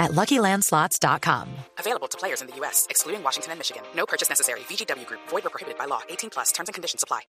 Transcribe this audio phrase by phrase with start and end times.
[0.00, 1.46] at LuckyLandSlots.com.
[1.78, 3.82] Available to players in the U.S., excluding Washington and Michigan.
[3.94, 4.60] No purchase necessary.
[4.60, 5.20] VGW Group.
[5.28, 6.00] Void or prohibited by law.
[6.08, 6.50] 18 plus.
[6.50, 7.20] Terms and conditions apply.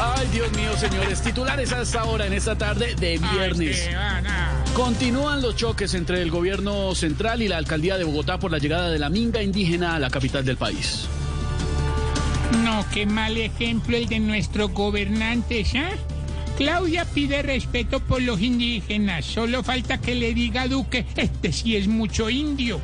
[0.00, 1.20] Ay, Dios mío, señores.
[1.22, 3.90] Titulares a esta hora, en esta tarde de viernes.
[4.74, 8.90] Continúan los choques entre el gobierno central y la alcaldía de Bogotá por la llegada
[8.90, 11.06] de la minga indígena a la capital del país.
[12.64, 15.90] No, qué mal ejemplo el de nuestros gobernantes, ¿ah?
[16.62, 19.24] Claudia pide respeto por los indígenas.
[19.24, 22.80] Solo falta que le diga a Duque, este sí es mucho indio.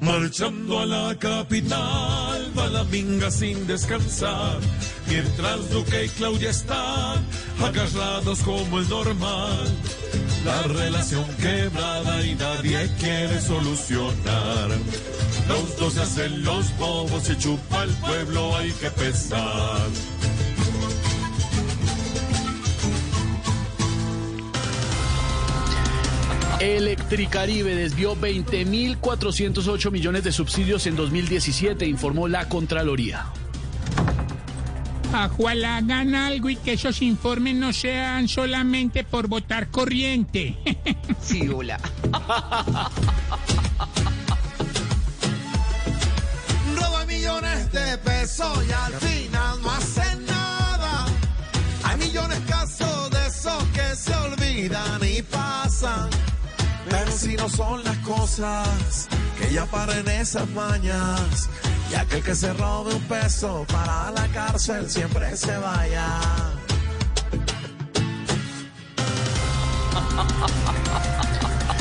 [0.00, 4.58] Marchando a la capital, va la minga sin descansar.
[5.08, 7.24] Mientras Duque y Claudia están
[7.62, 9.66] agarrados como el normal.
[10.44, 14.70] La relación quebrada y nadie quiere solucionar.
[15.48, 19.86] Los dos se hacen los bobos y chupa el pueblo, hay que pesar.
[26.60, 33.26] Electricaribe desvió 20.408 millones de subsidios en 2017, informó la Contraloría.
[35.24, 40.56] Ojalá hagan algo y que esos informes no sean solamente por votar corriente.
[41.22, 41.80] Sí, hola.
[46.76, 51.06] roba millones de pesos y al final no hace nada.
[51.82, 56.10] Hay millones casos de esos que se olvidan y pasan.
[56.88, 61.48] Pero si no son las cosas que ya paren esas mañas.
[61.90, 66.06] Y aquel que se robe un peso para la cárcel siempre se vaya.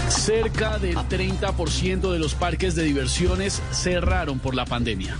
[0.09, 5.17] Cerca del 30% de los parques de diversiones cerraron por la pandemia.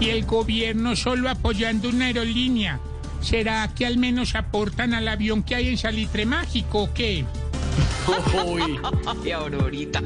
[0.00, 2.80] y el gobierno solo apoyando una aerolínea.
[3.20, 7.24] ¿Será que al menos aportan al avión que hay en Salitre Mágico o qué?
[8.44, 8.80] Uy.
[9.24, 10.00] Y Aurorita.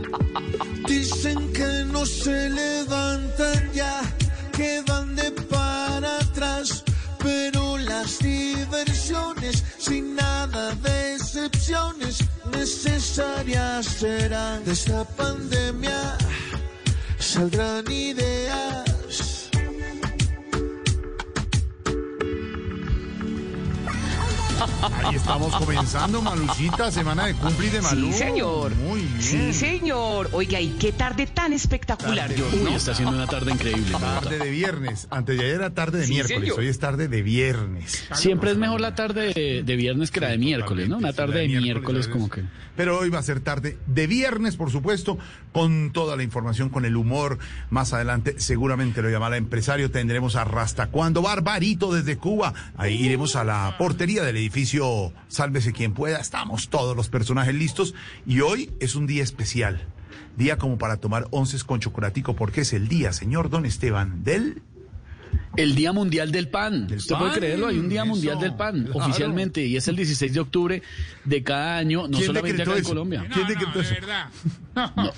[0.86, 4.02] Dicen que no se levantan ya,
[4.52, 6.84] que van de para atrás,
[7.18, 12.18] pero las diversiones sin nada de excepciones
[12.52, 14.64] necesarias serán.
[14.64, 16.18] De esta pandemia
[17.18, 18.95] saldrán ideas.
[25.04, 28.06] Ahí estamos comenzando, Malucita, semana de cumple de Malú.
[28.12, 28.74] Sí, señor.
[28.76, 29.22] Muy bien.
[29.22, 30.28] Sí, señor.
[30.32, 32.30] Oiga, y qué tarde tan espectacular.
[32.30, 33.92] Uy, está siendo una tarde increíble.
[33.98, 35.06] Tarde de viernes.
[35.10, 36.40] Antes de ayer era tarde de Sí, miércoles.
[36.40, 36.58] señor.
[36.60, 38.04] Hoy es tarde de viernes.
[38.14, 40.96] Siempre es mejor la tarde de, de viernes que la de miércoles, ¿no?
[40.98, 42.42] Una tarde de miércoles como que...
[42.76, 45.18] Pero hoy va a ser tarde de viernes, por supuesto,
[45.52, 47.38] con toda la información, con el humor.
[47.70, 49.90] Más adelante, seguramente lo llamará empresario.
[49.90, 52.54] Tendremos a Rasta Cuando Barbarito desde Cuba.
[52.76, 56.18] Ahí iremos a la portería del edificio Sálvese quien pueda.
[56.18, 57.94] Estamos todos los personajes listos.
[58.26, 59.86] Y hoy es un día especial.
[60.36, 64.62] Día como para tomar onces con chocolatico, porque es el día, señor Don Esteban, del
[65.56, 66.86] El Día Mundial del Pan.
[66.86, 69.00] Del Usted pan, puede creerlo, hay un Día eso, Mundial del Pan claro.
[69.00, 70.82] oficialmente y es el 16 de octubre
[71.24, 72.84] de cada año, no ¿Quién solamente acá en?
[72.84, 73.22] Colombia.
[73.22, 74.28] No, ¿Quién no, de verdad.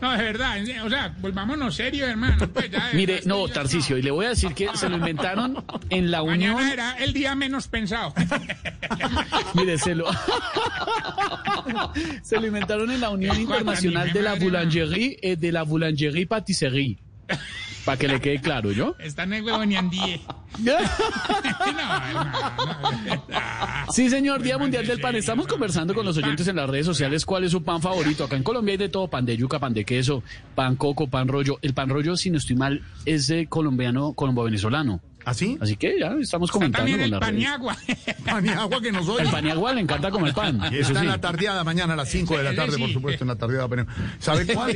[0.00, 0.56] no, de verdad.
[0.84, 2.48] O sea, volvámonos serios, hermano.
[2.48, 5.64] Pues ya, Mire, no, ya, Tarcicio, y le voy a decir que se lo inventaron
[5.90, 6.54] en la Unión.
[6.54, 8.14] Mañana era el día menos pensado.
[9.54, 10.06] Mire, se lo,
[12.22, 14.40] se lo inventaron en la Unión Internacional de la no.
[14.40, 16.98] Boulangerie, eh, de la Boulangerie Patisserie.
[17.84, 18.94] Para que le quede claro, ¿yo?
[18.98, 20.20] Está en el huevoneandíe.
[20.58, 22.42] No, no, verdad.
[23.90, 25.14] Sí, señor, Día Mundial del Pan.
[25.14, 28.24] Estamos conversando con los oyentes en las redes sociales cuál es su pan favorito.
[28.24, 30.22] Acá en Colombia hay de todo, pan de yuca, pan de queso,
[30.54, 31.58] pan coco, pan rollo.
[31.62, 35.00] El pan rollo, si no estoy mal, es de colombiano, colombo-venezolano.
[35.28, 35.58] ¿Así?
[35.60, 37.76] Así que ya estamos Está comentando también con el paniagua.
[38.24, 39.24] Paniagua que nos oye.
[39.24, 40.58] El paniagua le encanta comer pan.
[40.72, 41.04] Y Eso está sí.
[41.04, 43.68] en la tardeada mañana a las 5 de la tarde, por supuesto, en la tardeada.
[44.18, 44.72] ¿Sabe cuál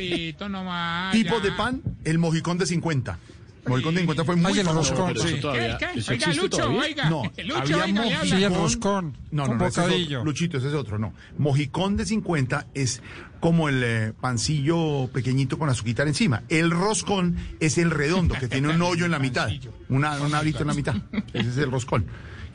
[1.11, 1.81] tipo de pan?
[2.03, 3.17] El mojicón de 50.
[3.65, 5.05] Mojicón de 50 fue muy famoso.
[5.07, 5.85] Pero eso todavía, ¿Qué?
[5.93, 5.99] ¿Qué?
[5.99, 6.81] eso Oiga, Lucho, todavía.
[6.81, 7.09] oiga.
[7.09, 8.19] No, Lucho, había oiga, le habla.
[8.19, 8.27] mojicón.
[8.39, 9.17] Sí, el roscón.
[9.31, 10.17] No, no, no, ese es bocadillo.
[10.19, 10.25] otro.
[10.31, 11.13] Luchito, ese es otro, no.
[11.37, 13.01] Mojicón de 50 es
[13.39, 16.43] como el eh, pancillo pequeñito con azuquitar encima.
[16.49, 19.49] El roscón es el redondo, que tiene un hoyo en la mitad.
[19.89, 20.95] Una, un arito en la mitad.
[21.33, 22.05] Ese es el roscón,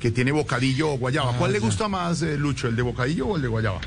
[0.01, 1.33] que tiene bocadillo o guayaba.
[1.39, 3.81] ¿Cuál le gusta más, eh, Lucho, el de bocadillo o el de guayaba?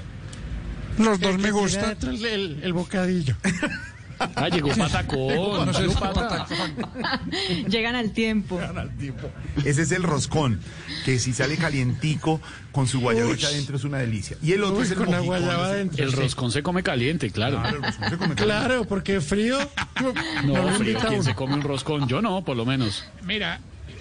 [1.00, 1.96] Los dos me gustan.
[2.04, 3.36] El, el bocadillo.
[4.36, 5.66] Ah, llegó Patacón.
[5.66, 6.48] No sé llegó si Pata.
[7.68, 8.60] Llegan al tiempo.
[9.66, 10.60] Ese es el roscón,
[11.06, 12.42] que si sale calientico
[12.72, 14.38] con su guayabita adentro es una delicia.
[14.42, 16.04] Y el otro Uy, es el con la guayaba adentro.
[16.04, 17.60] El roscón se come caliente, claro.
[17.60, 19.58] Claro, el roscón se come Claro, porque frío.
[20.46, 22.08] No, lo frío, ¿quién se come un roscón?
[22.08, 23.06] Yo no, por lo menos.
[23.24, 23.60] Mira,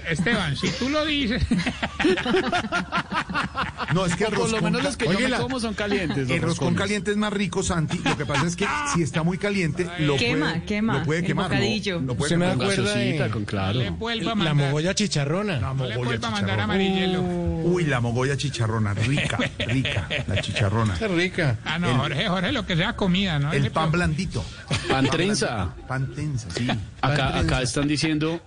[0.08, 1.42] Esteban, si tú lo dices.
[3.94, 6.28] No, es que el por lo menos los que yo me como son calientes.
[6.28, 7.98] los el roscón caliente es más rico, Santi.
[7.98, 11.22] Lo que pasa es que si está muy caliente, lo Quema, puede, quema, lo puede
[11.24, 11.50] quemar.
[11.50, 11.56] ¿no?
[11.56, 12.00] bocadillo.
[12.00, 13.80] Lo puede Se me acuerda de- con claro.
[14.36, 15.60] La mogolla chicharrona.
[15.60, 16.64] La mogolla vuelvo a mandar chicharrona.
[16.64, 17.22] amarillelo.
[17.22, 20.94] Uy, la mogolla chicharrona, rica, rica, la chicharrona.
[20.98, 21.58] Qué rica.
[21.64, 23.52] Ah, no, Jorge, Jorge, lo que sea comida, ¿no?
[23.52, 24.44] El pan blandito.
[24.88, 25.74] Pan trenza.
[25.88, 26.68] Pan tensa, sí.
[27.02, 28.40] Acá, acá están diciendo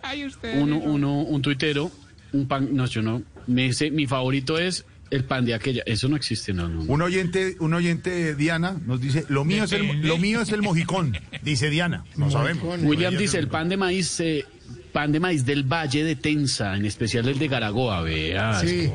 [0.56, 1.92] uno, uno, un tuitero,
[2.32, 5.84] un pan, no, yo no, me dice, mi favorito es el pan de aquella.
[5.86, 6.82] Eso no existe, no, no.
[6.82, 10.64] Un oyente, un oyente, Diana, nos dice, lo mío, es el, lo mío es el
[10.64, 12.04] mojicón, dice Diana.
[12.18, 12.80] No sabemos.
[12.82, 14.44] William dice, el pan de maíz, eh,
[14.92, 18.60] pan de maíz del Valle de Tensa, en especial el de Garagoa, vea.
[18.60, 18.92] Sí.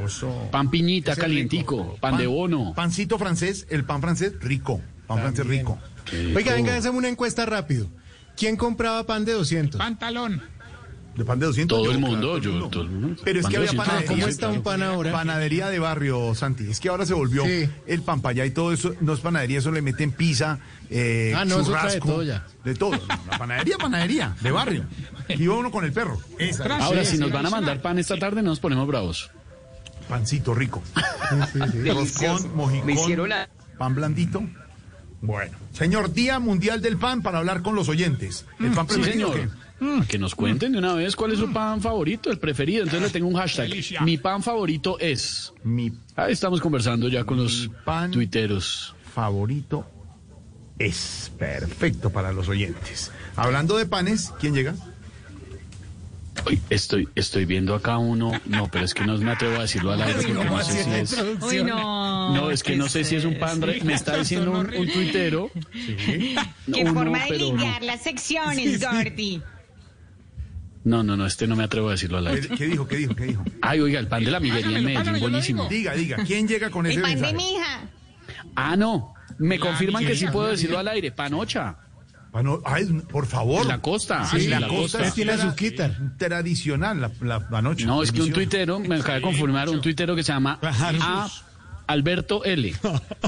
[0.50, 1.96] Pan piñita, Ese calientico, rico.
[2.00, 2.72] pan, de bono.
[2.74, 4.80] Pancito francés, el pan francés, rico.
[5.06, 5.78] Pan francés rico.
[6.34, 7.88] Oiga, venga, hacemos una encuesta rápido.
[8.36, 9.78] ¿Quién compraba pan de 200?
[9.78, 10.42] Pantalón.
[11.18, 11.76] De pan de 200.
[11.76, 13.20] Todo yo, el claro, mundo, yo, todo el mundo.
[13.24, 14.16] Pero es Pan que había 200, panadería.
[14.22, 15.10] ¿Cómo está un pan ahora?
[15.10, 16.70] Panadería de barrio, Santi.
[16.70, 17.68] Es que ahora se volvió Sí.
[17.88, 18.94] el pan para allá y todo eso.
[19.00, 20.60] No es panadería, eso le meten pizza,
[20.90, 22.06] eh, Ah, no, eso trae churrasco.
[22.08, 22.46] de todo ya.
[22.64, 22.92] De todo.
[23.28, 24.84] La panadería, panadería, de barrio.
[25.28, 26.18] Iba uno con el perro.
[26.38, 29.30] Tras- Ahora, Sí, si sí, nos van a mandar pan esta tarde, nos ponemos bravos.
[30.08, 30.82] pancito rico.
[31.92, 34.42] Roscón, mojicón, Me hicieron la- pan blandito.
[35.20, 38.46] Bueno, señor, Día Mundial del Pan para hablar con los oyentes.
[38.60, 39.48] ¿El pan Mm, Sí, preferido señor.
[39.50, 39.67] qué?
[39.80, 42.82] A Que nos cuenten de una vez cuál es su pan favorito, el preferido.
[42.84, 43.68] Entonces le tengo un hashtag.
[43.68, 44.00] Delicia.
[44.00, 45.52] Mi pan favorito es.
[45.62, 48.10] Mi Ahí estamos conversando ya con los pan.
[48.10, 48.94] tuiteros.
[49.14, 49.86] favorito
[50.78, 53.10] es perfecto para los oyentes.
[53.36, 54.74] Hablando de panes, ¿quién llega?
[56.70, 58.30] Estoy, estoy viendo acá uno.
[58.46, 60.90] No, pero es que no me atrevo a decirlo al aire porque no sé si
[60.90, 61.16] es.
[61.42, 62.34] Uy, no.
[62.34, 63.60] No, es que no sé si es un pan.
[63.60, 65.50] re- Me está diciendo un, un tuitero.
[65.52, 66.36] Qué
[66.82, 67.56] Uno, forma de no.
[67.56, 69.42] ligar las secciones, Gordy.
[70.88, 72.48] No, no, no, este no me atrevo a decirlo al ¿Qué, aire.
[72.56, 72.88] qué dijo?
[72.88, 73.14] ¿Qué dijo?
[73.14, 73.44] ¿Qué dijo?
[73.60, 75.68] Ay, oiga, el pan de la Miguelía en Medellín, buenísimo.
[75.68, 77.36] Diga, diga, ¿quién llega con ese El pan de mensaje?
[77.36, 77.80] mi hija.
[78.56, 79.12] Ah, no.
[79.38, 81.12] Me La confirman que sí puedo decirlo al aire.
[81.12, 81.76] Panocha.
[82.32, 83.62] Pano- ay, por favor.
[83.62, 84.24] En la costa.
[84.26, 85.10] Sí, en la, la costa.
[85.12, 85.96] Tiene tra- azuquita.
[86.18, 87.84] Tradicional, la, la, la noche.
[87.86, 91.28] No, es que un tuitero, me acaba de confirmar, un tuitero que se llama A.
[91.88, 92.72] Alberto L.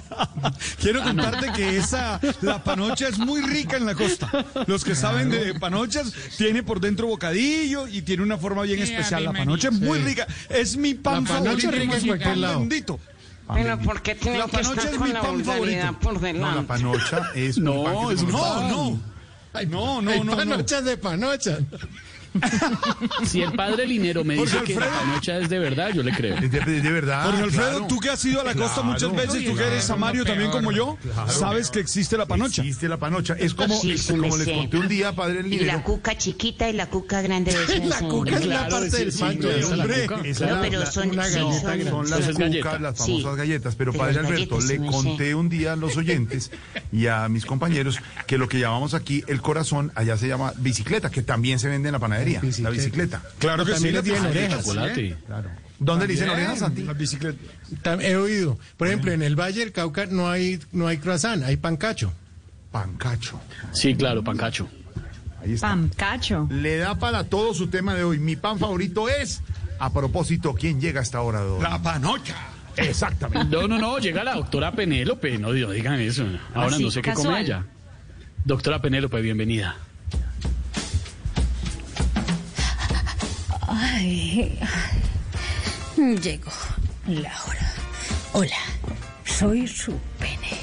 [0.81, 4.31] Quiero contarte que esa, la panocha es muy rica en la costa.
[4.67, 8.93] Los que saben de panochas, tiene por dentro bocadillo y tiene una forma bien Sí,
[8.93, 9.25] especial.
[9.25, 10.27] La panocha es muy rica.
[10.49, 11.71] Es mi pan La panocha favorito.
[11.97, 13.01] rica cualquier pan bendito.
[13.53, 15.99] Pero ¿por qué La que panocha estar es con mi la pan favorito.
[16.01, 16.63] por No, la delante?
[16.67, 19.01] panocha es No, es un No, no.
[19.69, 21.59] No, no, Hay no, de panocha.
[23.25, 26.37] Si el padre Linero me dice que la panocha es de verdad, yo le creo.
[26.37, 27.25] Es de, verdad.
[27.27, 27.87] Jorge Alfredo, claro.
[27.89, 28.85] tú que has ido a la costa Claro.
[28.93, 30.97] muchas veces, tú que eres samario también como yo,
[31.29, 32.63] sabes que existe la panocha.
[32.63, 33.35] Existe la panocha.
[33.39, 34.55] Es como, Sí, es sí, como me les sé.
[34.55, 35.83] conté un día, padre Y la Linero.
[35.83, 39.19] cuca chiquita y la cuca grande de La cuca es la Claro, parte del sí,
[39.21, 39.33] pan.
[39.33, 40.07] sí, esa es la hombre,
[40.71, 43.75] pero son, son- las cucas, las famosas galletas.
[43.77, 46.51] Pero padre Alberto, le conté un día a los oyentes
[46.93, 51.11] y a mis compañeros que lo que llamamos aquí el corazón, allá se llama bicicleta,
[51.11, 52.20] que también se vende en la panadería.
[52.61, 53.23] La bicicleta.
[53.39, 53.93] Claro que sí.
[53.93, 54.65] También le la tienen orejas.
[54.65, 55.17] Chocolate.
[55.27, 55.51] Claro.
[55.79, 56.83] ¿Dónde le dicen orejas, Santi?
[56.83, 57.39] La bicicleta.
[58.01, 58.59] He oído.
[58.77, 62.13] Por ejemplo, en el Valle del Cauca no hay, no hay croissant, hay pancacho.
[62.71, 63.41] Pancacho.
[63.73, 64.69] Sí, claro, pancacho.
[65.43, 65.69] Ahí está.
[65.69, 66.47] Pamcacho.
[66.51, 68.19] Le da para todo su tema de hoy.
[68.19, 69.41] Mi pan favorito es,
[69.79, 71.63] a propósito, ¿quién llega a esta hora de hoy?
[71.63, 72.37] La panocha.
[72.77, 73.57] Exactamente.
[73.57, 75.39] No, no, no, llega la doctora Penélope.
[75.39, 76.27] No, Dios, digan eso.
[76.55, 77.65] Ahora Así, no sé qué come ella.
[78.45, 79.77] Doctora Penélope, bienvenida.
[84.01, 84.59] Ay.
[85.97, 86.51] Llegó
[87.07, 87.73] la hora.
[88.33, 88.57] Hola,
[89.27, 90.57] soy su pene.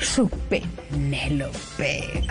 [0.00, 2.22] Su Penélope.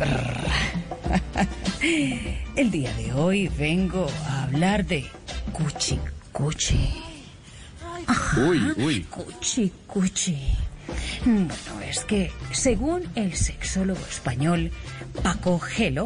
[2.55, 5.05] El día de hoy vengo a hablar de
[5.51, 6.00] cuchi
[6.31, 6.93] cuchi.
[8.47, 9.01] Uy, uy.
[9.09, 10.38] Cuchi cuchi.
[11.25, 11.53] Bueno,
[11.85, 14.71] es que según el sexólogo español
[15.23, 16.05] Paco Gelo.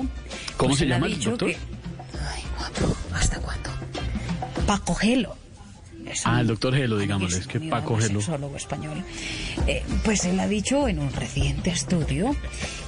[0.57, 1.49] ¿Cómo pues se llama el dicho doctor?
[1.51, 1.57] que-
[2.17, 3.34] Ay, guapo, ¿hasta?
[4.67, 5.35] Paco Gelo.
[6.05, 8.19] Es Ah, el doctor Gelo, digámosle, es que Paco Gelo.
[8.19, 9.03] sexólogo español.
[9.65, 12.35] Eh, pues él ha dicho en un reciente estudio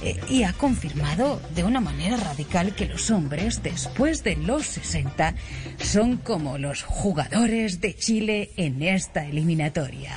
[0.02, 5.34] eh, y ha confirmado de una manera radical que los hombres después de los 60
[5.82, 10.16] son como los jugadores de Chile en esta eliminatoria.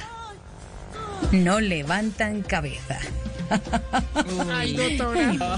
[1.31, 2.99] No levantan cabeza.
[4.49, 5.57] Ay, doctora.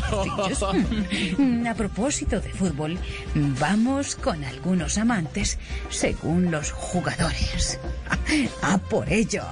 [1.69, 2.97] A propósito de fútbol,
[3.35, 7.79] vamos con algunos amantes según los jugadores.
[8.61, 9.43] A por ello.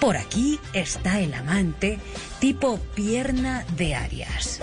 [0.00, 1.98] Por aquí está el amante
[2.38, 4.60] tipo pierna de Arias.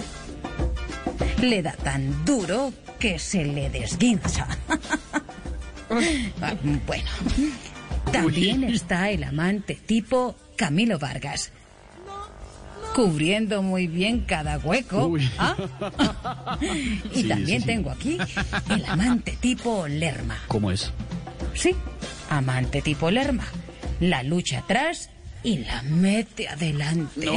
[1.41, 4.47] Le da tan duro que se le desguinza.
[6.41, 6.53] Ah,
[6.85, 7.09] Bueno,
[8.13, 11.51] también está el amante tipo Camilo Vargas.
[12.96, 15.15] Cubriendo muy bien cada hueco.
[15.39, 15.55] ¿ah?
[17.13, 17.65] y Sí, también sí, sí.
[17.65, 18.17] tengo aquí
[18.70, 20.38] el amante tipo Lerma.
[20.48, 20.91] ¿Cómo es?
[21.55, 21.75] Sí,
[22.29, 23.46] amante tipo Lerma.
[24.00, 25.10] La lucha atrás
[25.43, 27.27] y la mete adelante.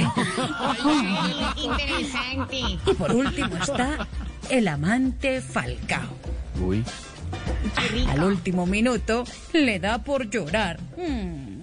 [1.57, 2.61] Interesante.
[2.91, 4.07] Y por último está
[4.51, 6.09] el amante Falcao.
[6.61, 6.85] Uy.
[8.09, 10.79] Al último minuto le da por llorar.
[10.97, 11.63] Mm.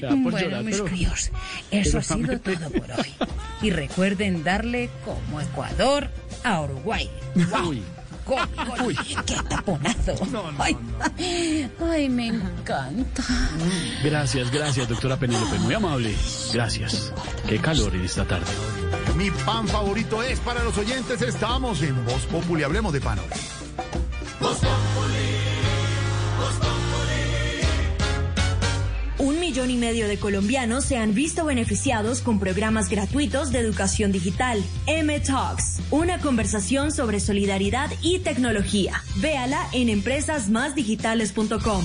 [0.00, 1.30] da por bueno, llorar, mis pero- críos,
[1.70, 3.14] eso ha sido todo por hoy.
[3.62, 6.08] Y recuerden darle como Ecuador
[6.44, 7.08] a Uruguay.
[7.66, 7.82] Uy.
[8.26, 8.96] Gol, gol.
[9.26, 10.14] ¡Qué taponazo!
[10.58, 10.76] ay,
[11.80, 13.24] ay, me encanta.
[14.04, 15.58] Gracias, gracias, doctora Penélope.
[15.58, 16.14] Muy amable.
[16.52, 17.12] Gracias.
[17.48, 18.46] Qué calor en esta tarde.
[19.16, 21.20] Mi pan favorito es para los oyentes.
[21.22, 22.62] Estamos en Voz Populi.
[22.62, 23.26] Hablemos de pan hoy.
[29.18, 34.12] Un millón y medio de colombianos se han visto beneficiados con programas gratuitos de educación
[34.12, 34.64] digital.
[34.86, 39.04] M Talks, una conversación sobre solidaridad y tecnología.
[39.16, 41.84] Véala en empresasmásdigitales.com.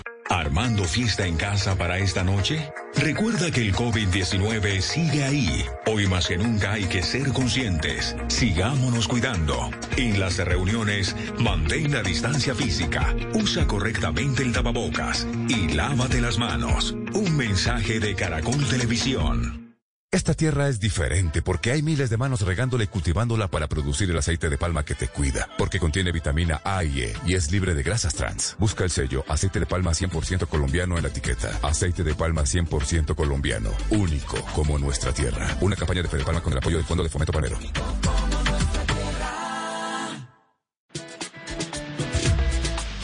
[0.31, 2.71] ¿Armando fiesta en casa para esta noche?
[2.95, 5.65] Recuerda que el COVID-19 sigue ahí.
[5.85, 8.15] Hoy más que nunca hay que ser conscientes.
[8.29, 9.69] Sigámonos cuidando.
[9.97, 16.93] En las reuniones, mantén la distancia física, usa correctamente el tapabocas y lávate las manos.
[17.13, 19.70] Un mensaje de Caracol Televisión.
[20.13, 24.17] Esta tierra es diferente porque hay miles de manos regándola y cultivándola para producir el
[24.17, 27.73] aceite de palma que te cuida, porque contiene vitamina A y E y es libre
[27.73, 28.57] de grasas trans.
[28.59, 31.57] Busca el sello aceite de palma 100% colombiano en la etiqueta.
[31.63, 35.47] Aceite de palma 100% colombiano, único como nuestra tierra.
[35.61, 37.57] Una campaña de Fede Palma con el apoyo del Fondo de Fomento Panero.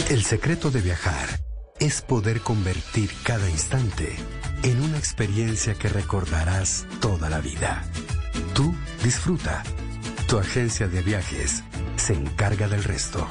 [0.09, 1.46] El secreto de viajar
[1.79, 4.15] es poder convertir cada instante
[4.63, 7.83] en una experiencia que recordarás toda la vida.
[8.53, 9.63] Tú disfruta.
[10.27, 11.63] Tu agencia de viajes
[11.95, 13.27] se encarga del resto.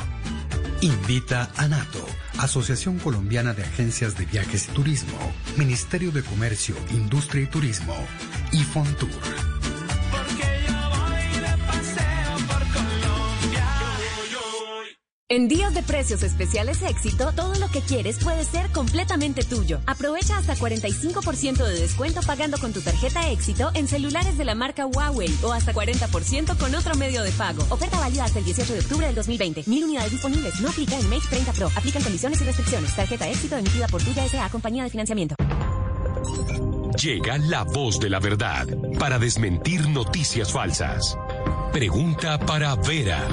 [0.81, 2.07] Invita a NATO,
[2.39, 5.19] Asociación Colombiana de Agencias de Viajes y Turismo,
[5.57, 7.97] Ministerio de Comercio, Industria y Turismo
[8.53, 9.56] y Fontour.
[15.29, 19.81] En días de precios especiales éxito, todo lo que quieres puede ser completamente tuyo.
[19.85, 24.87] Aprovecha hasta 45% de descuento pagando con tu tarjeta éxito en celulares de la marca
[24.87, 27.65] Huawei o hasta 40% con otro medio de pago.
[27.71, 29.65] Oferta válida hasta el 18 de octubre del 2020.
[29.67, 30.61] Mil unidades disponibles.
[30.61, 31.73] No aplica en Make 30 Pro.
[31.75, 32.95] Aplican condiciones y restricciones.
[32.95, 34.49] Tarjeta éxito emitida por Tuya S.A.
[34.49, 35.35] Compañía de Financiamiento.
[37.03, 41.19] Llega la voz de la verdad para desmentir noticias falsas.
[41.73, 43.27] Pregunta para Vera.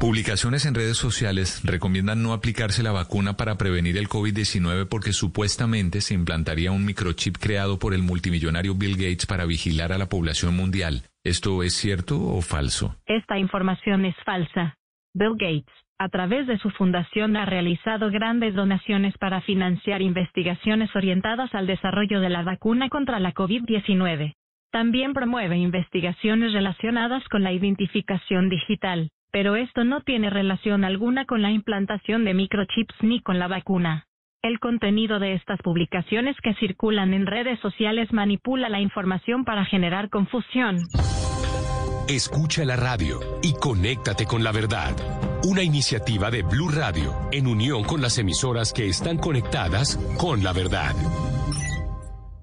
[0.00, 6.02] Publicaciones en redes sociales recomiendan no aplicarse la vacuna para prevenir el COVID-19 porque supuestamente
[6.02, 10.54] se implantaría un microchip creado por el multimillonario Bill Gates para vigilar a la población
[10.54, 11.04] mundial.
[11.24, 12.94] ¿Esto es cierto o falso?
[13.06, 14.76] Esta información es falsa.
[15.14, 21.54] Bill Gates, a través de su fundación, ha realizado grandes donaciones para financiar investigaciones orientadas
[21.54, 24.34] al desarrollo de la vacuna contra la COVID-19.
[24.70, 31.42] También promueve investigaciones relacionadas con la identificación digital, pero esto no tiene relación alguna con
[31.42, 34.06] la implantación de microchips ni con la vacuna.
[34.42, 40.08] El contenido de estas publicaciones que circulan en redes sociales manipula la información para generar
[40.08, 40.78] confusión.
[42.08, 44.94] Escucha la radio y conéctate con la verdad.
[45.42, 50.52] Una iniciativa de Blue Radio en unión con las emisoras que están conectadas con la
[50.52, 50.94] verdad.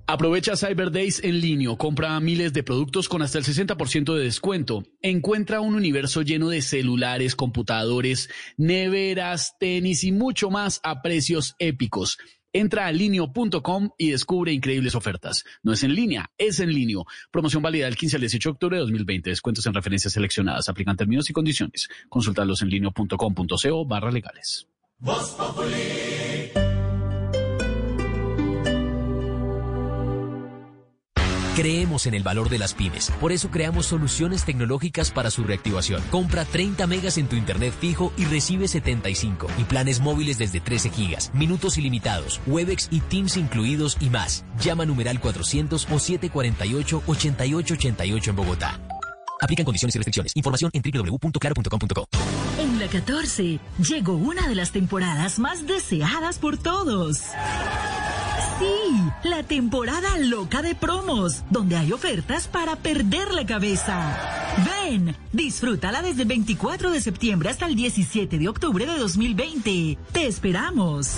[0.06, 4.84] Aprovecha Cyber Days en línea, compra miles de productos con hasta el 60% de descuento.
[5.02, 12.18] Encuentra un universo lleno de celulares, computadores, neveras, tenis y mucho más a precios épicos.
[12.52, 15.46] Entra a linio.com y descubre increíbles ofertas.
[15.64, 16.98] No es en línea, es en línea.
[17.32, 19.30] Promoción válida del 15 al 18 de octubre de 2020.
[19.30, 20.68] Descuentos en referencias seleccionadas.
[20.68, 21.88] Aplican términos y condiciones.
[22.10, 24.68] Consultalos en linio.com.co barra legales.
[31.56, 33.12] Creemos en el valor de las pymes.
[33.22, 36.02] Por eso creamos soluciones tecnológicas para su reactivación.
[36.10, 39.46] Compra 30 megas en tu internet fijo y recibe 75.
[39.60, 44.46] Y planes móviles desde 13 gigas, minutos ilimitados, Webex y Teams incluidos y más.
[44.60, 48.80] Llama numeral 400 o 748-8888 en Bogotá.
[49.40, 50.32] Aplican condiciones y restricciones.
[50.36, 52.08] Información en www.claro.com.co.
[52.58, 57.22] En la 14 llegó una de las temporadas más deseadas por todos.
[58.60, 64.18] Sí, la temporada loca de promos, donde hay ofertas para perder la cabeza.
[64.86, 69.98] Ven, disfrútala desde el 24 de septiembre hasta el 17 de octubre de 2020.
[70.12, 71.18] Te esperamos.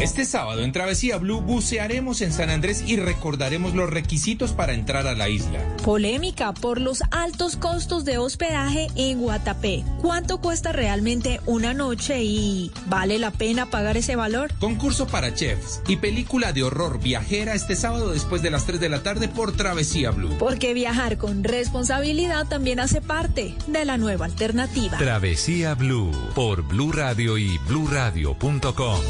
[0.00, 5.06] Este sábado en Travesía Blue bucearemos en San Andrés y recordaremos los requisitos para entrar
[5.06, 5.60] a la isla.
[5.84, 9.84] Polémica por los altos costos de hospedaje en Guatapé.
[10.00, 14.52] ¿Cuánto cuesta realmente una noche y vale la pena pagar ese valor?
[14.60, 18.88] Concurso para chefs y película de horror viajera este sábado después de las 3 de
[18.88, 20.36] la tarde por Travesía Blue.
[20.38, 24.98] Porque viajar con responsabilidad también hace parte de la nueva alternativa.
[24.98, 29.00] Travesía Blue por Blue Radio y bluradio.com.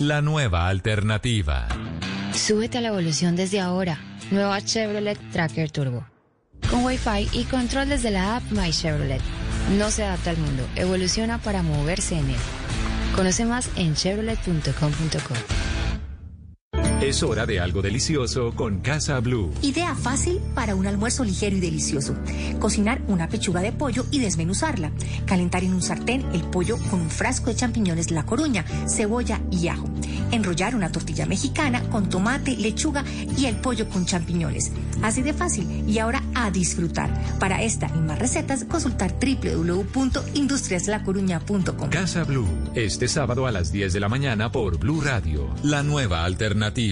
[0.00, 1.68] La nueva alternativa.
[2.32, 3.98] Súbete a la evolución desde ahora.
[4.30, 6.06] Nueva Chevrolet Tracker Turbo.
[6.70, 9.20] Con Wi-Fi y control desde la app My Chevrolet.
[9.76, 12.40] No se adapta al mundo, evoluciona para moverse en él.
[13.14, 15.69] Conoce más en chevrolet.com.co.
[17.00, 19.50] Es hora de algo delicioso con Casa Blue.
[19.62, 22.14] Idea fácil para un almuerzo ligero y delicioso.
[22.58, 24.92] Cocinar una pechuga de pollo y desmenuzarla.
[25.24, 29.68] Calentar en un sartén el pollo con un frasco de champiñones La Coruña, cebolla y
[29.68, 29.88] ajo.
[30.30, 33.02] Enrollar una tortilla mexicana con tomate, lechuga
[33.38, 34.70] y el pollo con champiñones.
[35.00, 35.88] Así de fácil.
[35.88, 37.08] Y ahora a disfrutar.
[37.38, 41.88] Para esta y más recetas, consultar www.industriaslacoruña.com.
[41.88, 45.48] Casa Blue, este sábado a las 10 de la mañana por Blue Radio.
[45.62, 46.89] La nueva alternativa.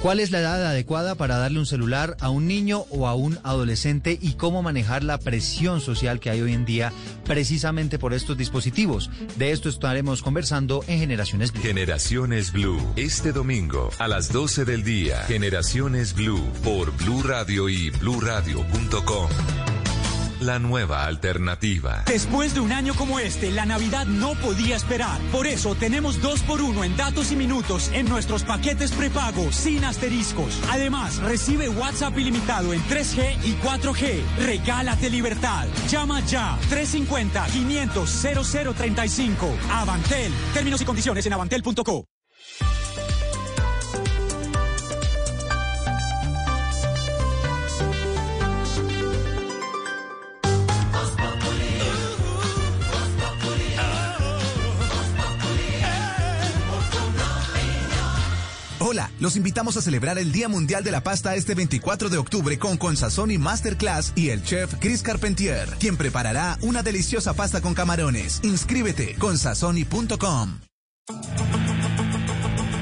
[0.00, 3.38] ¿Cuál es la edad adecuada para darle un celular a un niño o a un
[3.44, 6.92] adolescente y cómo manejar la presión social que hay hoy en día
[7.24, 9.10] precisamente por estos dispositivos?
[9.36, 11.62] De esto estaremos conversando en Generaciones Blue.
[11.62, 15.18] Generaciones Blue, este domingo a las 12 del día.
[15.28, 19.28] Generaciones Blue por Blue Radio y bluradio.com.
[20.42, 22.02] La nueva alternativa.
[22.06, 25.20] Después de un año como este, la Navidad no podía esperar.
[25.30, 29.84] Por eso tenemos dos por uno en datos y minutos en nuestros paquetes prepago sin
[29.84, 30.60] asteriscos.
[30.68, 34.20] Además, recibe WhatsApp ilimitado en 3G y 4G.
[34.38, 35.68] Regálate libertad.
[35.88, 38.10] Llama ya 350 500
[38.44, 39.48] 0035.
[39.70, 40.32] Avantel.
[40.54, 42.11] Términos y condiciones en avantel.co.
[58.92, 62.58] Hola, los invitamos a celebrar el Día Mundial de la Pasta este 24 de octubre
[62.58, 68.42] con Consazoni Masterclass y el chef Chris Carpentier, quien preparará una deliciosa pasta con camarones.
[68.44, 70.58] Inscríbete con sazoni.com.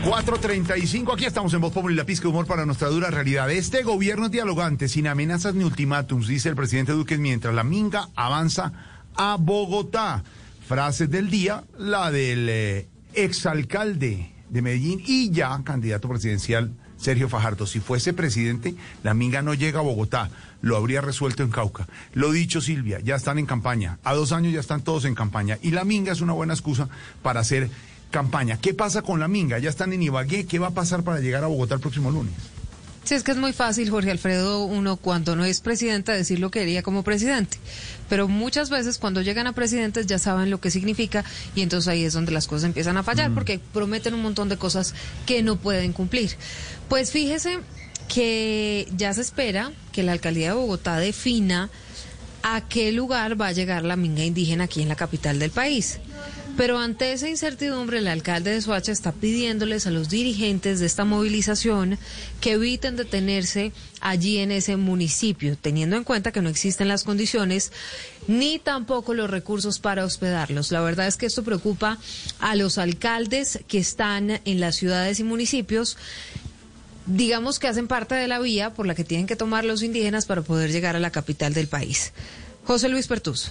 [0.05, 3.49] 4.35, aquí estamos en Voz Popular y la pizca de humor para nuestra dura realidad.
[3.49, 8.09] Este gobierno es dialogante, sin amenazas ni ultimátums, dice el presidente Duque, mientras la minga
[8.17, 8.73] avanza
[9.15, 10.25] a Bogotá.
[10.67, 17.67] Frases del día, la del eh, exalcalde de Medellín y ya candidato presidencial Sergio Fajardo.
[17.67, 21.89] Si fuese presidente, la minga no llega a Bogotá, lo habría resuelto en Cauca.
[22.13, 23.99] Lo dicho, Silvia, ya están en campaña.
[24.05, 25.59] A dos años ya están todos en campaña.
[25.63, 26.89] Y la minga es una buena excusa
[27.23, 27.71] para hacer
[28.11, 28.59] campaña.
[28.59, 29.59] ¿Qué pasa con la minga?
[29.59, 30.47] Ya están en Ibagué.
[30.47, 32.35] ¿Qué va a pasar para llegar a Bogotá el próximo lunes?
[33.05, 36.51] Sí, es que es muy fácil, Jorge Alfredo, uno cuando no es presidente decir lo
[36.51, 37.59] que haría como presidente.
[38.09, 42.05] Pero muchas veces cuando llegan a presidentes ya saben lo que significa y entonces ahí
[42.05, 44.95] es donde las cosas empiezan a fallar porque prometen un montón de cosas
[45.27, 46.37] que no pueden cumplir.
[46.89, 47.59] Pues fíjese
[48.13, 51.71] que ya se espera que la alcaldía de Bogotá defina
[52.43, 56.01] a qué lugar va a llegar la minga indígena aquí en la capital del país.
[56.57, 61.05] Pero ante esa incertidumbre, el alcalde de Soacha está pidiéndoles a los dirigentes de esta
[61.05, 61.99] movilización
[62.41, 67.73] que eviten detenerse allí en ese municipio, teniendo en cuenta que no existen las condiciones
[68.29, 70.71] ni tampoco los recursos para hospedarlos.
[70.71, 71.99] La verdad es que esto preocupa
[72.41, 75.97] a los alcaldes que están en las ciudades y municipios
[77.07, 80.27] digamos que hacen parte de la vía por la que tienen que tomar los indígenas
[80.27, 82.13] para poder llegar a la capital del país.
[82.65, 83.51] José Luis Pertus.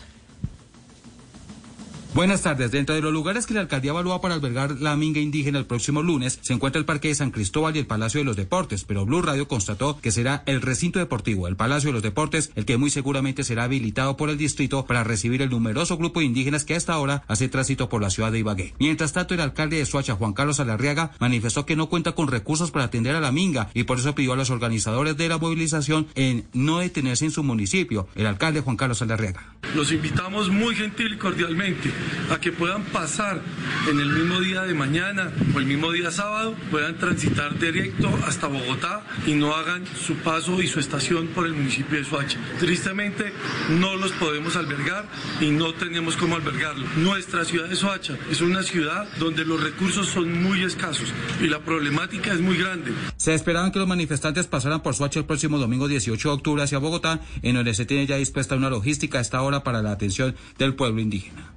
[2.16, 2.72] Buenas tardes.
[2.72, 6.02] Dentro de los lugares que la alcaldía evalúa para albergar la minga indígena el próximo
[6.02, 9.06] lunes se encuentra el Parque de San Cristóbal y el Palacio de los Deportes, pero
[9.06, 12.78] Blue Radio constató que será el recinto deportivo, el Palacio de los Deportes, el que
[12.78, 16.76] muy seguramente será habilitado por el distrito para recibir el numeroso grupo de indígenas que
[16.76, 18.74] hasta ahora hace tránsito por la ciudad de Ibagué.
[18.80, 22.72] Mientras tanto, el alcalde de Suacha, Juan Carlos Alarriaga, manifestó que no cuenta con recursos
[22.72, 26.08] para atender a la minga y por eso pidió a los organizadores de la movilización
[26.16, 28.08] en no detenerse en su municipio.
[28.16, 29.54] El alcalde Juan Carlos Alarriaga.
[29.76, 31.99] Los invitamos muy gentil y cordialmente
[32.32, 33.42] a que puedan pasar
[33.90, 38.48] en el mismo día de mañana o el mismo día sábado, puedan transitar directo hasta
[38.48, 42.40] Bogotá y no hagan su paso y su estación por el municipio de Soacha.
[42.60, 43.34] Tristemente
[43.70, 45.06] no los podemos albergar
[45.42, 46.86] y no tenemos cómo albergarlo.
[46.98, 51.60] Nuestra ciudad de Soacha es una ciudad donde los recursos son muy escasos y la
[51.60, 52.92] problemática es muy grande.
[53.18, 56.78] Se esperaban que los manifestantes pasaran por Soacha el próximo domingo 18 de octubre hacia
[56.78, 60.36] Bogotá, en donde se tiene ya dispuesta una logística a esta hora para la atención
[60.58, 61.54] del pueblo indígena.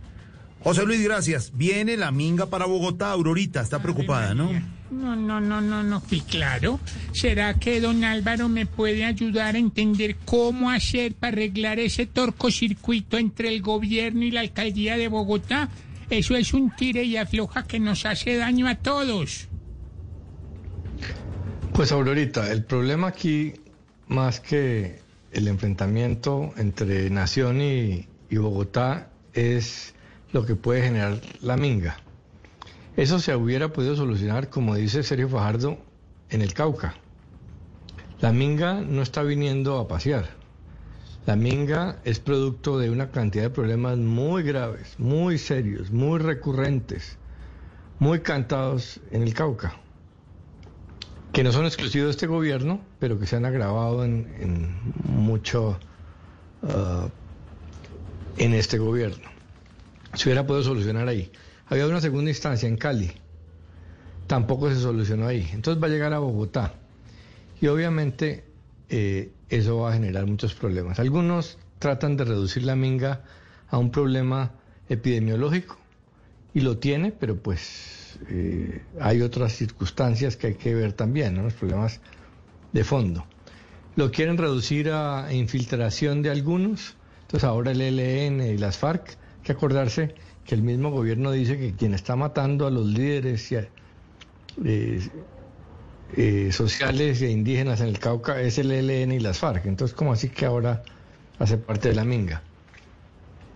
[0.64, 1.52] José Luis, gracias.
[1.54, 4.50] Viene la minga para Bogotá, Aurorita, está preocupada, ¿no?
[4.92, 6.02] No, no, no, no, no.
[6.10, 6.78] Y claro,
[7.12, 13.18] ¿será que don Álvaro me puede ayudar a entender cómo hacer para arreglar ese torcocircuito
[13.18, 15.68] entre el gobierno y la alcaldía de Bogotá?
[16.10, 19.48] Eso es un tire y afloja que nos hace daño a todos.
[21.72, 23.54] Pues Aurorita, el problema aquí,
[24.08, 25.00] más que
[25.32, 29.94] el enfrentamiento entre Nación y, y Bogotá, es
[30.32, 31.96] lo que puede generar la minga.
[32.96, 35.78] Eso se hubiera podido solucionar, como dice Sergio Fajardo,
[36.30, 36.94] en el Cauca.
[38.20, 40.28] La minga no está viniendo a pasear.
[41.26, 47.16] La minga es producto de una cantidad de problemas muy graves, muy serios, muy recurrentes,
[47.98, 49.76] muy cantados en el Cauca,
[51.32, 55.78] que no son exclusivos de este gobierno, pero que se han agravado en, mucho
[56.62, 57.08] uh,
[58.36, 59.31] en este gobierno
[60.14, 61.30] se hubiera podido solucionar ahí.
[61.66, 63.12] Había una segunda instancia en Cali,
[64.26, 65.48] tampoco se solucionó ahí.
[65.52, 66.74] Entonces va a llegar a Bogotá
[67.60, 68.44] y obviamente
[68.88, 70.98] eh, eso va a generar muchos problemas.
[70.98, 73.24] Algunos tratan de reducir la minga
[73.68, 74.52] a un problema
[74.88, 75.78] epidemiológico
[76.54, 81.42] y lo tiene, pero pues eh, hay otras circunstancias que hay que ver también, ¿no?
[81.42, 82.00] los problemas
[82.72, 83.26] de fondo.
[83.96, 89.52] Lo quieren reducir a infiltración de algunos, entonces ahora el ELN y las FARC que
[89.52, 90.14] acordarse
[90.46, 95.08] que el mismo gobierno dice que quien está matando a los líderes eh,
[96.16, 99.66] eh, sociales e indígenas en el Cauca es el ELN y las FARC.
[99.66, 100.82] Entonces, ¿cómo así que ahora
[101.38, 102.42] hace parte de la minga?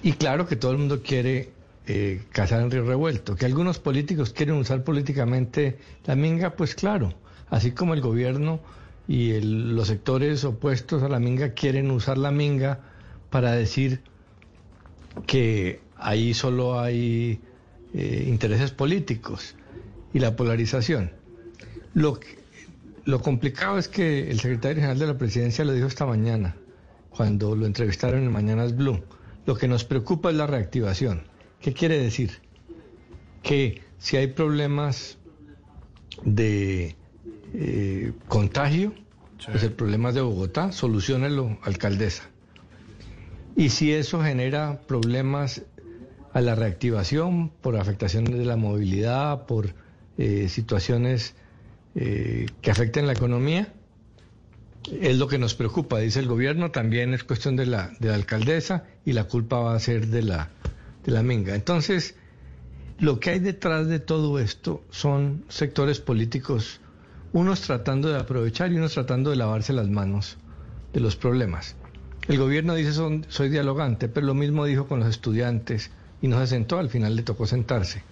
[0.03, 1.51] Y claro que todo el mundo quiere
[1.87, 3.35] eh, cazar en río revuelto.
[3.37, 7.14] Que algunos políticos quieren usar políticamente la minga, pues claro.
[7.49, 8.61] Así como el gobierno
[9.09, 12.81] y los sectores opuestos a la minga quieren usar la minga
[13.31, 14.01] para decir
[15.26, 17.40] que ahí solo hay
[17.94, 19.55] eh, intereses políticos
[20.12, 21.12] y la polarización.
[21.94, 22.18] Lo,
[23.05, 26.57] lo complicado es que el secretario general de la presidencia lo dijo esta mañana,
[27.11, 29.02] cuando lo entrevistaron en Mañanas Blue.
[29.46, 31.22] Lo que nos preocupa es la reactivación.
[31.61, 32.33] ¿Qué quiere decir?
[33.42, 35.18] Que si hay problemas
[36.24, 36.96] de
[37.55, 38.92] eh, contagio,
[39.50, 42.29] pues el problema es de Bogotá, solucionelo, alcaldesa.
[43.57, 45.62] Y si eso genera problemas
[46.35, 49.73] a la reactivación por afectaciones de la movilidad, por
[50.19, 51.35] eh, situaciones
[51.95, 53.73] eh, que afecten la economía,
[55.01, 58.14] es lo que nos preocupa, dice el gobierno, también es cuestión de la, de la
[58.16, 60.51] alcaldesa y la culpa va a ser de la,
[61.05, 61.55] de la minga.
[61.55, 62.14] Entonces,
[62.99, 66.81] lo que hay detrás de todo esto son sectores políticos,
[67.33, 70.37] unos tratando de aprovechar y unos tratando de lavarse las manos
[70.92, 71.77] de los problemas.
[72.29, 76.41] El gobierno dice son, soy dialogante, pero lo mismo dijo con los estudiantes y no
[76.41, 78.03] se sentó, al final le tocó sentarse.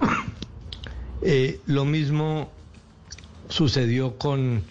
[1.22, 2.52] Eh, lo mismo
[3.48, 4.62] sucedió con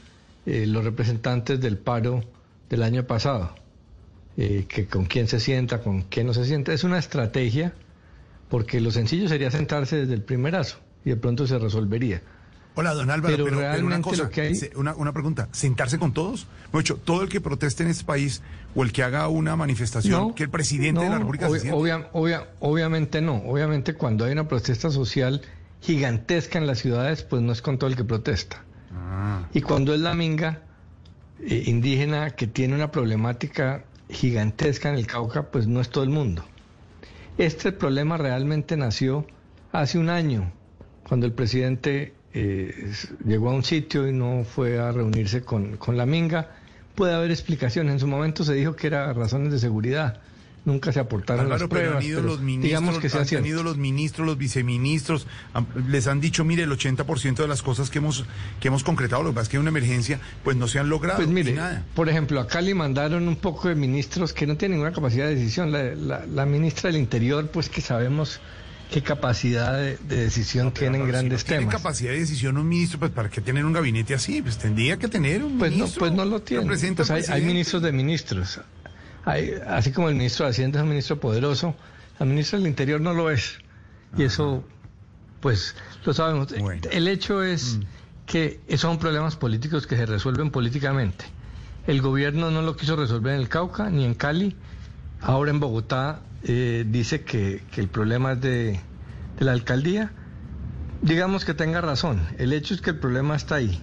[0.46, 2.24] eh, los representantes del paro
[2.70, 3.56] del año pasado,
[4.38, 6.72] eh, que con quién se sienta, con quién no se sienta.
[6.72, 7.74] Es una estrategia,
[8.48, 12.22] porque lo sencillo sería sentarse desde el primerazo y de pronto se resolvería.
[12.78, 15.98] Hola, don Álvaro, Pero pero, pero una cosa, lo que hay- una, una pregunta, ¿sentarse
[15.98, 16.46] con todos?
[16.74, 18.42] Mucho, todo el que proteste en este país
[18.76, 21.62] o el que haga una manifestación, que el presidente de la no, República obvia- se
[21.70, 21.80] siente.
[21.80, 23.36] obvia- obvia- obviamente no.
[23.46, 25.42] Obviamente cuando hay una protesta social
[25.82, 28.64] gigantesca en las ciudades, pues no es con todo el que protesta.
[28.94, 29.48] Ah.
[29.54, 30.62] Y cuando es la minga
[31.40, 36.10] eh, indígena que tiene una problemática gigantesca en el Cauca, pues no es todo el
[36.10, 36.44] mundo.
[37.38, 39.28] Este problema realmente nació
[39.72, 40.52] hace un año,
[41.08, 42.92] cuando el presidente eh,
[43.26, 46.52] llegó a un sitio y no fue a reunirse con, con la minga.
[46.94, 47.94] Puede haber explicaciones.
[47.94, 50.20] En su momento se dijo que era razones de seguridad.
[50.66, 52.04] Nunca se aportaron Álvaro, las pero pruebas.
[52.06, 53.48] pero los ministros, digamos que sea han cierto.
[53.48, 55.28] ido los ministros, los viceministros,
[55.88, 58.26] les han dicho, mire, el 80% de las cosas que hemos,
[58.60, 60.90] que hemos concretado, lo que pasa es que hay una emergencia, pues no se han
[60.90, 61.18] logrado.
[61.18, 61.86] Pues mire, nada.
[61.94, 65.36] por ejemplo, acá le mandaron un poco de ministros que no tienen ninguna capacidad de
[65.36, 65.72] decisión.
[65.72, 68.40] La, la- la ministra del Interior, pues que sabemos
[68.92, 71.74] qué capacidad de, de decisión tienen si grandes no temas.
[71.76, 74.42] capacidad de decisión un ministro, pues ¿para qué tener un gabinete así?
[74.42, 76.00] Pues tendría que tener un Pues no, ministro.
[76.00, 76.66] pues no lo tiene.
[76.66, 76.84] Pues
[77.30, 78.60] hay, ministros de ministros.
[79.26, 81.76] Hay- así como el ministro de Hacienda es un ministro poderoso,
[82.20, 83.58] la ministra del Interior no lo es.
[84.18, 84.64] Y eso,
[85.42, 86.50] pues, lo sabemos.
[86.92, 87.82] El hecho es Mm.
[88.28, 91.26] que esos son problemas políticos que se resuelven políticamente.
[91.88, 94.56] El gobierno no lo quiso resolver en el Cauca ni en Cali.
[95.22, 98.80] Ahora en Bogotá eh, dice que, que el problema es de,
[99.40, 100.12] de la alcaldía.
[101.02, 102.22] Digamos que tenga razón.
[102.38, 103.82] El hecho es que el problema está ahí.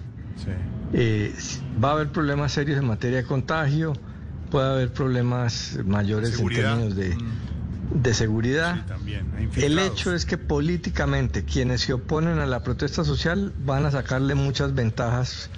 [0.93, 1.35] Eh,
[1.83, 3.93] va a haber problemas serios en materia de contagio,
[4.51, 6.83] puede haber problemas mayores Seguridad.
[6.83, 7.17] en términos de,
[8.03, 8.87] de seguridad.
[8.87, 13.91] También, El hecho es que políticamente quienes se oponen a la protesta social van a
[13.91, 15.51] sacarle muchas ventajas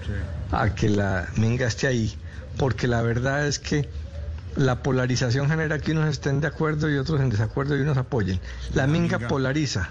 [0.52, 2.14] a que la minga esté ahí,
[2.56, 3.88] porque la verdad es que
[4.56, 8.40] la polarización genera que unos estén de acuerdo y otros en desacuerdo y unos apoyen.
[8.74, 9.28] La, minga, minga.
[9.28, 9.90] polariza,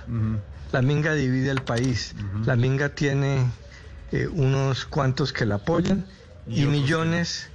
[0.72, 3.46] la minga divide el país, la minga tiene
[4.12, 6.06] eh, unos cuantos que la apoyan
[6.48, 7.50] Y millones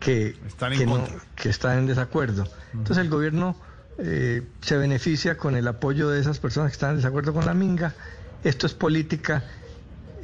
[0.00, 1.14] que, Están en que, no- contra.
[1.36, 2.46] que están en desacuerdo.
[2.72, 3.56] Entonces el gobierno
[3.98, 7.54] eh, se beneficia con el apoyo de esas personas que están en desacuerdo con la
[7.54, 7.94] minga.
[8.42, 9.44] Esto es política.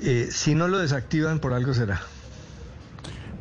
[0.00, 2.00] Eh, si no lo desactivan, por algo será.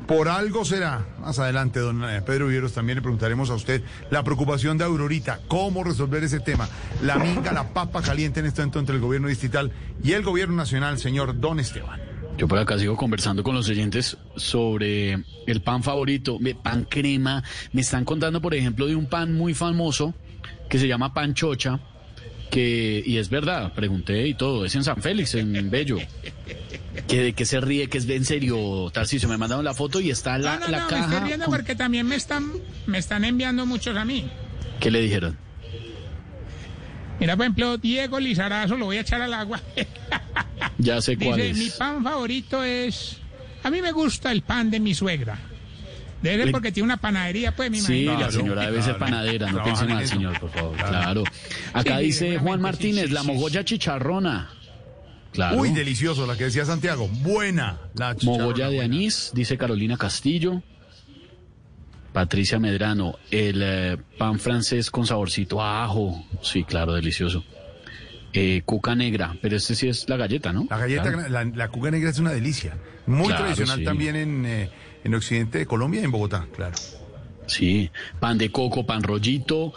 [0.08, 1.06] Por algo será.
[1.20, 5.42] Más adelante, don eh, Pedro Vivieros, también le preguntaremos a usted la preocupación de Aurorita,
[5.50, 6.70] cómo resolver ese tema.
[7.04, 10.56] La minga, la papa caliente en este momento entre el gobierno distrital y el gobierno
[10.56, 12.00] nacional, señor Don Esteban.
[12.38, 17.44] Yo por acá sigo conversando con los oyentes sobre el pan favorito, pan crema.
[17.74, 20.14] Me están contando, por ejemplo, de un pan muy famoso
[20.70, 21.82] que se llama pan chocha,
[22.50, 25.98] que, y es verdad, pregunté y todo, es en San Félix, en Bello.
[27.08, 30.10] Que de qué se ríe, que es en serio, Tarcicio, me mandaron la foto y
[30.10, 31.04] está la, No, no, la no, me caja.
[31.06, 32.52] estoy riendo con- porque también me están,
[32.86, 34.30] me están enviando muchos a mí.
[34.80, 35.38] ¿Qué le dijeron?
[37.20, 39.60] Mira, por ejemplo, Diego Lizarazo, lo voy a echar al agua.
[40.80, 41.58] Ya sé cuál Dice, es.
[41.58, 43.18] mi pan favorito es...
[43.64, 45.40] A mí me gusta el pan de mi suegra.
[46.22, 48.26] Debe ser porque tiene una panadería, pues, mi Sí, imagino.
[48.26, 50.76] la señora debe ser panadera, no piense mal, señor, por favor.
[50.78, 51.24] Claro.
[51.74, 54.50] Acá Sí, dice Juan Martínez, sí, la sí, mogolla chicharrona.
[55.38, 55.58] Claro.
[55.58, 57.08] Uy, delicioso, la que decía Santiago.
[57.22, 57.78] Buena.
[57.94, 58.96] La Mogolla de buena.
[58.96, 60.64] anís, dice Carolina Castillo.
[62.12, 66.26] Patricia Medrano, el eh, pan francés con saborcito a ajo.
[66.42, 67.44] Sí, claro, delicioso.
[68.34, 70.66] Eh, cuca negra, pero este sí es la galleta, ¿no?
[70.72, 71.30] La galleta, Claro.
[71.30, 72.76] la, la cuca negra es una delicia.
[73.06, 73.86] Muy Claro, tradicional sí.
[73.86, 74.70] también en, eh,
[75.04, 76.74] en occidente de Colombia y en Bogotá, claro.
[77.48, 79.74] Sí, pan de coco, pan rollito.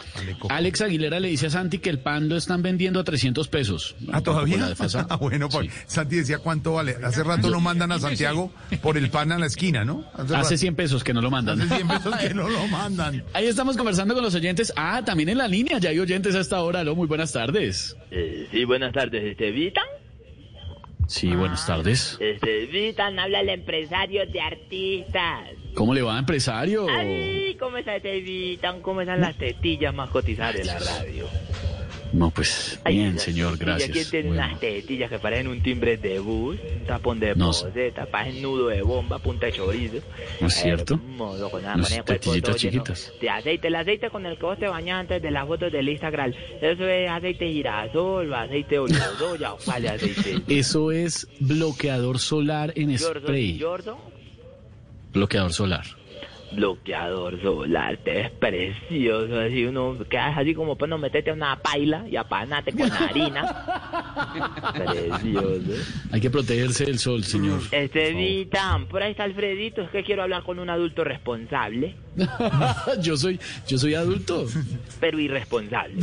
[0.49, 3.95] Alex Aguilera le dice a Santi que el pan lo están vendiendo a 300 pesos.
[4.11, 4.69] Ah, todavía.
[5.09, 6.95] Ah, bueno, pues, Santi decía cuánto vale.
[7.03, 10.05] Hace rato no mandan a Santiago por el pan a la esquina, ¿no?
[10.13, 10.57] Hace rato.
[10.57, 11.61] 100 pesos que no lo mandan.
[11.61, 13.23] Hace 100 pesos que no lo mandan.
[13.33, 14.73] Ahí estamos conversando con los oyentes.
[14.75, 16.83] Ah, también en la línea, ya hay oyentes a esta hora.
[16.83, 16.95] ¿no?
[16.95, 17.95] Muy buenas tardes.
[18.11, 19.85] Eh, sí, buenas tardes, este Vitan.
[21.11, 22.17] Sí, buenas tardes.
[22.21, 25.49] Este Vitan habla el empresario de artistas.
[25.73, 26.87] ¿Cómo le va, empresario?
[26.89, 28.81] Ay, ¿cómo está este Vitan?
[28.81, 31.27] ¿Cómo están las tetillas más cotizadas de la radio?
[32.13, 34.11] No, pues Ay, bien, señor, tetillas, ¿Quién gracias.
[34.11, 34.43] tiene Bueno.
[34.45, 38.67] unas tetillas que parecen un timbre de bus, un tapón de No poseta, parecen nudo
[38.67, 39.99] de bomba, punta de chorizo?
[40.41, 40.95] ¿No es cierto?
[40.95, 43.13] Hermoso, con nada, cuerpo tetillitas chiquitas.
[43.21, 45.87] De aceite, el aceite con el que vos te bañas antes de las fotos del
[45.87, 46.33] Instagram.
[46.61, 50.41] Eso es aceite girasol, aceite de oliva soya, o cuál es aceite.
[50.59, 53.57] Eso es bloqueador solar en Jordan spray.
[53.59, 53.95] Jordan.
[55.13, 55.85] Bloqueador solar.
[56.53, 61.57] Bloqueador solar, te es precioso, así uno quedas así como para no meterte a una
[61.59, 63.65] paila y apanate con harina.
[64.73, 65.73] precioso.
[66.11, 67.61] Hay que protegerse del sol, señor.
[67.71, 71.95] Estevita, por ahí está Alfredito, es que quiero hablar con un adulto responsable,
[73.01, 74.45] yo soy yo soy adulto.
[74.99, 76.01] pero irresponsable.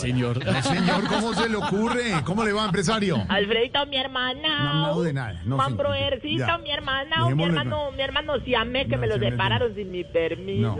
[0.00, 0.44] Señor.
[0.44, 2.12] No, señor, ¿cómo se le ocurre?
[2.24, 3.24] ¿Cómo le va, empresario?
[3.28, 4.64] Alfredito, mi hermana.
[4.64, 5.42] No, no de nada.
[5.44, 5.76] No, Juan.
[5.76, 9.32] Broercito, mi hermana, mi hermano, mi hermano Siamé, que me lo Siamés,
[9.74, 10.76] sin mi permiso.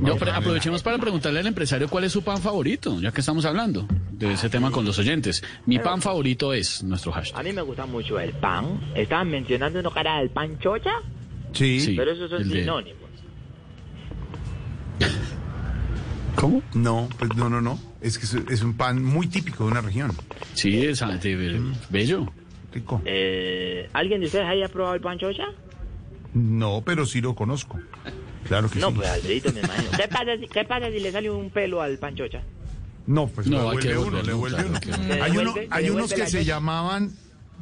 [0.00, 3.44] No, pero aprovechemos para preguntarle al empresario cuál es su pan favorito, ya que estamos
[3.46, 5.42] hablando de ese tema con los oyentes.
[5.66, 7.40] Mi pan favorito es nuestro hashtag.
[7.40, 8.80] A mí me gusta mucho el pan.
[8.94, 10.92] Estaban mencionando uno cara del pan chocha,
[11.52, 11.94] Sí.
[11.96, 12.98] pero esos son el de- sinónimos.
[16.36, 16.62] ¿Cómo?
[16.74, 17.78] No, pues no, no, no.
[18.00, 20.12] Es que es, es un pan muy típico de una región.
[20.54, 21.58] Sí, es ah, de-
[21.90, 22.32] bello.
[22.72, 23.00] Rico.
[23.06, 25.46] Eh, ¿Alguien de ustedes haya probado el pan chocha?
[26.34, 27.78] No, pero sí lo conozco.
[28.46, 28.94] Claro que No, sí.
[28.96, 29.90] pues Alfredito me imagino.
[29.96, 32.42] ¿Qué pasa, si, ¿Qué pasa si le sale un pelo al pan chocha?
[33.06, 35.54] No, pues No, le devuelve uno, le claro uno.
[35.70, 37.12] Hay, uno- unos que se llamaban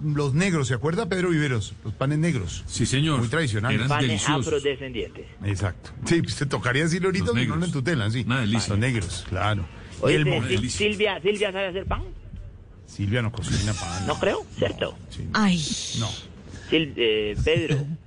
[0.05, 1.75] los negros, ¿se acuerda Pedro Viveros?
[1.85, 2.65] Los panes negros.
[2.67, 3.19] Sí, señor.
[3.21, 3.77] Muy tradicionales.
[3.79, 4.47] Eran Panes deliciosos.
[4.47, 5.27] afrodescendientes.
[5.45, 5.91] Exacto.
[6.05, 7.61] Sí, pues te tocaría decirlo ahorita Los porque no negros.
[7.61, 8.25] lo entutelan, sí.
[8.27, 8.69] Una delicia.
[8.71, 9.67] Los negros, claro.
[10.01, 10.71] Oye, el.
[10.71, 12.03] Silvia, Silvia sabe hacer pan?
[12.87, 14.07] Silvia no cocina pan.
[14.07, 14.97] No creo, ¿cierto?
[15.33, 15.57] Ay,
[16.01, 16.09] No.
[16.69, 17.79] Sil- eh, Pedro,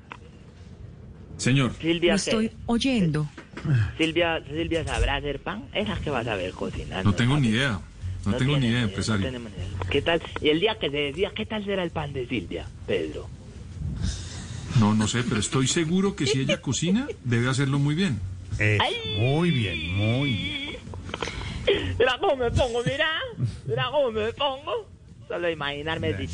[1.39, 1.71] Señor.
[1.82, 3.28] Silvia, lo estoy oyendo.
[3.97, 5.63] Silvia, Silvia sabrá hacer pan.
[5.73, 7.10] Esas que vas a ver cocinando.
[7.10, 7.80] No tengo ni idea.
[8.25, 9.25] No, tengo tiene ni idea, no empresario.
[9.25, 9.89] tenemos ni idea.
[9.89, 10.21] ¿Qué tal?
[10.41, 13.30] Y el día que se decía, ¿qué tal será el pan de Silvia, Pedro?
[14.80, 18.19] No, no sé, pero estoy seguro que si ella cocina, debe hacerlo muy bien.
[18.60, 18.78] Eh,
[19.17, 20.60] muy bien, muy bien.
[21.97, 23.08] Mira cómo me pongo, mira.
[23.65, 24.89] Mira cómo me pongo.
[25.29, 26.27] Solo imaginarme el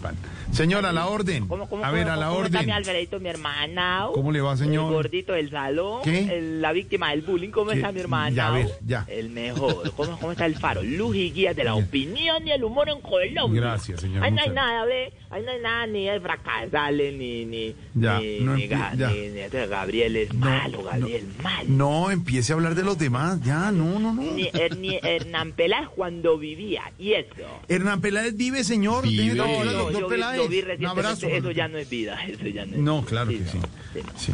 [0.00, 0.16] pan.
[0.52, 1.46] Señor, a la orden.
[1.46, 2.74] ¿Cómo, cómo, A ver, cómo- a la cómo está mi orden.
[2.76, 4.06] Alfredito, mi hermana?
[4.14, 4.86] ¿Cómo le va, señor?
[4.86, 6.00] El gordito del salón.
[6.02, 6.20] ¿Qué?
[6.38, 7.50] el- la víctima del bullying.
[7.50, 7.76] ¿Cómo ¿Qué?
[7.76, 8.34] está mi hermana?
[8.34, 9.04] Ya, a ver, ya.
[9.06, 9.92] El mejor.
[9.96, 10.82] ¿Cómo, cómo está el faro?
[10.82, 13.60] Luz y guía de la opinión y el humor en Colombia.
[13.60, 15.12] Gracias, señor, Ahí no hay nada, ¿ve?
[15.28, 17.44] Ahí no hay nada ni de fracasales, ni...
[17.44, 18.92] ni Ya, ni, no ni, ya.
[18.94, 21.64] ni- ni- este Gabriel es malo, Gabriel malo.
[21.68, 23.40] No empiece a hablar de los demás.
[23.42, 24.22] Ya, no, no, no.
[24.22, 26.82] Ni, ni Hernán Peláez cuando vivía.
[26.98, 27.28] Y eso.
[27.68, 29.04] Hernán Peláez vive, señor.
[29.06, 29.34] Vive.
[29.34, 30.36] No, No, doctor yo vi, Peláez.
[30.38, 31.26] lo vi Un recientemente, abrazo.
[31.28, 33.58] eso ya no es vida, eso ya no es No, claro que sí.
[33.58, 34.18] no, sí, no.
[34.18, 34.32] Sí.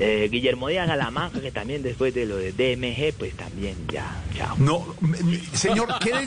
[0.00, 4.54] Eh, Guillermo Díaz Salamanca, que también después de lo de DMG, pues también ya, chao.
[4.58, 6.26] No, me- me- señor, quede,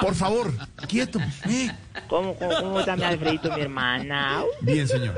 [0.00, 0.52] por favor,
[0.88, 1.20] quieto.
[1.48, 1.70] Eh,
[2.08, 4.42] ¿Cómo, cómo, cómo está mi Alfredito, mi hermana?
[4.62, 5.14] Bien, señor.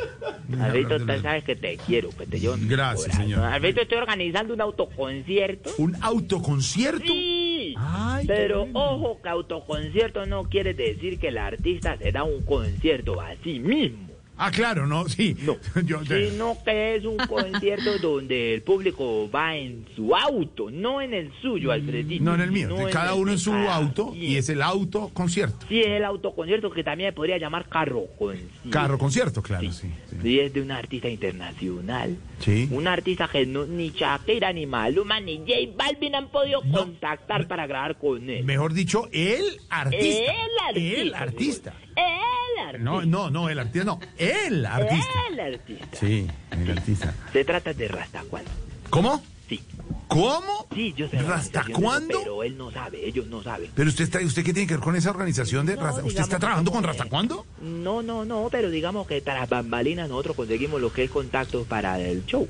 [0.60, 3.40] Alfredito, tú sabes que te quiero, que te llevo Gracias, señor.
[3.42, 5.70] Alfredito, estoy organizando un autoconcierto.
[5.78, 7.12] ¿Un autoconcierto?
[7.12, 7.45] Sí,
[7.76, 13.20] Ay, pero ojo que autoconcierto no quiere decir que el artista se da un concierto
[13.20, 14.05] a sí mismo.
[14.38, 15.34] Ah, claro, no, sí.
[15.42, 21.00] No, Yo- sino que es un concierto donde el público va en su auto, no
[21.00, 22.22] en el suyo, Alfredito.
[22.24, 22.68] no en el mío.
[22.68, 25.66] de cada uno en su auto y es el autoconcierto.
[25.68, 28.70] Sí, es el autoconcierto que también podría llamar carro concierto.
[28.70, 29.88] Carro concierto, claro, sí.
[30.10, 30.16] sí.
[30.22, 32.16] Sí, es de un artista internacional.
[32.40, 32.68] Sí.
[32.70, 37.66] Un artista que no- ni Shakira, ni Maluma, ni J Balvin han podido contactar para
[37.66, 38.44] grabar con él.
[38.44, 40.32] Mejor dicho, el artista.
[40.32, 41.00] El artista.
[41.00, 41.74] El artista.
[41.96, 42.78] El artista.
[42.78, 44.00] No, no, no, el artista, no.
[44.18, 45.12] El artista.
[45.30, 45.98] El artista.
[45.98, 47.14] Sí, el artista.
[47.32, 48.44] Se trata de Rastacuán.
[48.90, 49.22] ¿Cómo?
[49.48, 49.62] Sí.
[50.08, 50.66] ¿Cómo?
[50.74, 51.18] Sí, yo sé.
[51.18, 52.18] ¿Hasta cuándo?
[52.18, 53.70] Pero él no sabe, ellos no saben.
[53.74, 56.04] Pero usted está, ¿usted qué tiene que ver con esa organización de No, Rasta?
[56.04, 57.44] ¿Usted está trabajando con Rasta cuándo?
[57.60, 62.00] No, no, no, pero digamos que tras bambalinas nosotros conseguimos lo que es contacto para
[62.00, 62.48] el show.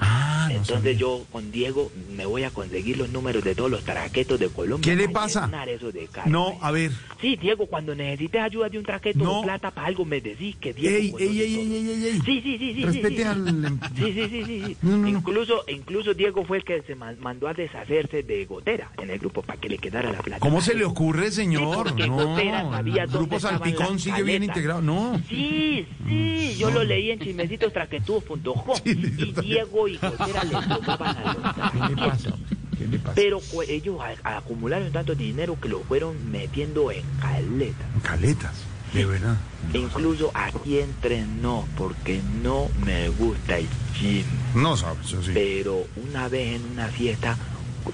[0.00, 0.98] Ah, no Entonces sabía.
[0.98, 4.90] yo con Diego me voy a conseguir los números de todos los traquetos de Colombia.
[4.90, 5.46] ¿Qué le pasa?
[5.48, 6.08] de.
[6.26, 6.90] No, a ver.
[7.20, 9.40] Sí, Diego, cuando necesites ayuda de un traqueto No.
[9.40, 11.18] o plata para algo, me decís que Diego...
[11.18, 12.20] Ey, ey, ey, ey, ey.
[12.24, 12.84] Sí, sí, sí, sí.
[12.84, 13.48] Respete sí, al...
[13.48, 14.76] em- Sí, sí, sí, sí.
[14.82, 15.08] No.
[15.08, 19.18] Incluso, incluso Diego fue el que se ma- mandó a deshacerse de Gotera en el
[19.18, 20.40] grupo para que le quedara la plata.
[20.40, 21.94] ¿Cómo se le ocurre, señor?
[22.08, 22.36] No,
[22.70, 24.80] sabía el grupo Salpicón sigue bien integrado.
[24.82, 25.20] No.
[25.28, 28.94] Sí, sí, yo lo leí en chismecitos.com y
[29.42, 32.30] Diego y Gotera le tomaban a los ¿Qué le pasa?
[32.78, 33.14] ¿Qué le pasa?
[33.14, 37.84] Pero cu- ellos acumularon tanto dinero que lo fueron metiendo en caleta.
[38.02, 38.54] Caletas,
[38.94, 39.36] de verdad.
[39.74, 43.66] Incluso aquí entrenó porque no me gusta el
[43.98, 44.24] gym.
[44.54, 45.32] No sabes, eso sí.
[45.34, 47.36] Pero una vez en una fiesta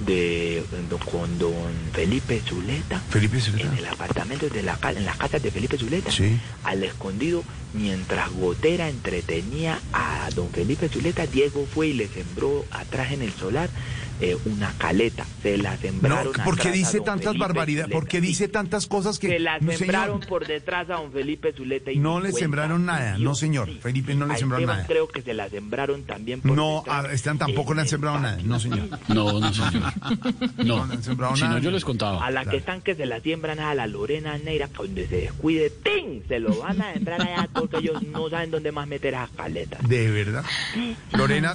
[0.00, 0.64] de
[1.10, 1.52] con don
[1.92, 3.68] Felipe Zuleta, Felipe Zuleta.
[3.68, 6.38] en el apartamento de la en las casas de Felipe Zuleta, Sí.
[6.64, 7.44] al escondido
[7.74, 13.32] mientras Gotera entretenía a don Felipe Zuleta, Diego fue y le sembró atrás en el
[13.32, 13.68] solar
[14.20, 15.26] eh, una caleta.
[15.42, 17.92] Se la No, sembraron ¿por qué a dice tantas Felipe barbaridades?
[17.92, 21.10] ¿Por qué dice tantas cosas que Se la no, señor, sembraron por detrás a don
[21.12, 21.90] Felipe Zuleta.
[21.90, 23.18] Y no le cuenta sembraron nada?
[23.18, 23.68] No, señor.
[23.80, 24.86] Felipe no le A sembraron nada.
[24.86, 27.04] creo que se la sembraron también por No, detrás.
[27.06, 28.38] a Esteban tampoco le han sembrado nada.
[28.44, 28.88] No, señor.
[29.08, 29.92] No, no, señor.
[30.64, 31.60] No, le han sembrado si no nada.
[31.60, 32.24] yo les contaba.
[32.24, 35.70] A la que están que se la siembran a la Lorena Neira, donde se descuide,
[35.70, 36.22] ¡ting!
[36.28, 39.86] Se lo van a sembrar allá porque ellos no saben dónde más meter esas caletas.
[39.88, 40.44] ¿De verdad?
[41.12, 41.54] Lorena,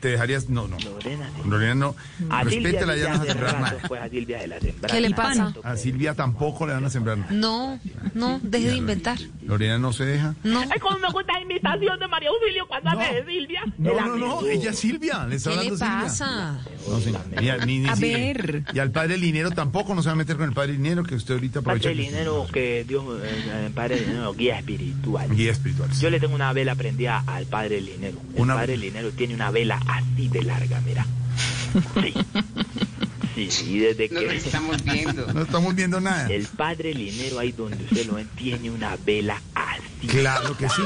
[0.00, 0.48] ¿te dejarías?
[0.48, 0.78] No, no.
[0.78, 1.30] Lorena.
[1.46, 1.96] Lorena no.
[2.30, 3.76] A Respétela, ya no vas a hace sembrar nada.
[3.88, 4.94] Pues a Silvia se la sembraron.
[4.96, 5.54] ¿Qué le pasa?
[5.62, 7.32] A Silvia tampoco le van a sembrar nada.
[7.32, 7.78] No,
[8.14, 9.18] no, deje de inventar.
[9.42, 10.34] Lorena no se deja.
[10.44, 10.60] No.
[10.60, 13.62] Ay, cómo me gusta la imitación de María Auxilio cuando hace de Silvia.
[13.78, 16.02] No, no, no, ella es Silvia, le está ¿Qué le hablando Silvia.
[16.02, 16.58] pasa?
[16.88, 17.20] No, señor.
[17.42, 18.64] Y, a- ni- ni A ver.
[18.72, 21.14] Y al padre Linero tampoco no se va a meter con el padre Linero, que
[21.14, 21.84] usted ahorita aprovecha.
[21.88, 25.30] Padre Linero, que Dios, eh, eh, Padre Linero, guía espiritual.
[25.34, 25.90] Guía espiritual.
[25.92, 28.18] Yo le tengo una vela prendida al Padre Linero.
[28.34, 31.06] El Una- Padre Linero tiene una vela así de larga, mira.
[33.34, 34.36] Sí, sí, desde que...
[34.36, 35.32] estamos viendo.
[35.32, 36.28] No estamos viendo nada.
[36.28, 39.82] El Padre Linero, ahí donde usted lo ve, tiene una vela así.
[40.06, 40.82] Claro que sí,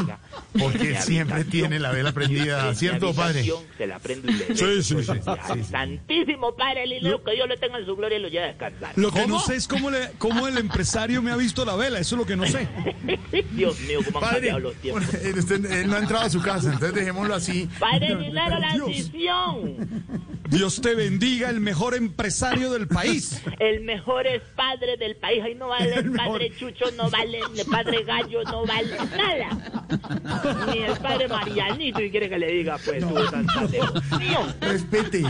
[0.59, 3.45] porque siempre tiene la vela prendida, ¿cierto, padre?
[3.77, 5.65] Se la prendo y le Sí, sí, sí, al sí, sí.
[5.65, 8.93] Santísimo Padre Linero, que Dios lo tenga en su gloria y lo lleve a descansar.
[8.95, 11.99] Lo que no sé es cómo, le, cómo el empresario me ha visto la vela,
[11.99, 12.69] eso es lo que no sé.
[13.53, 15.15] Dios mío, cómo han Padre, cambiado los tiempos.
[15.25, 17.69] él, usted- él no ha entrado a su casa, entonces dejémoslo así.
[17.81, 20.05] Padre Linero, la decisión.
[20.49, 23.43] Dios te bendiga, el mejor empresario del país.
[23.59, 25.43] El mejor es padre del país.
[25.43, 30.67] Ahí no vale el padre Chucho, no vale el padre Gallo, no vale nada.
[30.73, 34.55] Ni el padre Marianito, y quiere que le diga, pues, tuvo tanta devoción.
[34.61, 35.25] Respete.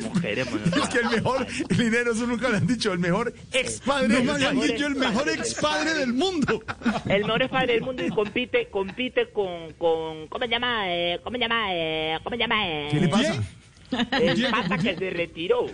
[0.00, 1.46] Mujeres, Es que el mejor
[1.76, 5.28] Linero, eso nunca lo han dicho, el mejor ex padre No me dicho el mejor
[5.28, 6.62] ex padre del mundo.
[7.08, 10.84] El mejor es padre del mundo y compite, compite con, con, ¿cómo se llama?
[10.88, 11.66] Eh, ¿Cómo se llama?
[11.70, 12.68] Eh, ¿Cómo se llama?
[12.68, 13.42] Eh, ¿Qué le pasa?
[14.12, 15.66] El papa que se retiró.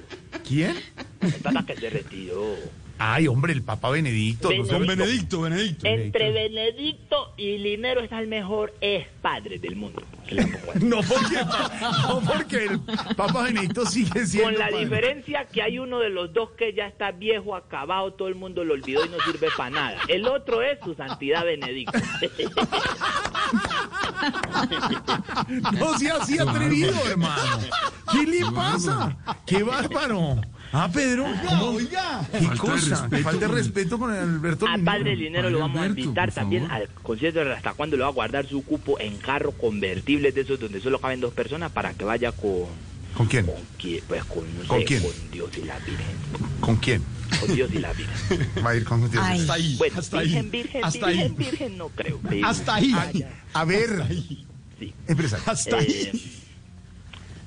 [0.46, 0.76] ¿Quién?
[1.20, 2.56] El papa que se retiró.
[3.04, 4.48] Ay, hombre, el Papa Benedicto.
[4.52, 4.72] no sé.
[4.72, 5.88] Don Benedicto, Benedicto.
[5.88, 10.02] Entre Benedicto y Linero está el mejor es padre del mundo.
[10.80, 11.36] No porque,
[12.08, 12.80] no porque el
[13.16, 14.50] Papa Benedicto sigue siendo.
[14.50, 14.84] Con la padre.
[14.84, 18.64] diferencia que hay uno de los dos que ya está viejo, acabado, todo el mundo
[18.64, 19.98] lo olvidó y no sirve para nada.
[20.08, 21.98] El otro es su santidad Benedicto.
[25.72, 27.58] No sea así atrevido, hermano.
[28.12, 29.16] ¿Qué le pasa?
[29.44, 30.40] ¡Qué bárbaro!
[30.74, 31.64] Ah, Pedro, ¿cómo?
[31.72, 32.26] Oiga.
[32.32, 33.02] ¿Qué Falta de cosa?
[33.02, 34.84] respeto Falta de respeto con Alberto Al Linero.
[34.84, 36.82] padre Linero lo vamos a invitar también favor.
[36.82, 40.40] al concierto de hasta cuando le va a guardar su cupo en carro convertibles de
[40.40, 42.64] esos donde solo caben dos personas para que vaya con,
[43.14, 43.44] ¿Con quién?
[43.46, 43.54] con
[44.08, 45.02] pues con, no ¿Con sé, quién?
[45.02, 46.16] con Dios y la Virgen.
[46.60, 47.02] ¿Con quién?
[47.38, 48.48] Con Dios y la Virgen.
[48.64, 49.22] Va a ir con Dios.
[49.26, 49.40] Ay.
[49.40, 50.50] Hasta ahí, Bueno, hasta virgen, ahí.
[50.50, 51.34] virgen, hasta virgen, ahí.
[51.36, 52.20] virgen, no creo.
[52.44, 52.94] Hasta ahí.
[52.96, 54.06] Ay, a ver,
[54.78, 54.94] Sí.
[55.06, 55.44] empresario.
[55.46, 56.10] Hasta ahí.
[56.14, 56.20] Eh,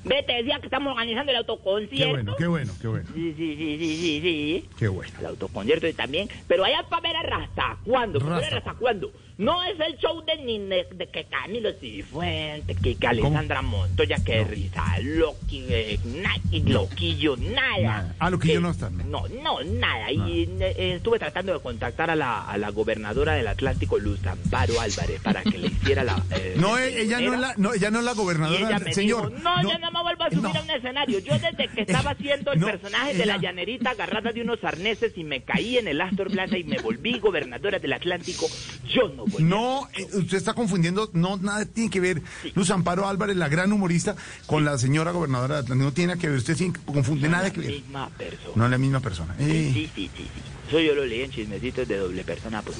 [0.08, 2.10] te decía que estamos organizando el Qué autoconcierto.
[2.12, 3.08] bueno, qué bueno, qué bueno.
[3.14, 4.68] Sí, sí, sí, sí, sí, sí.
[4.78, 5.12] Qué bueno.
[5.20, 6.28] El autoconcierto y también.
[6.46, 8.18] Pero allá para ver a Rasta, ¿cuándo?
[8.20, 8.70] ¿Para ver a Rasta.
[8.70, 9.10] Rasta cuándo?
[9.38, 14.16] No es el show de, ni de, de que Camilo Cifuentes, que, que Alessandra Montoya,
[14.24, 17.78] que Risa Loki, Naki, Loquillo, nada.
[17.82, 18.14] Nada.
[18.18, 19.04] Ah, Loquillo Que- no está, ¿no?
[19.04, 20.10] No, no, nada.
[20.10, 24.80] Y eh, estuve tratando de contactar a la, a la gobernadora del Atlántico, Luz Amparo
[24.80, 26.22] Álvarez, para que le hiciera la...
[26.30, 28.58] eh, No, eh, ella no es la, no, ella no es la y gobernadora.
[28.58, 29.28] ella del- me Señor.
[29.30, 31.18] dijo, no, yo no me vuelvo a subir a un escenario.
[31.18, 35.24] Yo desde que estaba haciendo el personaje de la llanerita agarrada de unos arneses y
[35.24, 38.46] me caí en el Astor Plaza y me volví gobernadora del Atlántico,
[38.88, 39.44] yo no volví.
[39.44, 42.22] No, eh, usted está confundiendo, no, nada tiene que ver.
[42.54, 44.16] Luz Amparo Álvarez, la gran humorista,
[44.46, 45.84] con la señora gobernadora de Atlántico.
[45.90, 47.76] No tiene que ver, usted sí confunde nada que la ver.
[47.76, 48.52] misma persona.
[48.54, 49.34] No es la misma persona.
[49.38, 50.40] Sí, Eh, sí, sí, sí, sí.
[50.68, 52.62] Eso yo lo leí en chismecitos de doble persona.
[52.62, 52.74] com.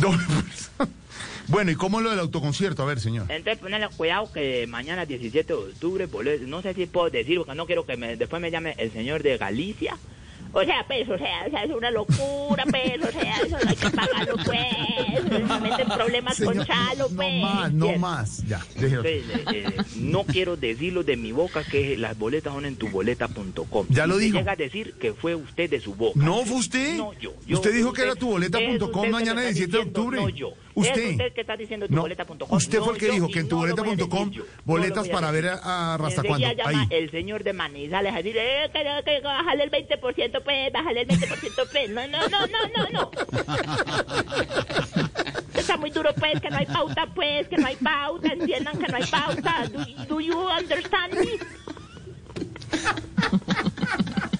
[0.00, 0.90] doble persona.
[1.48, 2.84] Bueno, ¿y cómo es lo del autoconcierto?
[2.84, 3.26] A ver, señor.
[3.28, 6.08] Entonces, ponele cuidado que mañana 17 de octubre,
[6.46, 9.24] no sé si puedo decir, porque no quiero que me, después me llame el señor
[9.24, 9.96] de Galicia.
[10.54, 13.70] O sea, pues, o sea, o sea, es una locura, pues, o sea, eso no
[13.70, 15.48] hay que pagarlo, pues.
[15.48, 17.42] Se meten problemas con Chalo, no pues.
[17.42, 18.46] más, no más.
[18.46, 19.02] Ya, déjelo.
[19.04, 23.86] Entonces, eh, eh, no quiero decirlo de mi boca que las boletas son en tuboleta.com.
[23.88, 24.36] Ya lo dijo.
[24.38, 26.20] llega a decir que fue usted de su boca.
[26.22, 26.96] No fue usted.
[26.96, 27.32] No, yo.
[27.46, 30.20] yo- usted dijo que era tuboleta.com mañana lo está 17 de octubre.
[30.20, 30.50] No, yo.
[30.74, 30.96] Usted.
[31.02, 32.36] Es usted que está diciendo No, tuboleta.com.
[32.56, 33.48] usted fue el que dijo que en.
[33.48, 33.74] No lo
[34.64, 36.56] boletas para ver a, a Rasta Enseguida cuando.
[36.70, 36.86] llama Ahí.
[36.90, 41.68] el señor de Manizales a decir, eh, que bájale el 20%, pues, bájale el 20%,
[41.70, 41.90] pues.
[41.90, 43.10] No, no, no, no, no, no.
[45.54, 48.88] Está muy duro, pues, que no hay pauta, pues, que no hay pauta, entiendan que
[48.90, 49.68] no hay pauta.
[49.68, 51.38] Do, do you understand me?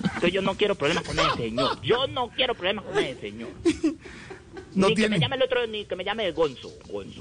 [0.04, 1.80] Entonces yo no quiero problemas con ese señor.
[1.82, 3.50] Yo no quiero problemas con ese señor.
[4.74, 5.16] No ni que tiene.
[5.16, 6.70] me llame el otro, ni que me llame Gonzo.
[6.90, 7.20] Gonzo.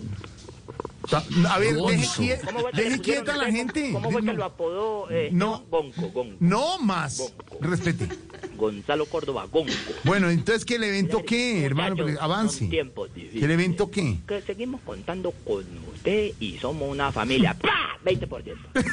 [1.09, 2.21] Ta- A ver, deje, Gonzo.
[2.21, 3.91] quie- ¿Cómo fue que deje quieta a la gente.
[3.91, 5.09] ¿Cómo fue que lo apodó?
[5.11, 5.65] Eh, No.
[5.69, 6.37] Gonco, Gonco.
[6.39, 7.33] No más.
[7.59, 8.07] Respete.
[8.55, 9.71] Gonzalo Córdoba, Gonco.
[10.03, 12.05] Bueno, entonces, ¿qué el evento qué, hermano?
[12.19, 12.67] Avance.
[12.67, 13.43] tiempos difíciles.
[13.43, 14.19] ¿El evento qué?
[14.27, 17.55] Que seguimos contando con usted y somos una familia.
[17.59, 17.97] ¡Pah!
[18.05, 18.55] 20%.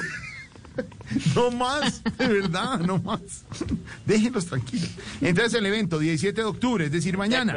[1.35, 3.45] No más, de verdad, no más.
[4.07, 4.89] Déjenlos tranquilos.
[5.21, 7.55] Entonces, el evento, 17 de octubre, es decir, mañana.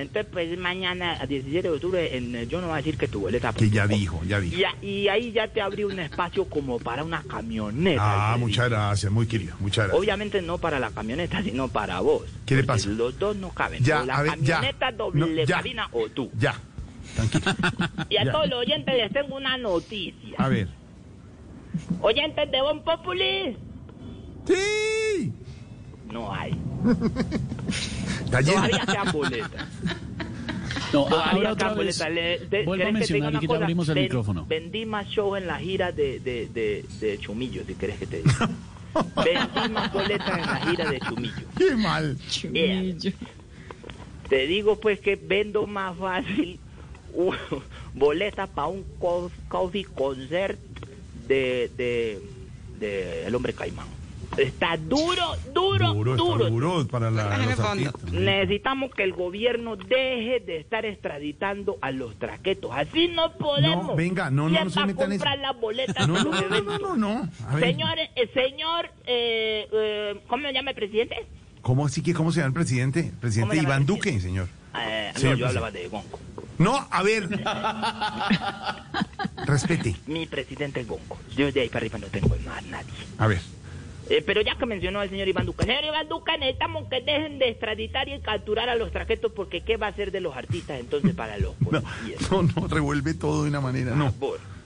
[0.00, 3.08] Entonces, pues mañana, a 17 de octubre, en, eh, yo no voy a decir que
[3.08, 3.52] tu boleta.
[3.52, 4.56] Que ya dijo, ya dijo.
[4.56, 8.32] Y, a- y ahí ya te abrí un espacio como para una camioneta.
[8.34, 9.98] Ah, muchas gracias, muy querido, muchas gracias.
[10.00, 12.22] Obviamente no para la camioneta, sino para vos.
[12.46, 12.88] ¿Qué le pasa?
[12.88, 13.82] Los dos no caben.
[13.84, 14.54] Ya, o la a ver, ya.
[14.56, 16.30] camioneta doble No, cabina o tú.
[16.38, 16.54] Ya,
[18.10, 18.32] Y a ya.
[18.32, 20.36] todos los oyentes les tengo una noticia.
[20.38, 20.68] a ver.
[22.00, 23.56] Oyentes de Bon Populi,
[24.46, 25.32] ¡Sí!
[26.12, 26.52] No hay.
[28.30, 29.66] Todavía quedan boletas.
[30.92, 31.76] No, ahora otra vez.
[31.98, 32.10] boletas.
[32.10, 34.04] Le- de- Vuelvo a ¿querés te diga mencionar y una que ya abrimos el Ven-
[34.04, 34.46] micrófono.
[34.46, 38.18] Vendí más show en la gira de, de, de, de Chumillo, si querés que te
[38.22, 38.50] diga.
[39.24, 41.34] Vendí más boletas en la gira de Chumillo.
[41.56, 42.16] ¡Qué mal!
[42.52, 43.12] Yeah.
[44.28, 46.58] Te digo pues que vendo más fácil
[47.14, 47.32] u-
[47.94, 50.58] boletas para un co- coffee concert
[51.26, 52.20] de, de,
[52.78, 53.86] de El Hombre Caimán.
[54.36, 56.36] Está duro, duro, Duro, duro.
[56.36, 58.12] está duro para la, los artistas.
[58.12, 62.70] Necesitamos que el gobierno deje de estar extraditando a los traquetos.
[62.72, 63.86] Así no podemos.
[63.88, 65.24] No, venga, no, no, ¿Quién no se va a meta en eso.
[65.24, 67.28] comprar las boletas No, no, no, no, no, no.
[67.48, 71.26] A ver, Señor, eh, señor, eh, eh, ¿cómo se llama el presidente?
[71.62, 73.08] ¿cómo así que cómo se llama el presidente?
[73.08, 74.46] ¿Cómo Presidente Iván Duque, señor.
[74.78, 75.46] Eh, no, yo presidente.
[75.46, 76.20] hablaba de Gonco.
[76.58, 77.28] No, a ver.
[79.46, 79.96] Respete.
[80.06, 81.18] Mi presidente es Gonco.
[81.36, 82.92] Yo de ahí para arriba no tengo más nadie.
[83.18, 83.40] A ver.
[84.10, 85.64] Eh, pero ya que mencionó al señor Iván Duque.
[85.64, 89.76] Señor Iván Duque, necesitamos que dejen de extraditar y capturar a los traquetos porque ¿qué
[89.76, 92.30] va a hacer de los artistas entonces para los policías?
[92.30, 93.94] no, no, revuelve todo de una manera.
[93.94, 94.10] No.
[94.12, 94.58] Por favor.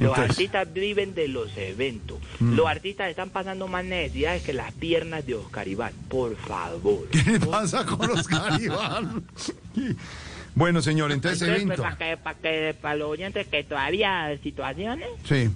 [0.00, 2.18] Los Entonces, artistas viven de los eventos.
[2.38, 2.54] Mm.
[2.54, 5.92] Los artistas están pasando más necesidades que las piernas de Oscar Iván.
[6.08, 7.06] Por favor.
[7.10, 8.26] ¿qué le pasa con los
[8.60, 9.24] Iván?
[10.54, 11.82] Bueno, señor, entonces, Entonces, pues, evento.
[11.82, 15.48] para, que, para, que, para los oyentes que todavía hay situaciones, Sí,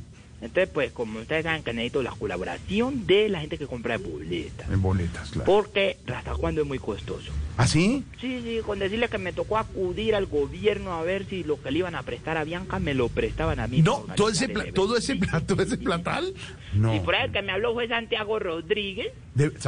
[0.44, 4.68] entonces pues como ustedes saben que necesito la colaboración de la gente que compra boletas.
[4.70, 5.46] en boletas, claro.
[5.50, 7.32] Porque hasta cuándo es muy costoso.
[7.56, 8.02] ¿Ah, sí?
[8.20, 11.70] Sí, sí, con decirle que me tocó acudir al gobierno a ver si lo que
[11.70, 13.80] le iban a prestar a Bianca me lo prestaban a mí.
[13.80, 16.34] No, todo ese, pla- todo ese plato, ese platal.
[16.72, 16.94] No.
[16.94, 19.12] Y por ahí el que me habló fue Santiago Rodríguez,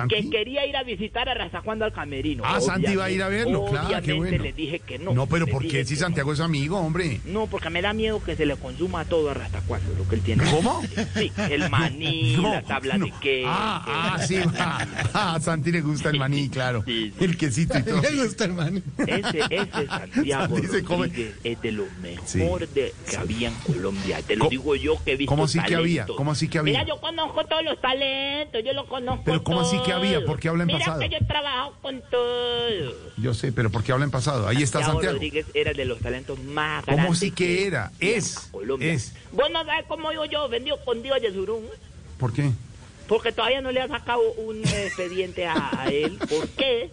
[0.08, 2.42] que quería ir a visitar a Hasta cuándo al camerino.
[2.44, 4.42] Ah, Santi va a ir a verlo, claro, qué Obviamente bueno.
[4.44, 5.12] le dije que no.
[5.14, 7.20] No, pero ¿por qué si que Santiago es amigo, hombre?
[7.26, 10.16] No, porque me da miedo que se le consuma todo a Hasta cuándo, lo que
[10.16, 10.42] él tiene.
[10.50, 10.82] ¿Cómo?
[11.14, 13.48] Sí, el maní, No, la tabla de queso.
[13.48, 14.36] Ah, ah, sí.
[15.14, 16.82] Ah, a Santi le gusta el maní, claro.
[16.86, 17.75] El quesito
[18.22, 18.46] gusta.
[19.06, 20.56] Ese, ese Santiago
[20.86, 21.84] come- Rodríguez es de lo
[22.24, 22.38] Sí.
[22.38, 24.20] mejor de, que había en Colombia.
[24.26, 26.02] Te lo ¿Cómo- digo yo que he visto cómo así que había?
[26.02, 26.16] talentos.
[26.16, 26.80] ¿Cómo así que había?
[26.80, 30.14] Mira, yo conozco todos los talentos, yo lo conozco Pero ¿cómo así que había?
[30.16, 30.26] todos.
[30.26, 31.00] ¿Por qué habla en Mira pasado?
[31.00, 32.94] que yo he trabajado con todos.
[33.16, 34.46] Yo sé, pero ¿por qué habla en pasado?
[34.48, 35.14] Ahí está Santiago.
[35.14, 37.18] Rodríguez era de los talentos más ¿Cómo grandes.
[37.18, 37.92] sí que era?
[38.00, 38.48] Es.
[38.50, 38.92] Colombia.
[38.92, 39.14] Es.
[39.32, 41.64] Vos no sabes cómo digo yo, vendido con Dios Yesurún.
[42.18, 42.50] ¿Por qué?
[43.08, 46.18] Porque todavía no le ha sacado un expediente a, a él.
[46.28, 46.90] ¿Por qué?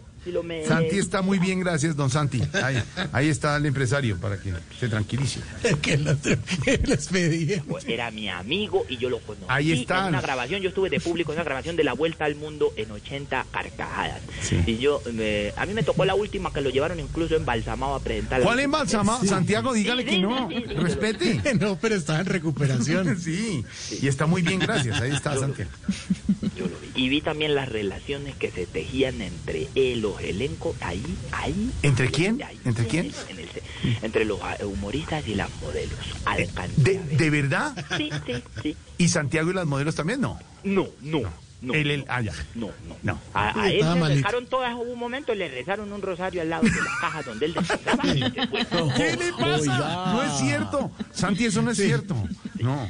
[0.68, 2.42] Santi está muy bien, gracias, don Santi.
[2.64, 5.40] Ahí, ahí está el empresario para que se tranquilice.
[5.82, 7.64] que expediente.
[7.68, 9.46] Pues era mi amigo y yo lo conocí.
[9.48, 10.02] Ahí está.
[10.04, 12.74] En una grabación, yo estuve de público en una grabación de La Vuelta al Mundo
[12.76, 14.22] en 80 carcajadas.
[14.42, 14.58] Sí.
[14.66, 18.00] Y yo, me- a mí me tocó la última que lo llevaron incluso embalsamado a
[18.00, 18.42] presentar.
[18.42, 19.24] ¿Cuál embalsamado?
[19.26, 20.50] Santiago, dígale que no.
[20.78, 21.42] Respete.
[21.64, 23.18] No, pero estaba en recuperación.
[23.24, 23.64] Sí,
[24.02, 25.00] y está muy bien, gracias.
[25.00, 25.70] Ahí está Santiago.
[26.58, 26.83] Yo lo.
[26.96, 31.72] Y vi también las relaciones que se tejían entre él, los elencos, ahí, ahí.
[31.82, 32.42] ¿Entre quién?
[32.44, 33.12] ahí, ¿Entre quién?
[33.30, 33.50] en el-
[34.04, 35.98] entre los ah, humoristas y las modelos.
[36.26, 37.00] Alcancé ¿De.
[37.00, 37.74] ¿De verdad?
[37.98, 38.78] Sí, sí, sí.
[38.98, 40.22] ¿Y Santiago y las modelos también?
[40.22, 40.40] No.
[40.64, 41.22] No, no,
[41.62, 41.74] no.
[41.74, 42.32] El, el, ah, ya.
[42.56, 42.96] No, no.
[43.02, 43.20] No.
[43.34, 44.16] A, a él le malito.
[44.28, 47.46] rezaron todas, hubo un momento, le rezaron un rosario al lado de la caja donde
[47.48, 48.04] él descansaba.
[48.98, 49.60] ¿Qué le pasa?
[49.60, 50.06] Oiga.
[50.14, 50.92] No es cierto.
[51.12, 52.16] Santi, eso no es cierto.
[52.60, 52.90] No.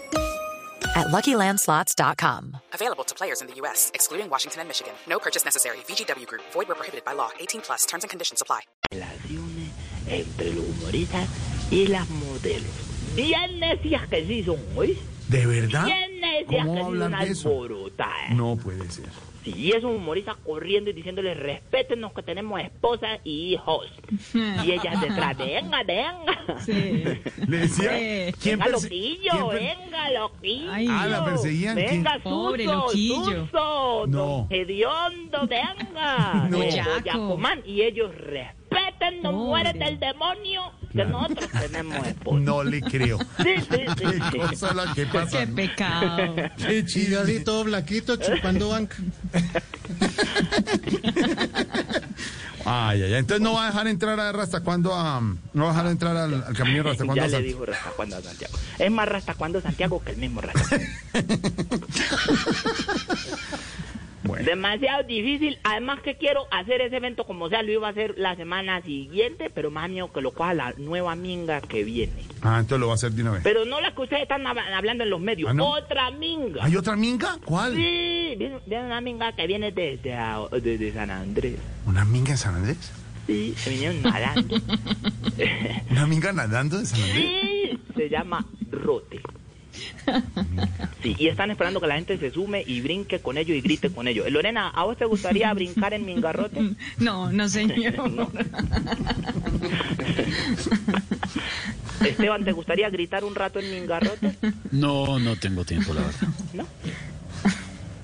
[0.95, 2.57] at LuckyLandSlots.com.
[2.73, 4.93] Available to players in the U.S., excluding Washington and Michigan.
[5.07, 5.77] No purchase necessary.
[5.87, 7.29] VGW Group, void where prohibited by law.
[7.39, 8.61] 18 plus terms and conditions apply.
[8.91, 9.71] relaciones
[10.07, 11.27] entre los humoristas
[11.71, 12.71] y las modelos.
[13.15, 14.97] Bien necias que sí son, ¿oís?
[15.29, 15.85] ¿De verdad?
[15.85, 17.49] Bien necia, ¿Cómo que va a es hablar de eso?
[17.49, 18.29] alborotada.
[18.31, 19.05] No puede ser.
[19.43, 23.87] Sí, y es un humorista corriendo y diciéndole, respétenos que tenemos esposa y hijos.
[24.33, 26.55] Y ella detrás, venga, venga.
[27.47, 30.71] Le decía, ¿quién venga, loquillo, quién venga, loquillo.
[30.91, 32.03] Ah, la perseguían, ¿quién?
[32.03, 33.45] Venga, Pobre Suso, loquillo.
[33.45, 34.47] Suso, No.
[34.49, 36.47] Hediondo, venga.
[36.49, 36.61] No.
[36.61, 36.99] Eh, Yaco.
[37.03, 37.61] Yacomán.
[37.65, 42.39] Y ellos respeten, no muérete el demonio, que nosotros tenemos esposa.
[42.39, 43.17] No le creo.
[43.37, 44.05] Sí, sí, sí.
[44.31, 45.39] Qué cosa la que pasa.
[45.39, 46.35] Qué pecado.
[46.57, 48.95] Qué yo así todo blaquito chupando banca.
[52.65, 53.15] Ay, ay, ay.
[53.15, 55.19] Entonces no va a dejar entrar a Rasta cuando a.
[55.53, 58.17] No va a dejar entrar al, al camino Rasta cuando Ya le dijo Rasta cuando
[58.17, 58.53] a Santiago.
[58.77, 60.77] Es más Rasta cuando Santiago que el mismo Rasta.
[64.45, 65.57] Demasiado difícil.
[65.63, 69.49] Además que quiero hacer ese evento como sea, lo iba a hacer la semana siguiente,
[69.53, 72.23] pero más mío que lo coja la nueva minga que viene.
[72.41, 73.41] Ah, entonces lo va a hacer de una vez.
[73.43, 75.69] Pero no la que ustedes están hab- hablando en los medios, ¿Ah, no?
[75.71, 76.63] otra minga.
[76.63, 77.37] ¿Hay otra minga?
[77.45, 77.73] ¿Cuál?
[77.75, 80.15] Sí, viene, viene una minga que viene desde,
[80.61, 81.55] desde San Andrés.
[81.85, 82.91] ¿Una minga en San Andrés?
[83.27, 84.55] Sí, se vinieron nadando.
[85.91, 87.25] ¿Una minga nadando de San Andrés?
[87.41, 89.10] Sí, se llama Rote.
[91.01, 93.89] Sí, y están esperando que la gente se sume y brinque con ellos y grite
[93.89, 94.29] con ellos.
[94.31, 96.61] Lorena, ¿a vos te gustaría brincar en Mingarrote?
[96.97, 97.77] No, no señor.
[102.05, 104.35] Esteban, ¿te gustaría gritar un rato en Mingarrote?
[104.71, 106.27] No, no tengo tiempo, la verdad.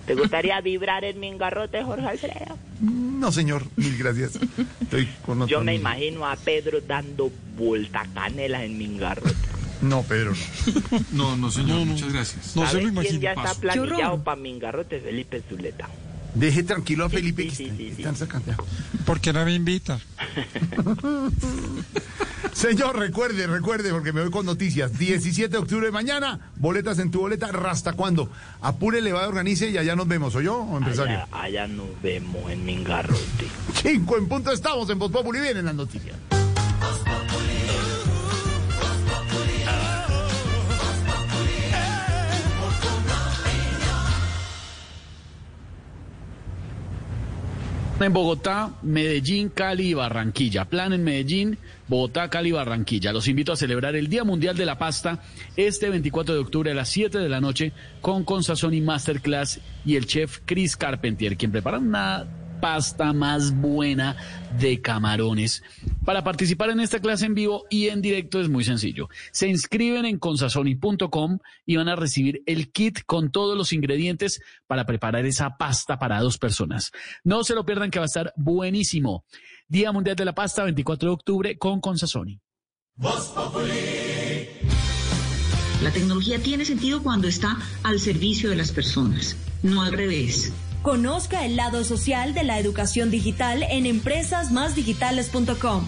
[0.06, 2.58] ¿Te gustaría vibrar en Mingarrote, Jorge Alfredo?
[2.80, 3.64] No, señor.
[3.76, 4.40] Mil gracias.
[4.82, 5.82] Estoy con Yo me amigo.
[5.82, 9.34] imagino a Pedro dando vuelta canela en Mingarrote.
[9.82, 11.00] No, Pedro, no.
[11.12, 12.48] No, no, señor, muchas gracias.
[12.48, 15.00] ¿Sabes quién ya está planillado para Mingarrote?
[15.00, 15.88] Felipe Zuleta.
[16.34, 18.66] Deje tranquilo a Felipe sí, que sí, está, sí, está Santiago.
[19.06, 20.00] ¿Por qué no me invita?
[22.54, 24.98] Señor, recuerde, recuerde, porque me voy con noticias.
[24.98, 28.30] 17 de octubre de mañana, boletas en tu boleta, ¿hasta cuándo?
[28.62, 31.26] Apúrele, va, organice y allá nos vemos, ¿o yo, o empresario?
[31.32, 33.48] Allá, allá nos vemos en Mingarrote.
[33.82, 36.16] Cinco en punto estamos en Voz Populi, vienen las noticias.
[48.00, 50.66] En Bogotá, Medellín, Cali y Barranquilla.
[50.66, 53.12] Plan en Medellín, Bogotá, Cali y Barranquilla.
[53.12, 55.24] Los invito a celebrar el Día Mundial de la Pasta
[55.56, 60.06] este 24 de octubre a las 7 de la noche con Consazón Masterclass y el
[60.06, 62.28] chef Chris Carpentier, quien prepara una
[62.60, 64.16] pasta más buena
[64.60, 65.64] de camarones.
[66.06, 69.10] Para participar en esta clase en vivo y en directo es muy sencillo.
[69.32, 74.86] Se inscriben en consazoni.com y van a recibir el kit con todos los ingredientes para
[74.86, 76.92] preparar esa pasta para dos personas.
[77.24, 79.26] No se lo pierdan que va a estar buenísimo.
[79.68, 82.40] Día Mundial de la Pasta, 24 de octubre con Consazoni.
[85.84, 90.52] La tecnología tiene sentido cuando está al servicio de las personas, no al revés.
[90.82, 95.88] Conozca el lado social de la educación digital en empresasmásdigitales.com.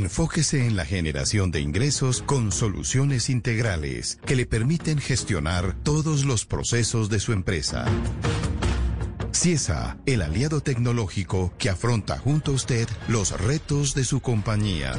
[0.00, 6.46] Enfóquese en la generación de ingresos con soluciones integrales que le permiten gestionar todos los
[6.46, 7.84] procesos de su empresa.
[9.30, 14.94] CIESA, el aliado tecnológico que afronta junto a usted los retos de su compañía.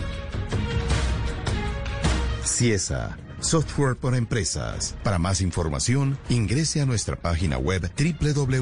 [2.45, 4.95] CIESA, software para empresas.
[5.03, 8.61] Para más información, ingrese a nuestra página web www.ciesa.com.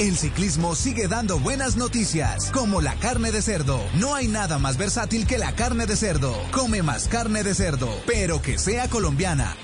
[0.00, 3.78] El ciclismo sigue dando buenas noticias, como la carne de cerdo.
[4.00, 6.34] No hay nada más versátil que la carne de cerdo.
[6.52, 9.54] Come más carne de cerdo, pero que sea colombiana.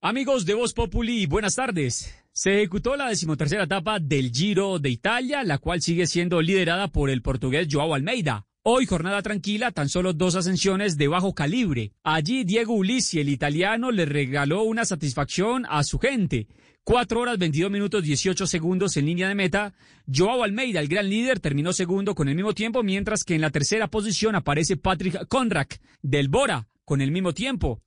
[0.00, 2.14] Amigos de Voz Populi, buenas tardes.
[2.30, 7.10] Se ejecutó la decimotercera etapa del Giro de Italia, la cual sigue siendo liderada por
[7.10, 8.46] el portugués Joao Almeida.
[8.68, 11.92] Hoy jornada tranquila, tan solo dos ascensiones de bajo calibre.
[12.02, 16.48] Allí Diego Ulisi, el italiano, le regaló una satisfacción a su gente.
[16.82, 19.72] Cuatro horas 22 minutos 18 segundos en línea de meta.
[20.12, 23.50] Joao Almeida, el gran líder, terminó segundo con el mismo tiempo, mientras que en la
[23.50, 27.82] tercera posición aparece Patrick Conrack del Bora con el mismo tiempo.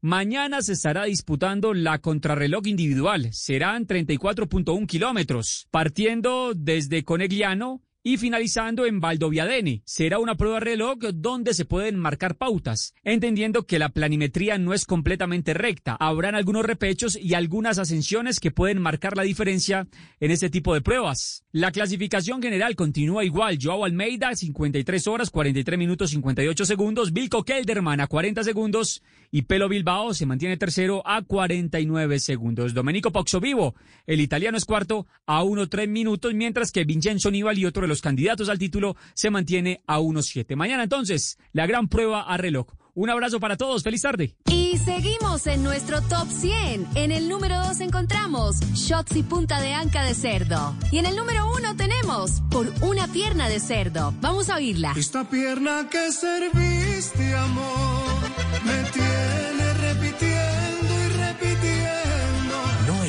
[0.00, 3.28] Mañana se estará disputando la contrarreloj individual.
[3.32, 9.82] Serán 34.1 kilómetros, partiendo desde Conegliano y finalizando en Valdoviadene.
[9.86, 14.84] Será una prueba reloj donde se pueden marcar pautas, entendiendo que la planimetría no es
[14.84, 15.96] completamente recta.
[15.98, 19.88] Habrán algunos repechos y algunas ascensiones que pueden marcar la diferencia
[20.20, 21.44] en este tipo de pruebas.
[21.50, 23.58] La clasificación general continúa igual.
[23.60, 27.12] Joao Almeida, 53 horas, 43 minutos, 58 segundos.
[27.12, 29.02] Vilco Kelderman a 40 segundos.
[29.30, 32.74] Y Pelo Bilbao se mantiene tercero a 49 segundos.
[32.74, 33.74] Domenico Vivo,
[34.06, 37.93] el italiano es cuarto a 1-3 minutos, mientras que Vincenzo Nibali y otro de los
[38.00, 40.56] candidatos al título se mantiene a 1-7.
[40.56, 42.66] Mañana entonces, la gran prueba a reloj.
[42.96, 44.36] Un abrazo para todos, feliz tarde.
[44.48, 46.86] Y seguimos en nuestro top 100.
[46.94, 50.76] En el número 2 encontramos shots y punta de anca de cerdo.
[50.92, 54.14] Y en el número 1 tenemos por una pierna de cerdo.
[54.20, 54.94] Vamos a oírla.
[54.96, 58.20] Esta pierna que serviste, amor,
[58.64, 59.63] me tiene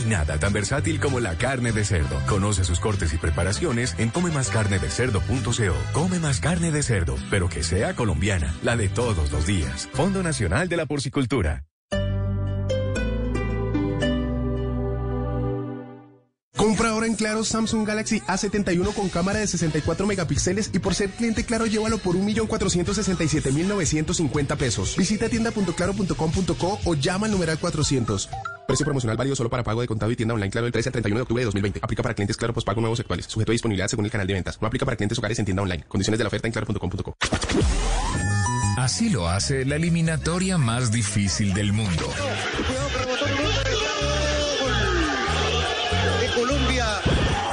[0.05, 2.21] nada tan versátil como la carne de cerdo.
[2.27, 5.75] Conoce sus cortes y preparaciones en comemascarnedecerdo.co.
[5.93, 9.89] Come más carne de cerdo, pero que sea colombiana, la de todos los días.
[9.93, 11.63] Fondo Nacional de la Porcicultura.
[16.55, 21.09] Compra ahora en Claro Samsung Galaxy A71 con cámara de 64 megapíxeles y por ser
[21.11, 24.95] cliente Claro llévalo por 1.467.950 pesos.
[24.97, 28.29] Visita tienda.claro.com.co o llama al numeral 400.
[28.67, 30.93] Precio promocional válido solo para pago de contado y tienda online Claro del 13 al
[30.93, 31.79] 31 de octubre de 2020.
[31.83, 33.25] Aplica para clientes Claro postpago nuevos actuales.
[33.25, 34.61] Sujeto a disponibilidad según el canal de ventas.
[34.61, 35.83] No aplica para clientes hogares en tienda online.
[35.87, 37.15] Condiciones de la oferta en claro.com.co.
[38.77, 42.11] Así lo hace la eliminatoria más difícil del mundo.
[46.19, 46.85] de Colombia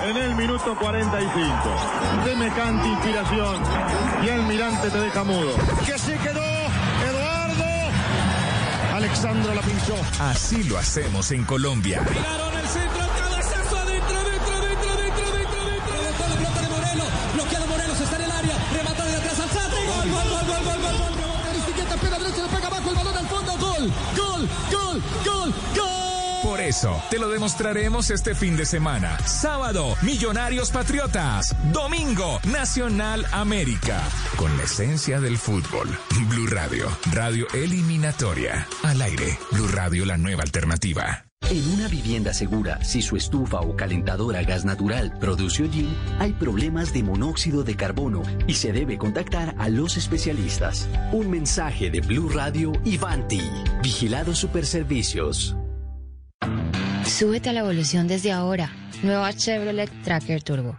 [0.09, 1.53] en el minuto 45.
[2.25, 3.63] Semejante inspiración
[4.25, 5.55] y el mirante te deja mudo.
[5.87, 6.62] Que se quedó.
[9.03, 9.97] Alexandro la pinchó.
[10.21, 12.05] Así lo hacemos en Colombia.
[12.07, 16.03] Tiraron el centro, cabezazo adentro, dentro, dentro, dentro, dentro, dentro.
[16.03, 17.05] Dejó la pelota de Moreno.
[17.35, 18.57] Bloqueado Morelos, está en el área.
[18.73, 19.87] Remata de atrás al Satre.
[19.87, 21.51] Gol, gol, gol, gol, gol, gol, gol.
[21.51, 23.53] Aristiqueta, pega derecha, le pega abajo el balón al fondo.
[23.59, 25.92] Gol, gol, gol, gol, gol.
[26.53, 29.19] Por eso, te lo demostraremos este fin de semana.
[29.21, 31.57] Sábado, Millonarios Patriotas.
[31.73, 34.03] Domingo, Nacional América.
[34.37, 35.89] Con la esencia del fútbol.
[36.29, 38.69] Blue Radio, radio eliminatoria.
[38.83, 41.25] Al aire, Blue Radio, la nueva alternativa.
[41.49, 46.35] En una vivienda segura, si su estufa o calentadora a gas natural produce hollín, hay
[46.35, 50.87] problemas de monóxido de carbono y se debe contactar a los especialistas.
[51.13, 53.41] Un mensaje de Blue Radio y Vanti.
[53.83, 55.57] Vigilados Superservicios.
[57.05, 58.71] Súbete a la evolución desde ahora.
[59.03, 60.77] Nueva Chevrolet Tracker Turbo.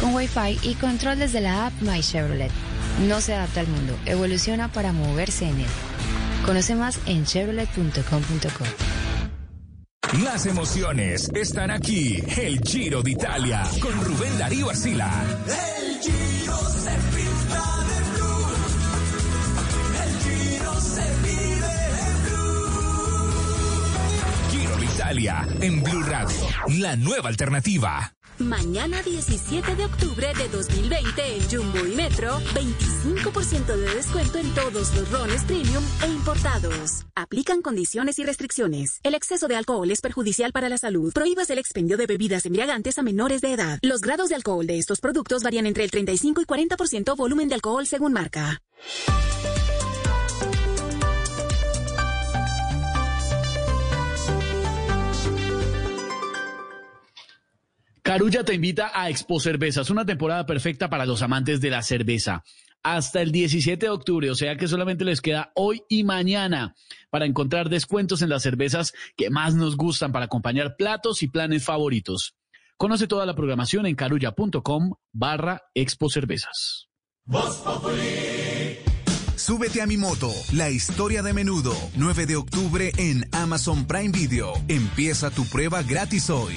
[0.00, 2.50] Con Wi-Fi y control desde la app My Chevrolet.
[3.06, 5.66] No se adapta al mundo, evoluciona para moverse en él.
[6.44, 8.64] Conoce más en chevrolet.com.co.
[10.24, 12.22] Las emociones están aquí.
[12.36, 15.08] El Giro de Italia con Rubén Darío Arcila.
[15.46, 16.69] El Giro
[25.10, 26.36] Italia en Blue Radio,
[26.78, 28.14] la nueva alternativa.
[28.38, 34.94] Mañana 17 de octubre de 2020 en Jumbo y Metro, 25% de descuento en todos
[34.94, 37.06] los rones premium e importados.
[37.16, 39.00] Aplican condiciones y restricciones.
[39.02, 41.12] El exceso de alcohol es perjudicial para la salud.
[41.12, 43.80] Prohíbas el expendio de bebidas embriagantes a menores de edad.
[43.82, 47.56] Los grados de alcohol de estos productos varían entre el 35 y 40% volumen de
[47.56, 48.62] alcohol según marca.
[58.10, 62.42] Carulla te invita a Expo Cervezas, una temporada perfecta para los amantes de la cerveza.
[62.82, 66.74] Hasta el 17 de octubre, o sea que solamente les queda hoy y mañana
[67.10, 71.64] para encontrar descuentos en las cervezas que más nos gustan para acompañar platos y planes
[71.64, 72.34] favoritos.
[72.76, 76.88] Conoce toda la programación en carulla.com barra Expo Cervezas.
[79.36, 84.54] Súbete a mi moto, la historia de menudo, 9 de octubre en Amazon Prime Video.
[84.66, 86.56] Empieza tu prueba gratis hoy.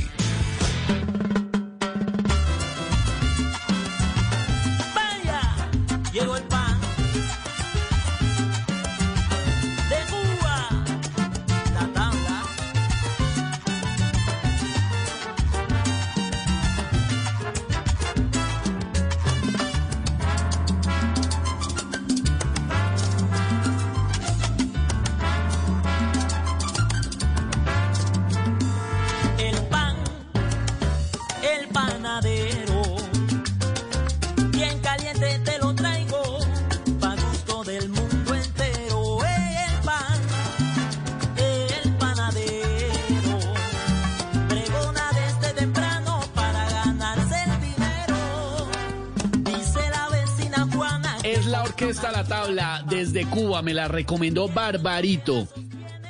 [51.94, 55.48] Es la Tabla desde Cuba, me la recomendó Barbarito.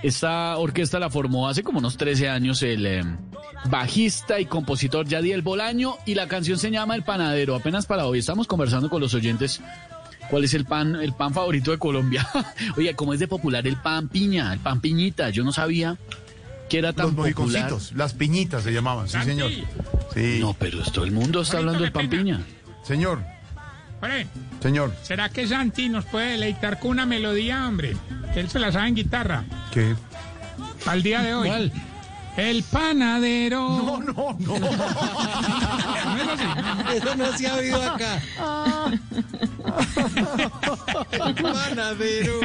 [0.02, 3.04] Esta orquesta la formó hace como unos 13 años el eh,
[3.66, 7.54] bajista y compositor Yadiel Bolaño y la canción se llama El Panadero.
[7.54, 9.60] Apenas para hoy estamos conversando con los oyentes
[10.30, 12.30] cuál es el pan, el pan favorito de Colombia.
[12.78, 15.32] Oye, ¿cómo es de popular el pan piña, el pan piñita?
[15.32, 15.98] Yo no sabía
[16.70, 17.74] que era tan Los popular.
[17.94, 19.52] las piñitas se llamaban, sí, señor.
[20.14, 20.38] Sí.
[20.40, 22.42] No, pero todo el mundo está hablando del pan piña.
[22.86, 23.22] Señor,
[24.62, 27.96] Señor, ¿será que Santi nos puede deleitar con una melodía, hombre?
[28.34, 29.44] Que él se la sabe en guitarra.
[29.72, 29.96] ¿qué?
[30.86, 31.48] Al día de hoy.
[31.48, 31.72] ¿Cuál?
[32.38, 33.60] El panadero.
[33.62, 34.56] No, no, no.
[36.94, 38.22] Eso no se ha oído acá.
[41.12, 42.40] El panadero.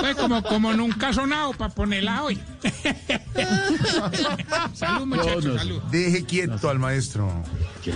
[0.00, 2.38] Pues como, como nunca ha sonado para ponerla hoy.
[4.74, 5.58] salud, muchachos, no.
[5.58, 5.82] salud.
[5.90, 7.30] Deje quieto al maestro.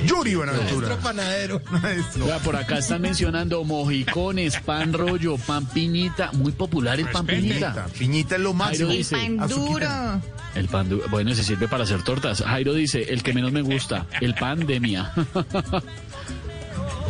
[0.06, 0.88] Yuri Buenaventura.
[0.88, 1.60] Maestro panadero.
[1.82, 2.26] Maestro.
[2.26, 6.30] Vea, por acá están mencionando mojicones, pan rollo, pan piñita.
[6.32, 7.86] Muy popular el pan piñita.
[7.98, 8.90] Piñita, es lo máximo.
[8.90, 9.86] Dice, Pan duro.
[10.54, 12.42] El pan du- bueno, ese sirve para hacer tortas.
[12.42, 15.12] Jairo dice, el que menos me gusta, el pan de mía.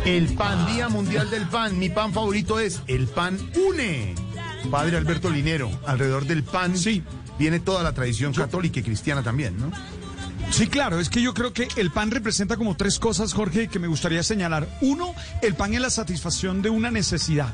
[0.05, 1.77] El pan, Día Mundial del Pan.
[1.77, 3.37] Mi pan favorito es el pan
[3.67, 4.15] une.
[4.71, 7.03] Padre Alberto Linero, alrededor del pan Sí.
[7.37, 9.69] viene toda la tradición católica y cristiana también, ¿no?
[10.49, 13.79] Sí, claro, es que yo creo que el pan representa como tres cosas, Jorge, que
[13.79, 14.69] me gustaría señalar.
[14.79, 17.49] Uno, el pan es la satisfacción de una necesidad.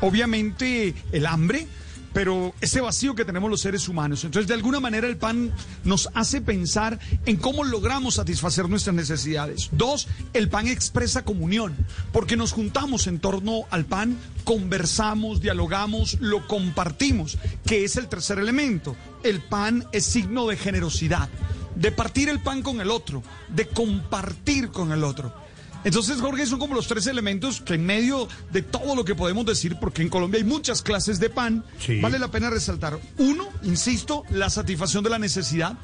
[0.00, 1.68] Obviamente el hambre,
[2.16, 4.24] pero ese vacío que tenemos los seres humanos.
[4.24, 5.52] Entonces, de alguna manera el pan
[5.84, 9.68] nos hace pensar en cómo logramos satisfacer nuestras necesidades.
[9.72, 11.76] Dos, el pan expresa comunión,
[12.12, 17.36] porque nos juntamos en torno al pan, conversamos, dialogamos, lo compartimos,
[17.66, 18.96] que es el tercer elemento.
[19.22, 21.28] El pan es signo de generosidad
[21.74, 25.45] de partir el pan con el otro, de compartir con el otro.
[25.86, 29.46] Entonces, Jorge, son como los tres elementos que en medio de todo lo que podemos
[29.46, 32.00] decir, porque en Colombia hay muchas clases de pan, Sí.
[32.00, 32.98] vale la pena resaltar.
[33.18, 35.78] Uno, insisto, la satisfacción de la necesidad.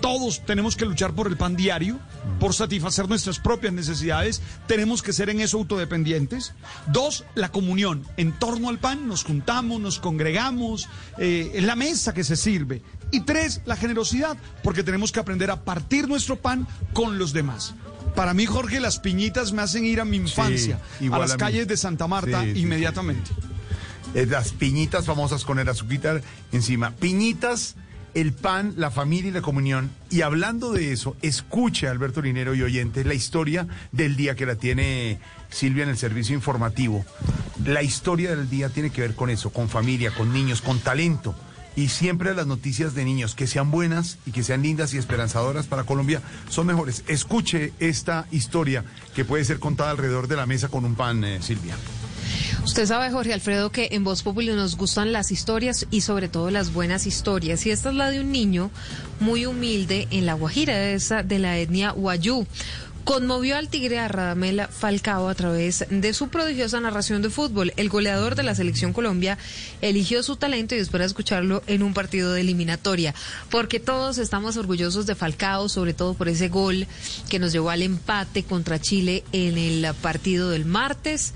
[0.00, 2.00] Todos tenemos que luchar por el pan diario,
[2.40, 4.42] por satisfacer nuestras propias necesidades.
[4.66, 6.52] Tenemos que ser en eso autodependientes.
[6.88, 8.04] Dos, la comunión.
[8.16, 12.82] En torno al pan nos juntamos, nos congregamos, eh, es la mesa que se sirve.
[13.12, 17.74] Y tres, la generosidad, porque tenemos que aprender a partir nuestro pan con los demás.
[18.18, 21.36] Para mí, Jorge, las piñitas me hacen ir a mi infancia, a igual las a
[21.36, 22.60] calles de Santa Marta Sí, sí, sí.
[22.62, 23.30] inmediatamente.
[24.12, 26.90] Eh, las piñitas famosas con el azuquita encima.
[26.96, 27.76] Piñitas,
[28.14, 29.92] el pan, la familia y la comunión.
[30.10, 34.56] Y hablando de eso, escuche, Alberto Linero y oyentes, la historia del día que la
[34.56, 37.04] tiene Silvia en el servicio informativo.
[37.64, 41.36] La historia del día tiene que ver con eso, con familia, con niños, con talento.
[41.78, 45.66] Y siempre las noticias de niños que sean buenas y que sean lindas y esperanzadoras
[45.66, 47.04] para Colombia son mejores.
[47.06, 51.40] Escuche esta historia que puede ser contada alrededor de la mesa con un pan, eh,
[51.40, 51.76] Silvia.
[52.64, 56.50] Usted sabe, Jorge Alfredo, que en Voz Populi nos gustan las historias y sobre todo
[56.50, 57.64] las buenas historias.
[57.64, 58.72] Y esta es la de un niño
[59.20, 62.44] muy humilde en La Guajira, esa de la etnia Wayú.
[63.04, 67.72] Conmovió al tigre a Radamel Falcao a través de su prodigiosa narración de fútbol.
[67.76, 69.38] El goleador de la selección Colombia
[69.80, 73.14] eligió su talento y espera escucharlo en un partido de eliminatoria.
[73.50, 76.86] Porque todos estamos orgullosos de Falcao, sobre todo por ese gol
[77.30, 81.32] que nos llevó al empate contra Chile en el partido del martes.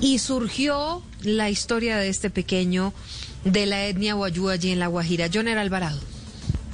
[0.00, 2.92] Y surgió la historia de este pequeño
[3.44, 5.30] de la etnia Guayú allí en La Guajira.
[5.32, 6.17] Joner Alvarado.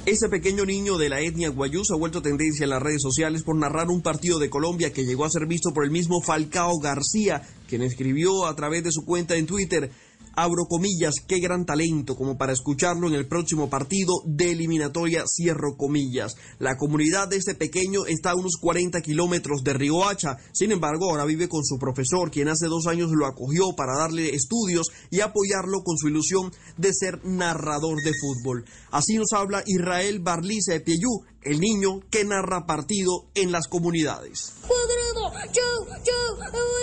[0.05, 3.41] Ese pequeño niño de la etnia guayú se ha vuelto tendencia en las redes sociales
[3.41, 6.77] por narrar un partido de Colombia que llegó a ser visto por el mismo Falcao
[6.77, 9.89] García, quien escribió a través de su cuenta en Twitter,
[10.35, 15.77] abro comillas, qué gran talento, como para escucharlo en el próximo partido de eliminatoria, cierro
[15.77, 16.35] comillas.
[16.59, 21.25] La comunidad de este pequeño está a unos 40 kilómetros de Riohacha, sin embargo ahora
[21.25, 25.83] vive con su profesor, quien hace dos años lo acogió para darle estudios y apoyarlo
[25.83, 28.65] con su ilusión de ser narrador de fútbol.
[28.91, 34.53] Así nos habla Israel Barliza de Pieyú, el niño que narra partido en las comunidades.
[34.67, 36.74] Cuadrado, yo, yo.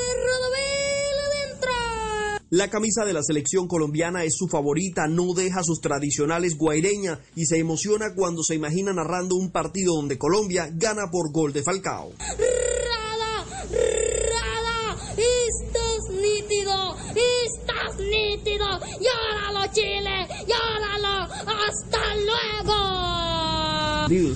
[2.52, 7.46] La camisa de la selección colombiana es su favorita, no deja sus tradicionales guaireña y
[7.46, 12.12] se emociona cuando se imagina narrando un partido donde Colombia gana por gol de Falcao.
[12.18, 18.66] Rada, rada, estás nítido, estás nítido.
[19.00, 23.31] Llóralo, Chile, llóralo, hasta luego.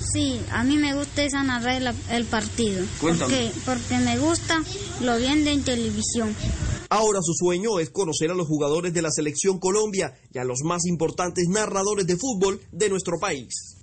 [0.01, 2.83] Sí, a mí me gusta esa narrar el, el partido.
[2.99, 3.33] Cuéntame.
[3.33, 4.63] Porque, porque me gusta
[5.01, 6.35] lo bien de en televisión.
[6.89, 10.61] Ahora su sueño es conocer a los jugadores de la selección Colombia y a los
[10.63, 13.76] más importantes narradores de fútbol de nuestro país.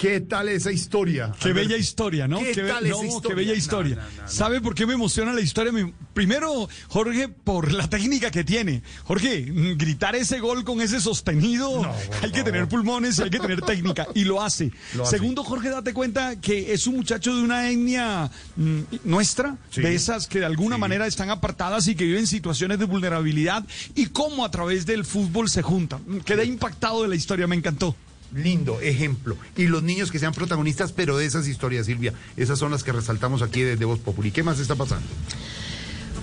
[0.00, 1.30] ¿Qué tal esa historia?
[1.38, 2.38] Qué bella historia, ¿no?
[2.38, 3.28] ¿Qué be- tal esa no, historia?
[3.28, 3.96] Qué bella historia.
[3.96, 4.28] no, no, no.
[4.28, 5.72] ¿Sabe por qué me emociona la historia?
[5.72, 8.82] Me- Primero, Jorge, por la técnica que tiene.
[9.04, 11.82] Jorge, mm, gritar ese gol con ese sostenido,
[12.22, 14.06] hay que tener pulmones y hay que tener técnica.
[14.14, 14.70] Y lo hace.
[14.94, 15.18] Lo hace.
[15.18, 19.82] Segundo, Jorge, date cuenta que es un muchacho de una etnia mm, nuestra, Sí.
[19.82, 24.06] de esas que de alguna manera están apartadas y que viven situaciones de vulnerabilidad y
[24.06, 26.00] cómo a través del fútbol se juntan.
[26.06, 27.94] Mm, Quedé impactado de la historia, me encantó.
[28.34, 29.36] Lindo ejemplo.
[29.56, 32.92] Y los niños que sean protagonistas, pero de esas historias, Silvia, esas son las que
[32.92, 34.30] resaltamos aquí desde Voz Populi.
[34.30, 35.06] ¿Qué más está pasando?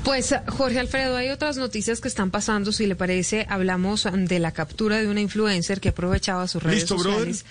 [0.04, 2.72] Pues Jorge Alfredo, hay otras noticias que están pasando.
[2.72, 6.96] Si le parece, hablamos de la captura de una influencer que aprovechaba sus redes Listo,
[6.96, 7.14] brother.
[7.14, 7.46] sociales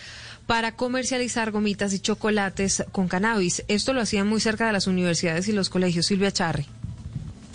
[0.46, 3.64] para comercializar gomitas y chocolates con cannabis.
[3.68, 6.06] Esto lo hacían muy cerca de las universidades y los colegios.
[6.06, 6.66] Silvia Charri.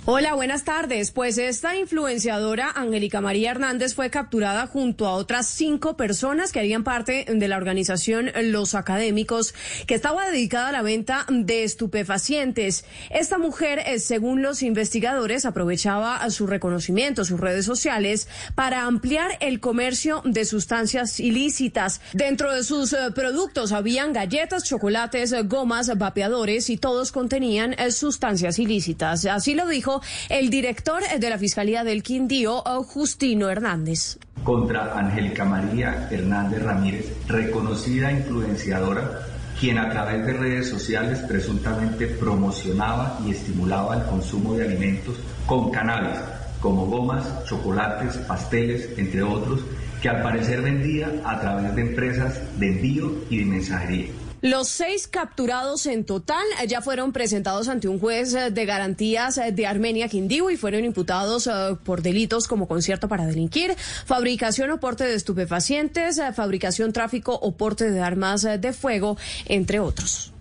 [0.05, 1.11] Hola, buenas tardes.
[1.11, 6.83] Pues esta influenciadora, Angélica María Hernández, fue capturada junto a otras cinco personas que harían
[6.83, 9.53] parte de la organización Los Académicos,
[9.85, 12.83] que estaba dedicada a la venta de estupefacientes.
[13.11, 19.59] Esta mujer, eh, según los investigadores, aprovechaba su reconocimiento, sus redes sociales, para ampliar el
[19.59, 22.01] comercio de sustancias ilícitas.
[22.13, 28.57] Dentro de sus eh, productos habían galletas, chocolates, gomas, vapeadores y todos contenían eh, sustancias
[28.57, 29.25] ilícitas.
[29.25, 29.90] Así lo dijo
[30.29, 34.17] el director de la Fiscalía del Quindío, Justino Hernández.
[34.43, 39.27] contra Angélica María Hernández Ramírez, reconocida influenciadora,
[39.59, 45.15] quien a través de redes sociales presuntamente promocionaba y estimulaba el consumo de alimentos
[45.45, 46.17] con cannabis,
[46.59, 49.61] como gomas, chocolates, pasteles, entre otros,
[50.01, 54.07] que al parecer vendía a través de empresas de envío y de mensajería.
[54.41, 59.37] Los seis capturados en total eh, ya fueron presentados ante un juez eh, de garantías
[59.37, 61.47] eh, de Armenia Quindío y fueron imputados
[61.83, 67.91] por delitos como concierto para delinquir, fabricación o porte de estupefacientes, fabricación, tráfico o porte
[67.91, 69.15] de armas de fuego,
[69.45, 70.31] entre otros.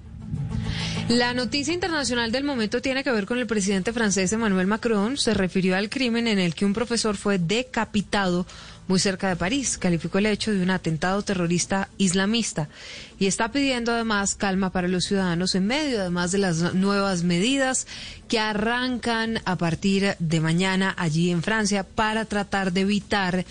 [1.10, 5.16] La noticia internacional del momento tiene que ver con el presidente francés Emmanuel Macron.
[5.16, 8.46] Se refirió al crimen en el que un profesor fue decapitado
[8.90, 9.78] muy cerca de París.
[9.78, 12.68] Calificó el hecho de un atentado terrorista islamista
[13.20, 17.86] y está pidiendo además calma para los ciudadanos en medio además de las nuevas medidas
[18.26, 23.46] que arrancan a partir de mañana allí en Francia para tratar de evitar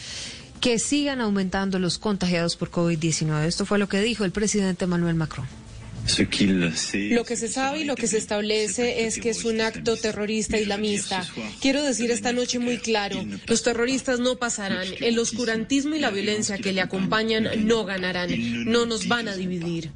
[0.59, 3.45] que sigan aumentando los contagiados por COVID-19.
[3.45, 5.68] Esto fue lo que dijo el presidente Emmanuel Macron.
[7.11, 10.57] Lo que se sabe y lo que se establece es que es un acto terrorista
[10.57, 11.25] islamista.
[11.61, 16.57] Quiero decir esta noche muy claro, los terroristas no pasarán, el oscurantismo y la violencia
[16.57, 18.29] que le acompañan no ganarán,
[18.65, 19.91] no nos van a dividir.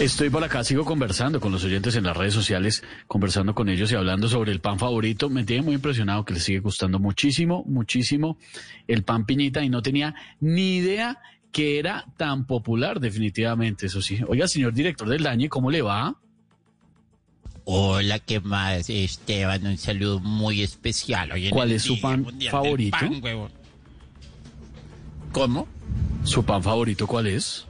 [0.00, 3.92] Estoy por acá, sigo conversando con los oyentes en las redes sociales, conversando con ellos
[3.92, 5.30] y hablando sobre el pan favorito.
[5.30, 8.36] Me tiene muy impresionado que les sigue gustando muchísimo, muchísimo
[8.88, 11.20] el pan piñita y no tenía ni idea
[11.52, 14.18] que era tan popular, definitivamente, eso sí.
[14.26, 16.16] Oiga, señor director del Dañe, ¿cómo le va?
[17.62, 19.64] Hola, ¿qué más, Esteban?
[19.64, 21.30] Un saludo muy especial.
[21.30, 22.98] Hoy ¿Cuál es su pan favorito?
[22.98, 23.22] Pan.
[25.30, 25.68] ¿Cómo?
[26.24, 27.66] ¿Su pan favorito cuál es?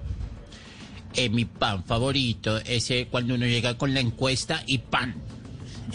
[1.16, 5.14] Eh, mi pan favorito es cuando uno llega con la encuesta y pan.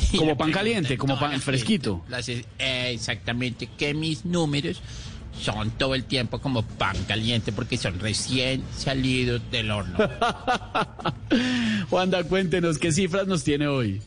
[0.18, 2.06] Como pan caliente, como pan fresquito.
[2.10, 4.82] las- eh, exactamente, que mis números
[5.42, 9.98] son todo el tiempo como pan caliente porque son recién salidos del horno.
[11.92, 14.02] Wanda, cuéntenos, ¿qué cifras nos tiene hoy?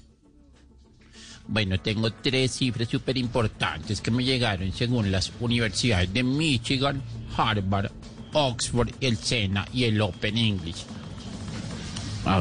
[1.49, 7.03] Bueno, tengo tres cifras súper importantes que me llegaron según las universidades de Michigan,
[7.37, 7.91] Harvard,
[8.33, 10.85] Oxford, el SENA y el Open English.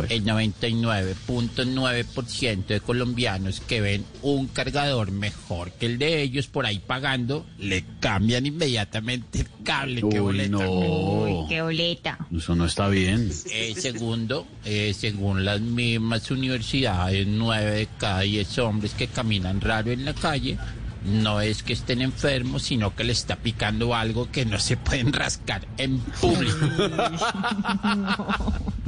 [0.10, 6.80] El 99.9% de colombianos que ven un cargador mejor que el de ellos por ahí
[6.80, 10.02] pagando, le cambian inmediatamente el cable.
[10.02, 10.50] ¡Qué Uy, boleta!
[10.50, 11.46] no.
[11.50, 12.18] qué boleta.
[12.36, 13.32] Eso no está bien.
[13.52, 19.92] Eh, segundo, eh, según las mismas universidades, nueve de cada diez hombres que caminan raro
[19.92, 20.58] en la calle
[21.04, 25.12] no es que estén enfermos, sino que le está picando algo que no se pueden
[25.14, 26.66] rascar en público.
[26.80, 27.00] Eh,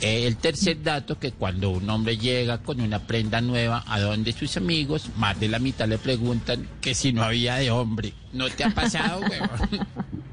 [0.00, 4.56] el tercer dato, que cuando un hombre llega con una prenda nueva a donde sus
[4.56, 8.12] amigos, más de la mitad le preguntan que si no había de hombre.
[8.32, 9.86] ¿No te ha pasado, huevón?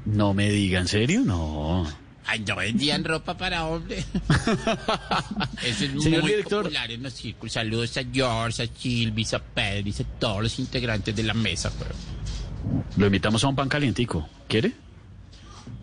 [0.04, 1.22] No me diga, ¿en serio?
[1.24, 1.86] No.
[2.26, 3.98] Ay, no vendían ropa para hombre.
[5.62, 6.62] Eso es Señor muy director.
[6.64, 7.52] popular en los círculos.
[7.52, 11.70] Saludos a George, a Chilvis, a Pedris, a todos los integrantes de la mesa.
[11.78, 12.84] huevón.
[12.96, 14.26] Lo invitamos a un pan calientico.
[14.48, 14.72] ¿Quiere?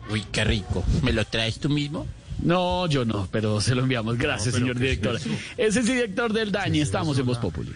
[0.10, 0.84] Uy, qué rico.
[1.04, 2.08] ¿Me lo traes tú mismo?
[2.42, 4.18] No, yo no, pero se lo enviamos.
[4.18, 5.16] Gracias, No, señor ¿qué es director.
[5.16, 6.82] Ese es el director del Dañi.
[6.82, 7.72] Estamos en Voz Populi.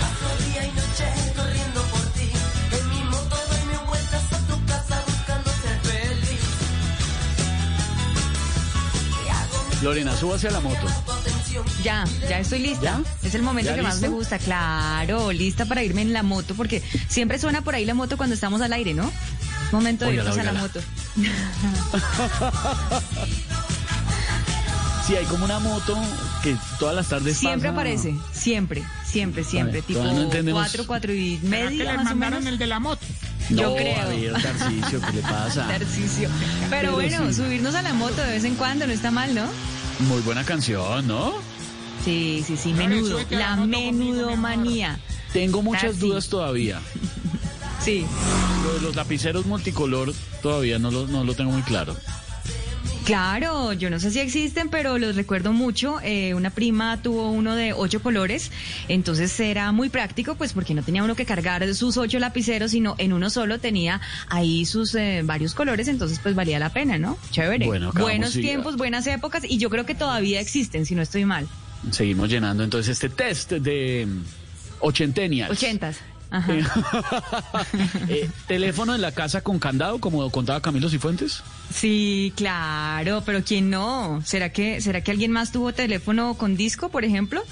[0.00, 1.06] Paso día y noche
[1.36, 2.28] corriendo por ti.
[2.78, 6.40] En mi moto doy mil vueltas a tu casa buscando ser feliz.
[9.24, 10.86] Y hago mi Lorena, súbase a la moto.
[11.82, 13.00] Ya, ya estoy lista.
[13.22, 14.38] Es el momento ¿Ya que más me gusta.
[14.38, 18.34] Claro, lista para irme en la moto, porque siempre suena por ahí la moto cuando
[18.34, 19.10] estamos al aire, ¿no?
[19.72, 20.80] Momento de irnos a la moto.
[25.06, 25.96] Sí, hay como una moto
[26.42, 29.80] que todas las tardes Siempre pasa- aparece, siempre, siempre, siempre.
[29.82, 30.60] tipo todavía no entendemos.
[30.64, 32.52] cuatro, cuatro y ¿Será que media, les más o mandaron menos.
[32.52, 33.06] el de la moto?
[33.50, 34.02] No, Yo creo.
[34.02, 35.64] a ver, Tarcisio, ¿qué le pasa?
[35.68, 35.86] Pero,
[36.70, 37.34] Pero bueno, sí.
[37.34, 39.44] subirnos a la moto de vez en cuando no está mal, ¿no?
[40.00, 41.34] Muy buena canción, ¿no?
[42.04, 43.18] Sí, sí, sí, menudo.
[43.30, 45.00] la menudomanía.
[45.32, 46.00] Tengo muchas Tarsi.
[46.00, 46.80] dudas todavía.
[47.78, 48.04] Sí.
[48.64, 51.94] Lo de los lapiceros multicolor todavía no lo, no lo tengo muy claro.
[53.06, 56.00] Claro, yo no sé si existen, pero los recuerdo mucho.
[56.02, 58.50] Eh, una prima tuvo uno de ocho colores,
[58.88, 62.96] entonces era muy práctico, pues porque no tenía uno que cargar sus ocho lapiceros, sino
[62.98, 67.16] en uno solo tenía ahí sus eh, varios colores, entonces pues valía la pena, ¿no?
[67.30, 67.66] Chévere.
[67.66, 71.46] Bueno, Buenos tiempos, buenas épocas, y yo creo que todavía existen, si no estoy mal.
[71.92, 74.08] Seguimos llenando entonces este test de
[74.80, 75.52] ochentenials.
[75.52, 75.98] Ochentas.
[76.30, 76.52] Ajá.
[78.08, 81.42] Eh, ¿Teléfono en la casa con candado, como contaba Camilo Cifuentes?
[81.72, 84.22] Sí, claro, pero ¿quién no?
[84.24, 87.42] ¿Será que, será que alguien más tuvo teléfono con disco, por ejemplo?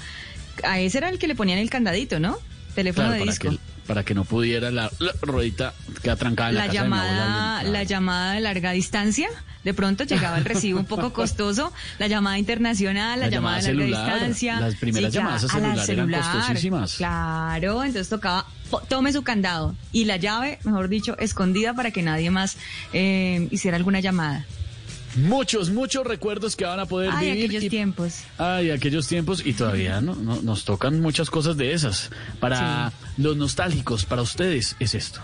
[0.63, 2.37] A ese era el que le ponían el candadito, ¿no?
[2.75, 3.49] Teléfono Claro, de disco.
[3.49, 6.89] que, para que no pudiera la, la ruedita quedar trancada en la, la casa de
[6.89, 9.27] mi abuela, llamada, la llamada de larga distancia.
[9.63, 13.61] De pronto llegaba el recibo un poco costoso, la llamada internacional, la, La llamada, llamada
[13.61, 14.13] de larga celular.
[14.13, 14.59] distancia.
[14.59, 16.93] Las primeras llamadas a la celular eran costosísimas.
[16.95, 18.45] Claro, entonces tocaba,
[18.89, 22.57] tome su candado y la llave, mejor dicho, escondida para que nadie más
[22.93, 24.45] eh, hiciera alguna llamada.
[25.15, 27.45] Muchos, muchos recuerdos que van a poder Ay, vivir.
[27.45, 28.13] aquellos y- tiempos.
[28.37, 32.09] Ay, aquellos tiempos y todavía no, no- nos tocan muchas cosas de esas.
[32.39, 35.21] Para los nostálgicos, para ustedes es esto.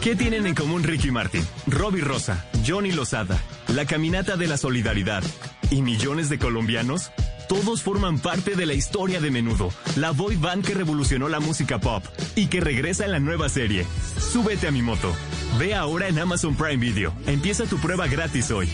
[0.00, 3.40] ¿Qué tienen en común Ricky Martin, Robbie Rosa, Johnny Lozada,
[3.74, 5.24] la Caminata de la Solidaridad
[5.70, 7.10] y millones de colombianos?
[7.48, 11.80] Todos forman parte de la historia de Menudo, la boy band que revolucionó la música
[11.80, 12.04] pop
[12.36, 13.84] y que regresa en la nueva serie.
[14.32, 15.12] Súbete a mi moto.
[15.58, 17.12] Ve ahora en Amazon Prime Video.
[17.26, 18.68] Empieza tu prueba gratis hoy.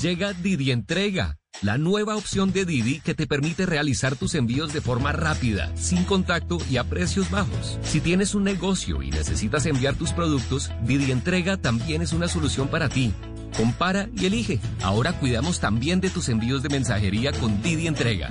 [0.00, 4.80] Llega Didi Entrega, la nueva opción de Didi que te permite realizar tus envíos de
[4.80, 7.78] forma rápida, sin contacto y a precios bajos.
[7.82, 12.68] Si tienes un negocio y necesitas enviar tus productos, Didi Entrega también es una solución
[12.68, 13.12] para ti.
[13.56, 14.60] Compara y elige.
[14.82, 18.30] Ahora cuidamos también de tus envíos de mensajería con Didi Entrega.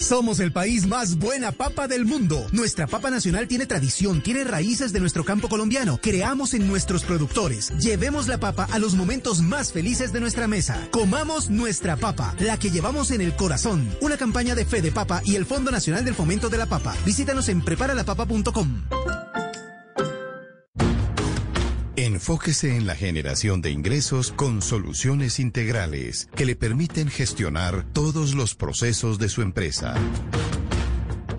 [0.00, 2.46] Somos el país más buena papa del mundo.
[2.52, 5.98] Nuestra papa nacional tiene tradición, tiene raíces de nuestro campo colombiano.
[6.00, 7.72] Creamos en nuestros productores.
[7.78, 10.88] Llevemos la papa a los momentos más felices de nuestra mesa.
[10.90, 13.88] Comamos nuestra papa, la que llevamos en el corazón.
[14.00, 16.94] Una campaña de Fede Papa y el Fondo Nacional del Fomento de la Papa.
[17.04, 18.82] Visítanos en preparalapapa.com.
[22.16, 28.54] Enfóquese en la generación de ingresos con soluciones integrales que le permiten gestionar todos los
[28.54, 29.94] procesos de su empresa.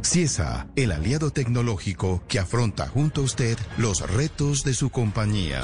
[0.04, 5.64] CIESA, el aliado tecnológico que afronta junto a usted los retos de su compañía.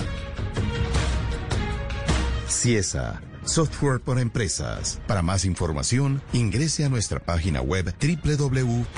[2.49, 4.99] CIESA, software para empresas.
[5.06, 8.98] Para más información, ingrese a nuestra página web www.ciesa.com.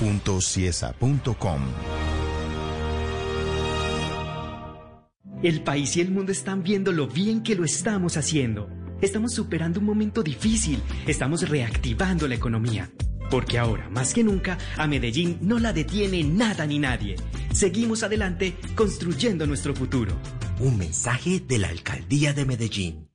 [5.42, 8.70] El país y el mundo están viendo lo bien que lo estamos haciendo.
[9.02, 12.90] Estamos superando un momento difícil, estamos reactivando la economía.
[13.30, 17.16] Porque ahora, más que nunca, a Medellín no la detiene nada ni nadie.
[17.52, 20.18] Seguimos adelante construyendo nuestro futuro.
[20.58, 23.10] Un mensaje de la Alcaldía de Medellín.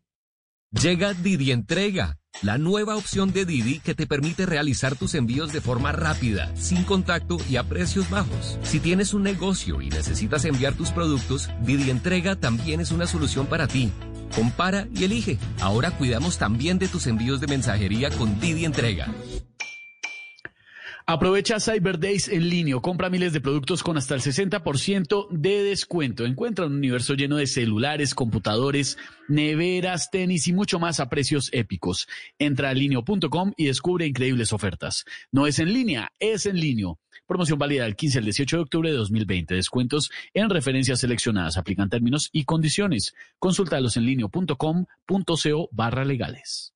[0.69, 5.61] Llega Didi Entrega, la nueva opción de Didi que te permite realizar tus envíos de
[5.61, 8.57] forma rápida, sin contacto y a precios bajos.
[8.63, 13.45] Si tienes un negocio y necesitas enviar tus productos, Didi Entrega también es una solución
[13.45, 13.91] para ti.
[14.35, 15.37] Compara y elige.
[15.59, 19.07] Ahora cuidamos también de tus envíos de mensajería con Didi Entrega.
[21.05, 22.79] Aprovecha Cyber Days en línea.
[22.79, 26.25] Compra miles de productos con hasta el 60% de descuento.
[26.25, 28.97] Encuentra un universo lleno de celulares, computadores,
[29.27, 32.07] neveras, tenis y mucho más a precios épicos.
[32.39, 35.05] Entra a linio.com y descubre increíbles ofertas.
[35.31, 36.93] No es en línea, es en línea.
[37.27, 39.55] Promoción válida del 15 al 18 de octubre de 2020.
[39.55, 41.57] Descuentos en referencias seleccionadas.
[41.57, 43.13] Aplican términos y condiciones.
[43.39, 46.73] Consultalos en linio.com.co barra legales.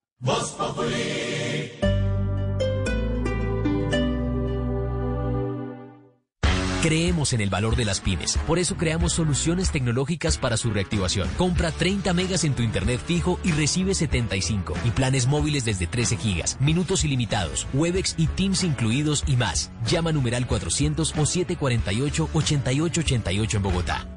[6.86, 11.28] Creemos en el valor de las pymes, por eso creamos soluciones tecnológicas para su reactivación.
[11.36, 14.76] Compra 30 megas en tu internet fijo y recibe 75.
[14.86, 19.72] Y planes móviles desde 13 gigas, minutos ilimitados, Webex y Teams incluidos y más.
[19.90, 24.08] Llama numeral 400 o 748-8888 en Bogotá.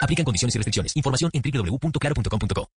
[0.00, 0.96] Aplican condiciones y restricciones.
[0.96, 2.68] Información en www.claro.com.co.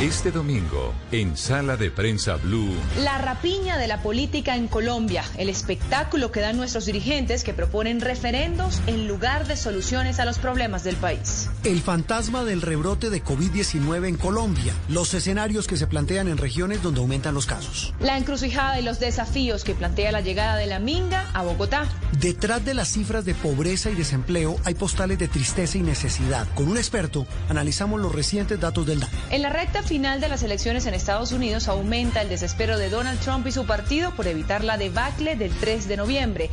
[0.00, 2.74] Este domingo, en Sala de Prensa Blue.
[3.02, 8.02] La rapiña de la política en Colombia, el espectáculo que dan nuestros dirigentes que proponen
[8.02, 11.48] referendos en lugar de soluciones a los problemas del país.
[11.64, 16.82] El fantasma del rebrote de COVID-19 en Colombia, los escenarios que se plantean en regiones
[16.82, 17.94] donde aumentan los casos.
[17.98, 21.88] La encrucijada y los desafíos que plantea la llegada de la Minga a Bogotá.
[22.20, 26.46] Detrás de las cifras de pobreza y desempleo hay postales de tristeza y necesidad.
[26.54, 29.16] Con un experto analizamos los recientes datos del DANE.
[29.30, 33.20] En la recta final de las elecciones en Estados Unidos aumenta el desespero de Donald
[33.20, 36.50] Trump y su partido por evitar la debacle del 3 de noviembre.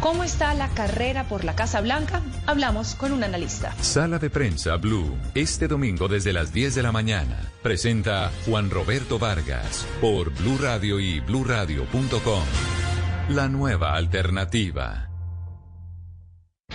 [0.00, 2.22] ¿Cómo está la carrera por la Casa Blanca?
[2.46, 3.74] Hablamos con un analista.
[3.80, 7.40] Sala de Prensa Blue, este domingo desde las 10 de la mañana.
[7.62, 12.44] Presenta Juan Roberto Vargas por Blue Radio y bluradio.com.
[13.30, 15.08] La nueva alternativa.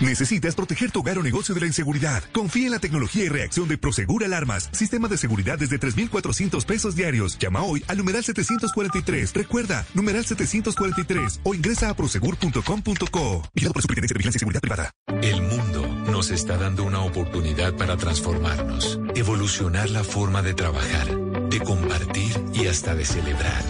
[0.02, 2.24] ¿Necesitas proteger tu hogar o negocio de la inseguridad?
[2.34, 4.68] Confía en la tecnología y reacción de Prosegur Alarmas.
[4.72, 7.38] Sistema de seguridad desde 3,400 pesos diarios.
[7.38, 9.32] Llama hoy al numeral 743.
[9.36, 13.44] Recuerda, numeral 743 o ingresa a prosegur.com.co.
[13.54, 14.92] Vigilado por Superintendencia de Vigilancia y Seguridad Privada.
[15.22, 21.16] El mundo nos está dando una oportunidad para transformarnos, evolucionar la forma de trabajar,
[21.48, 23.64] de compartir y hasta de celebrar.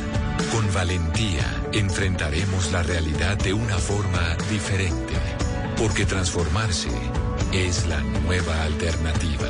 [0.53, 5.13] Con valentía enfrentaremos la realidad de una forma diferente.
[5.81, 6.89] Porque transformarse
[7.51, 9.49] es la nueva alternativa.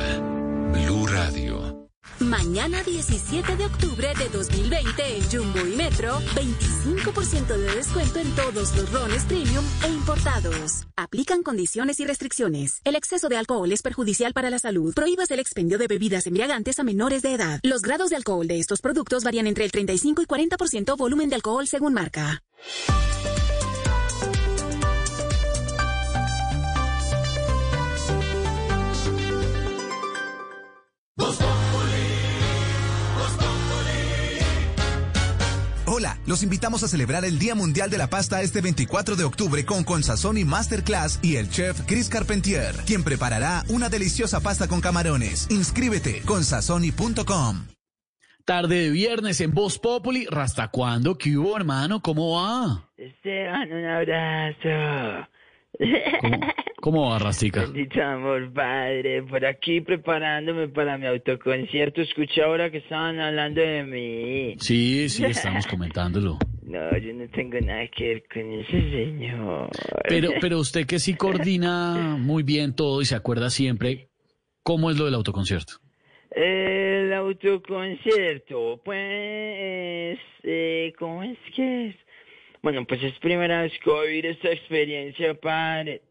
[0.72, 1.90] Blue Radio.
[2.20, 8.74] Mañana 17 de octubre de 2020 en Jumbo y Metro, 25% de descuento en todos
[8.74, 10.84] los rones premium e importados.
[10.96, 12.80] Aplican condiciones y restricciones.
[12.84, 14.94] El exceso de alcohol es perjudicial para la salud.
[14.94, 17.60] Prohíbas el expendio de bebidas embriagantes a menores de edad.
[17.62, 21.34] Los grados de alcohol de estos productos varían entre el 35 y 40% volumen de
[21.34, 22.42] alcohol según marca.
[35.94, 39.66] Hola, los invitamos a celebrar el Día Mundial de la Pasta este 24 de octubre
[39.66, 45.50] con Consazón Masterclass y el chef Chris Carpentier, quien preparará una deliciosa pasta con camarones.
[45.50, 47.66] Inscríbete con sazoni.com.
[48.46, 50.26] Tarde de viernes en Voz Populi.
[50.32, 51.18] ¿Hasta cuándo?
[51.18, 52.00] ¿Qué hubo, hermano?
[52.00, 52.88] ¿Cómo va?
[52.96, 55.28] Esteban, un abrazo.
[56.20, 56.40] ¿Cómo,
[56.80, 57.62] cómo va, Rastica?
[57.62, 59.22] Bendito amor, padre.
[59.22, 62.00] Por aquí preparándome para mi autoconcierto.
[62.00, 64.54] Escuché ahora que estaban hablando de mí.
[64.58, 66.38] Sí, sí, estamos comentándolo.
[66.62, 69.68] No, yo no tengo nada que ver con ese señor.
[70.08, 74.08] Pero, pero usted que sí coordina muy bien todo y se acuerda siempre,
[74.62, 75.74] ¿cómo es lo del autoconcierto?
[76.30, 81.96] El autoconcierto, pues, eh, ¿cómo es que es?
[82.62, 86.02] Bueno, pues es primera vez que voy a vivir esta experiencia, padre.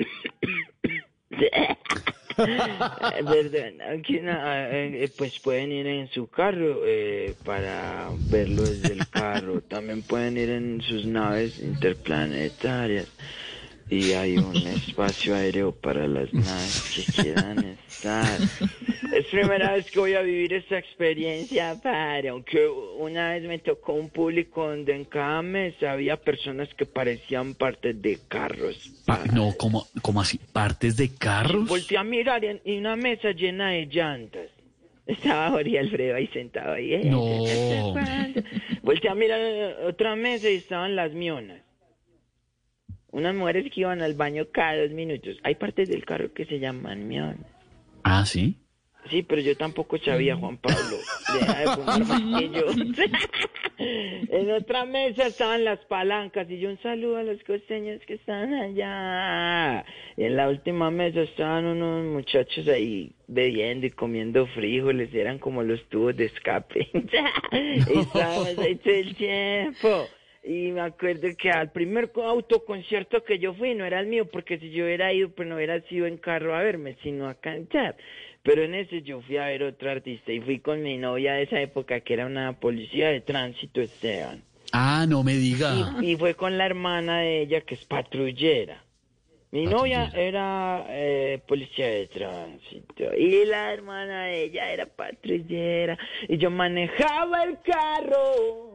[2.35, 9.61] Perdón, no, eh, pues pueden ir en su carro eh, para verlo desde el carro.
[9.61, 13.07] También pueden ir en sus naves interplanetarias
[13.91, 18.39] y hay un espacio aéreo para las naves que quieran estar.
[19.13, 23.91] Es primera vez que voy a vivir esta experiencia, padre, aunque una vez me tocó
[23.93, 28.89] un público donde en cada mesa había personas que parecían partes de carros.
[29.05, 30.39] Pa- no, ¿cómo, ¿cómo así?
[30.53, 31.67] ¿Partes de carros?
[31.67, 34.47] Volteé a mirar y y una mesa llena de llantas.
[35.05, 36.93] Estaba Jorge Alfredo ahí sentado ahí.
[36.93, 37.43] eh, No.
[38.83, 39.41] Volteé a mirar
[39.85, 41.61] otra mesa y estaban las mionas.
[43.11, 45.37] Unas mujeres que iban al baño cada dos minutos.
[45.43, 47.45] Hay partes del carro que se llaman mionas.
[48.03, 48.57] Ah, ¿sí?
[49.09, 50.97] Sí, pero yo tampoco sabía, Juan Pablo.
[51.33, 52.65] Deja de fumar más que yo.
[53.77, 58.53] en otra mesa estaban las palancas y yo un saludo a los costeños que están
[58.53, 59.83] allá.
[60.17, 65.63] Y en la última mesa estaban unos muchachos ahí bebiendo y comiendo frijoles, eran como
[65.63, 66.89] los tubos de escape.
[66.93, 70.07] y estábamos ahí todo el tiempo.
[70.43, 74.25] Y me acuerdo que al primer co- autoconcierto que yo fui no era el mío,
[74.25, 77.35] porque si yo hubiera ido, pues no hubiera sido en carro a verme, sino a
[77.35, 77.95] cantar.
[78.43, 81.43] Pero en ese yo fui a ver otro artista y fui con mi novia de
[81.43, 84.43] esa época, que era una policía de tránsito, Esteban.
[84.71, 85.91] Ah, no me diga.
[86.01, 88.83] Y, y fue con la hermana de ella, que es patrullera.
[89.51, 95.97] Mi novia era eh, policía de tránsito y la hermana de ella era patrullera
[96.29, 98.70] y yo manejaba el carro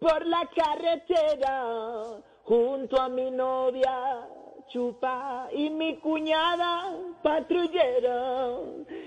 [0.00, 4.28] por la carretera junto a mi novia
[4.68, 8.58] chupa y mi cuñada patrullera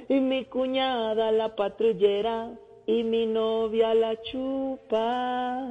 [0.07, 2.51] y mi cuñada la patrullera
[2.85, 5.67] y mi novia la chupa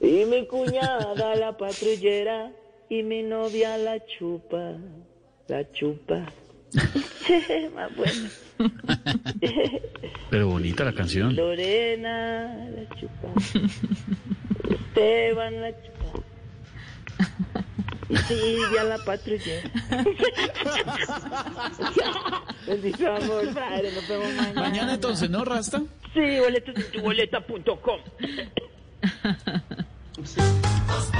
[0.00, 2.52] y mi cuñada la patrullera
[2.88, 4.76] y mi novia la chupa,
[5.46, 6.26] la chupa.
[7.74, 8.28] Más bueno.
[10.30, 11.34] Pero bonita la canción.
[11.34, 13.28] Lorena la chupa.
[14.70, 15.98] Esteban la chupa.
[18.10, 19.70] Y Silvia la patrullera.
[22.66, 24.60] Bendito amor, padre, nos vemos mañana.
[24.60, 25.82] Mañana entonces, ¿no, Rasta?
[26.14, 28.00] Sí, boletas en tu boleta.com.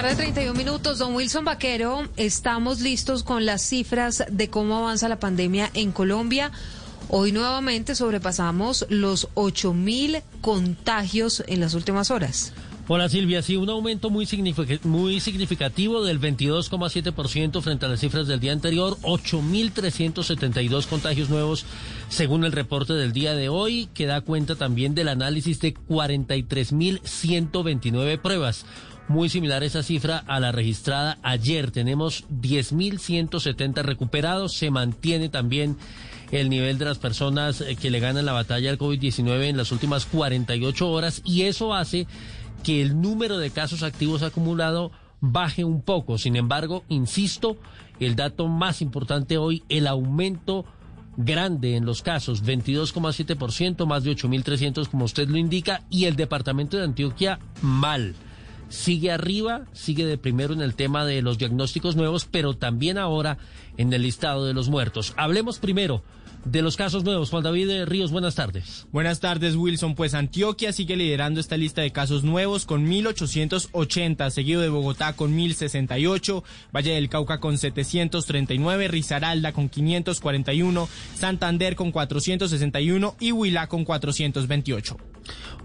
[0.00, 5.20] Tarde 31 minutos, don Wilson Vaquero, estamos listos con las cifras de cómo avanza la
[5.20, 6.52] pandemia en Colombia.
[7.10, 12.54] Hoy nuevamente sobrepasamos los 8 mil contagios en las últimas horas.
[12.88, 18.26] Hola Silvia, sí, un aumento muy, signific- muy significativo del 22,7% frente a las cifras
[18.26, 21.66] del día anterior, 8.372 contagios nuevos
[22.08, 28.18] según el reporte del día de hoy, que da cuenta también del análisis de 43.129
[28.20, 28.64] pruebas.
[29.10, 31.72] Muy similar esa cifra a la registrada ayer.
[31.72, 34.54] Tenemos 10.170 recuperados.
[34.54, 35.76] Se mantiene también
[36.30, 39.72] el nivel de las personas eh, que le ganan la batalla al COVID-19 en las
[39.72, 42.06] últimas 48 horas y eso hace
[42.62, 46.16] que el número de casos activos acumulado baje un poco.
[46.16, 47.56] Sin embargo, insisto,
[47.98, 50.64] el dato más importante hoy, el aumento
[51.16, 56.76] grande en los casos, 22,7%, más de 8.300 como usted lo indica, y el departamento
[56.76, 58.14] de Antioquia mal.
[58.70, 63.36] Sigue arriba, sigue de primero en el tema de los diagnósticos nuevos, pero también ahora
[63.76, 65.12] en el listado de los muertos.
[65.16, 66.02] Hablemos primero
[66.44, 67.30] de los casos nuevos.
[67.30, 68.86] Juan David eh, Ríos, buenas tardes.
[68.92, 69.94] Buenas tardes, Wilson.
[69.94, 75.36] Pues Antioquia sigue liderando esta lista de casos nuevos con 1.880, seguido de Bogotá con
[75.36, 76.42] 1.068,
[76.74, 85.09] Valle del Cauca con 739, Risaralda con 541, Santander con 461 y Huila con 428.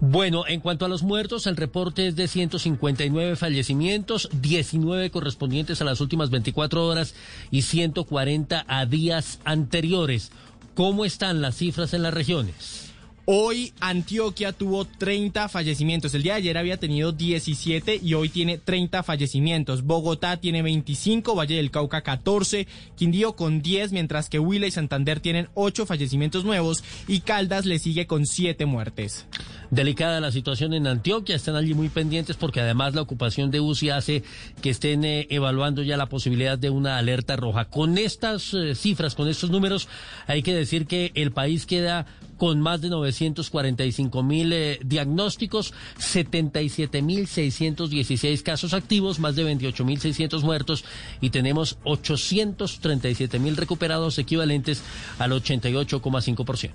[0.00, 5.84] Bueno, en cuanto a los muertos, el reporte es de 159 fallecimientos, 19 correspondientes a
[5.84, 7.14] las últimas 24 horas
[7.50, 10.32] y 140 a días anteriores.
[10.74, 12.85] ¿Cómo están las cifras en las regiones?
[13.28, 16.14] Hoy Antioquia tuvo 30 fallecimientos.
[16.14, 19.82] El día de ayer había tenido 17 y hoy tiene 30 fallecimientos.
[19.82, 25.18] Bogotá tiene 25, Valle del Cauca 14, Quindío con 10, mientras que Huila y Santander
[25.18, 29.26] tienen 8 fallecimientos nuevos y Caldas le sigue con 7 muertes.
[29.70, 33.90] Delicada la situación en Antioquia, están allí muy pendientes porque además la ocupación de UCI
[33.90, 34.22] hace
[34.62, 37.66] que estén eh, evaluando ya la posibilidad de una alerta roja.
[37.66, 39.88] Con estas eh, cifras, con estos números,
[40.26, 42.06] hay que decir que el país queda
[42.36, 49.84] con más de 945 mil eh, diagnósticos, 77 mil 616 casos activos, más de 28
[49.84, 50.84] mil 600 muertos
[51.20, 54.82] y tenemos 837 mil recuperados equivalentes
[55.18, 56.70] al 88,5%.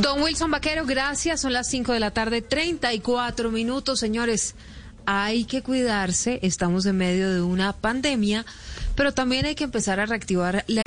[0.00, 1.40] Don Wilson Vaquero, gracias.
[1.40, 4.54] Son las 5 de la tarde, 34 minutos, señores.
[5.06, 8.44] Hay que cuidarse, estamos en medio de una pandemia,
[8.94, 10.82] pero también hay que empezar a reactivar la...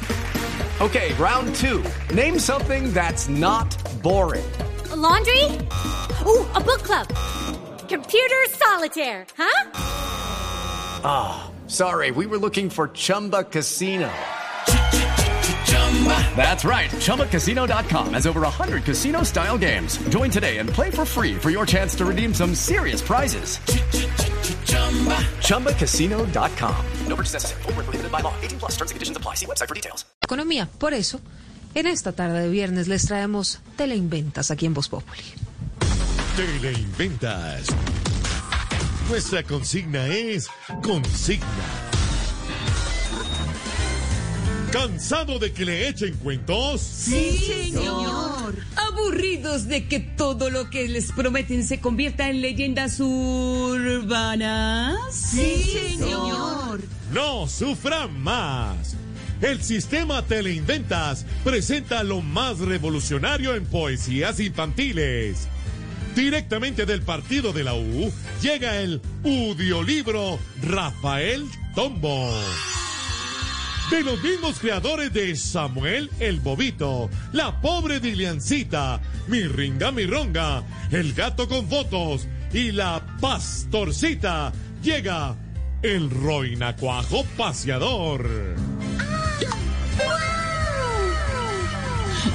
[0.80, 1.84] Okay, round two.
[2.14, 3.68] Name something that's not
[4.02, 4.46] boring.
[4.92, 5.44] A laundry?
[6.26, 7.08] Ooh, a book club.
[7.90, 9.72] Computer solitaire, huh?
[11.04, 14.10] Ah, oh, sorry, we were looking for Chumba Casino.
[16.36, 16.90] That's right.
[16.90, 19.98] ChumbaCasino.com has over 100 casino style games.
[20.10, 23.60] Join today and play for free for your chance to redeem some serious prizes.
[25.46, 26.86] ChumbaCasino.com.
[27.08, 27.62] No purchase necessary.
[27.64, 28.34] Full prohibited by law.
[28.42, 29.36] 18 plus terms and conditions apply.
[29.36, 30.06] See website for details.
[30.22, 30.68] Economía.
[30.80, 31.22] Por eso,
[31.76, 35.24] en esta tarde de viernes les traemos Teleinventas aquí en Voz Populi.
[36.36, 37.68] Teleinventas.
[39.10, 40.48] Nuestra consigna es
[40.82, 42.01] consigna.
[44.72, 46.80] ¿Cansado de que le echen cuentos?
[46.82, 48.56] Sí, señor.
[48.78, 54.96] ¿Aburridos de que todo lo que les prometen se convierta en leyendas urbanas?
[55.14, 56.80] Sí, señor.
[57.12, 58.96] No sufran más.
[59.42, 65.50] El sistema Teleinventas presenta lo más revolucionario en poesías infantiles.
[66.16, 71.46] Directamente del partido de la U llega el Udiolibro Rafael
[71.76, 72.32] Tombo
[73.92, 80.64] de los mismos creadores de Samuel el Bobito, La Pobre Diliancita, Mi Ringa Mi Ronga,
[80.92, 85.36] El Gato con Fotos y La Pastorcita, llega
[85.82, 88.30] el Roinacuajo Paseador.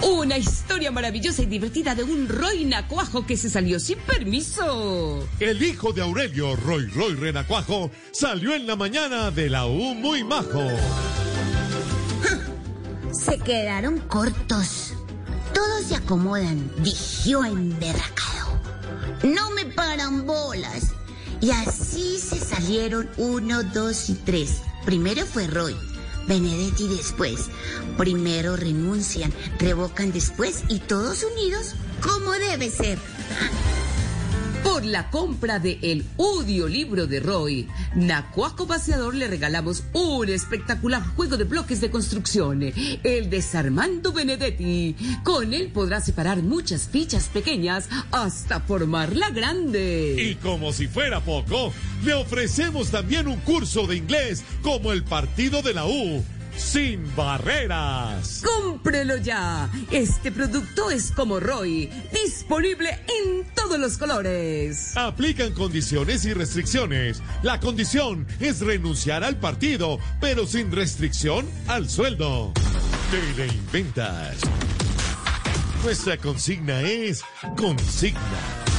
[0.03, 5.27] Una historia maravillosa y divertida de un Roinacuajo que se salió sin permiso.
[5.41, 10.23] El hijo de Aurelio, Roy Roy Renacuajo, salió en la mañana de la U muy
[10.23, 10.61] majo
[13.17, 14.93] se quedaron cortos.
[15.55, 18.61] Todos se acomodan, dijo emberracado.
[19.23, 20.93] No me paran bolas.
[21.41, 24.63] Y así se salieron uno, dos y tres.
[24.85, 25.77] Primero fue Roy,
[26.27, 27.47] Benedetti después.
[27.97, 32.99] Primero renuncian, revocan después y todos unidos como debe ser.
[34.77, 41.39] Por la compra de el audiolibro de Roy, Nacuaco Paseador le regalamos un espectacular juego
[41.39, 42.63] de bloques de construcción,
[43.03, 44.95] el Desarmando Benedetti.
[45.25, 50.15] Con él podrá separar muchas fichas pequeñas hasta formarla grande.
[50.19, 51.73] Y como si fuera poco,
[52.05, 56.23] le ofrecemos también un curso de inglés como el partido de la U
[56.57, 58.43] sin barreras.
[58.45, 59.71] ¡Cómprelo ya!
[59.91, 64.97] Este producto es como Roy, disponible en todos los colores.
[64.97, 67.23] Aplican condiciones y restricciones.
[67.43, 72.53] La condición es renunciar al partido, pero sin restricción al sueldo.
[73.11, 74.39] Teleinventas.
[75.85, 77.23] Nuestra consigna es
[77.57, 78.76] consigna.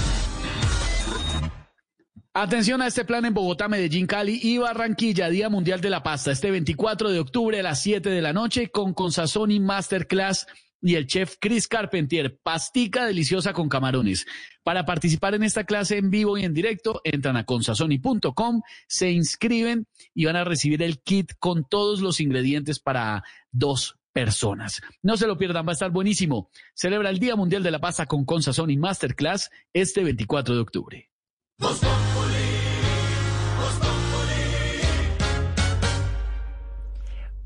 [2.39, 6.31] Atención a este plan en Bogotá, Medellín, Cali y Barranquilla, Día Mundial de la Pasta,
[6.31, 10.45] este 24 de octubre a las 7 de la noche con Consazoni Masterclass
[10.80, 14.27] y el chef Chris Carpentier, pastica deliciosa con camarones.
[14.61, 19.88] Para participar en esta clase en vivo y en directo, entran a consazoni.com, se inscriben
[20.14, 24.84] y van a recibir el kit con todos los ingredientes para dos personas.
[25.01, 26.51] No se lo pierdan, va a estar buenísimo.
[26.76, 31.09] Celebra el Día Mundial de la Pasta con Consazoni Masterclass este 24 de octubre.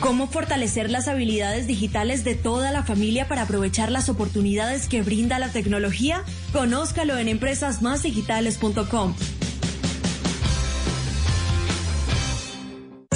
[0.00, 5.38] ¿Cómo fortalecer las habilidades digitales de toda la familia para aprovechar las oportunidades que brinda
[5.38, 6.24] la tecnología?
[6.54, 9.14] Conózcalo en empresasmásdigitales.com.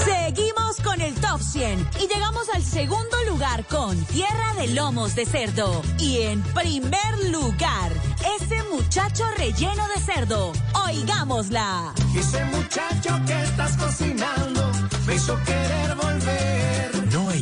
[0.05, 5.25] Seguimos con el top 100 y llegamos al segundo lugar con Tierra de Lomos de
[5.25, 5.81] Cerdo.
[5.99, 7.93] Y en primer lugar,
[8.39, 10.53] ese muchacho relleno de cerdo.
[10.87, 11.95] Oigámosla.
[12.15, 14.74] Ese muchacho que estás cocinando
[15.07, 16.94] me hizo querer volver.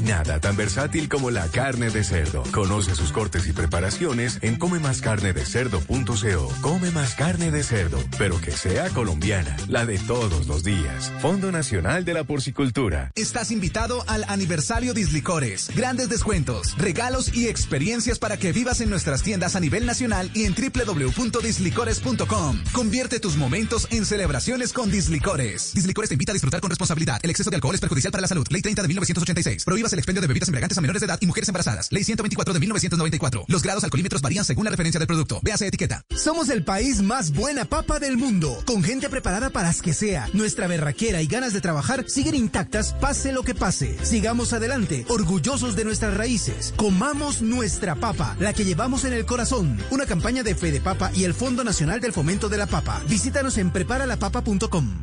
[0.04, 2.42] Nada tan versátil como la carne de cerdo.
[2.50, 6.52] Conoce sus cortes y preparaciones en comemascarnedecerdo.co.
[6.60, 11.12] Come más carne de cerdo, pero que sea colombiana, la de todos los días.
[11.20, 13.12] Fondo Nacional de la Porcicultura.
[13.14, 15.70] Estás invitado al aniversario Dislicores.
[15.76, 20.46] Grandes descuentos, regalos y experiencias para que vivas en nuestras tiendas a nivel nacional y
[20.46, 22.64] en www.dislicores.com.
[22.72, 25.72] Convierte tus momentos en celebraciones con Dislicores.
[25.74, 27.20] Dislicores te invita a disfrutar con responsabilidad.
[27.22, 28.44] El exceso de alcohol es perjudicial para la salud.
[28.50, 29.64] Ley 30 de 1986.
[29.64, 31.90] Prohíbas el expendio de bebidas embriagantes a menores de edad y mujeres embarazadas.
[31.90, 33.44] Ley 124 de 1994.
[33.48, 35.40] Los grados alcoholímetros varían según la referencia del producto.
[35.42, 36.04] Véase etiqueta.
[36.16, 40.28] Somos el país más buena papa del mundo, con gente preparada para las que sea.
[40.32, 43.96] Nuestra berraquera y ganas de trabajar siguen intactas, pase lo que pase.
[44.04, 46.74] Sigamos adelante, orgullosos de nuestras raíces.
[46.76, 49.78] Comamos nuestra papa, la que llevamos en el corazón.
[49.90, 53.02] Una campaña de Fede Papa y el Fondo Nacional del Fomento de la Papa.
[53.08, 55.02] Visítanos en preparalapapa.com.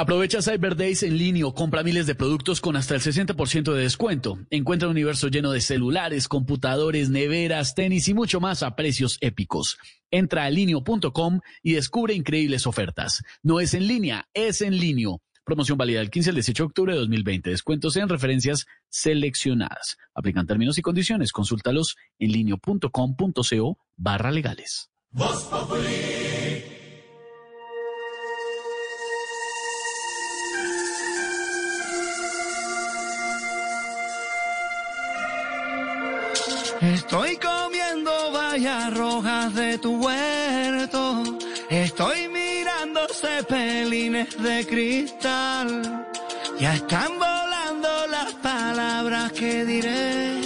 [0.00, 4.38] Aprovecha Cyber Days en línea, compra miles de productos con hasta el 60% de descuento.
[4.48, 9.76] Encuentra un universo lleno de celulares, computadores, neveras, tenis y mucho más a precios épicos.
[10.10, 13.22] Entra a linio.com y descubre increíbles ofertas.
[13.42, 15.10] No es en línea, es en línea.
[15.44, 17.50] Promoción válida del 15 al 18 de octubre de 2020.
[17.50, 19.98] Descuentos en referencias seleccionadas.
[20.14, 21.30] Aplican términos y condiciones.
[21.30, 24.88] Consúltalos en linio.com.co barra legales.
[37.10, 41.24] Estoy comiendo vallas rojas de tu huerto.
[41.68, 46.06] Estoy mirando cepelines de cristal.
[46.60, 50.40] Ya están volando las palabras que diré.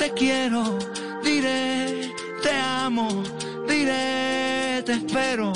[0.00, 0.80] Te quiero,
[1.22, 2.10] diré,
[2.42, 3.22] te amo,
[3.68, 5.52] diré, te espero.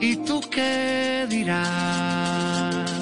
[0.00, 2.92] ¿Y tú qué dirás?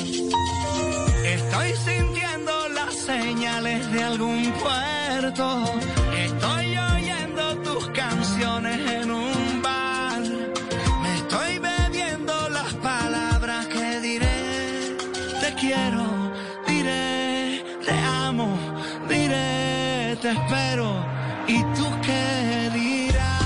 [1.23, 5.65] Estoy sintiendo las señales de algún puerto.
[20.25, 21.05] Te espero.
[21.47, 23.43] ¿Y tú qué dirás?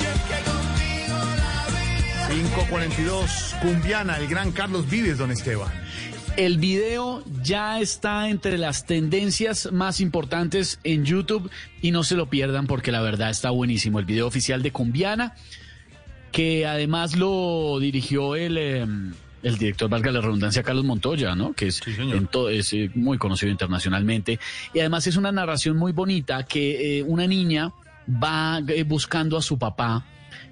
[0.00, 5.70] Y es que contigo la vida 542, Cumbiana, el gran Carlos Vives, don Esteban.
[6.38, 11.50] El video ya está entre las tendencias más importantes en YouTube
[11.82, 13.98] y no se lo pierdan porque la verdad está buenísimo.
[13.98, 15.34] El video oficial de Cumbiana,
[16.32, 18.86] que además lo dirigió el, eh,
[19.44, 21.52] el director, valga la redundancia, Carlos Montoya, ¿no?
[21.52, 24.40] Que es, en to- es eh, muy conocido internacionalmente.
[24.72, 27.70] Y además es una narración muy bonita que eh, una niña
[28.08, 30.04] va eh, buscando a su papá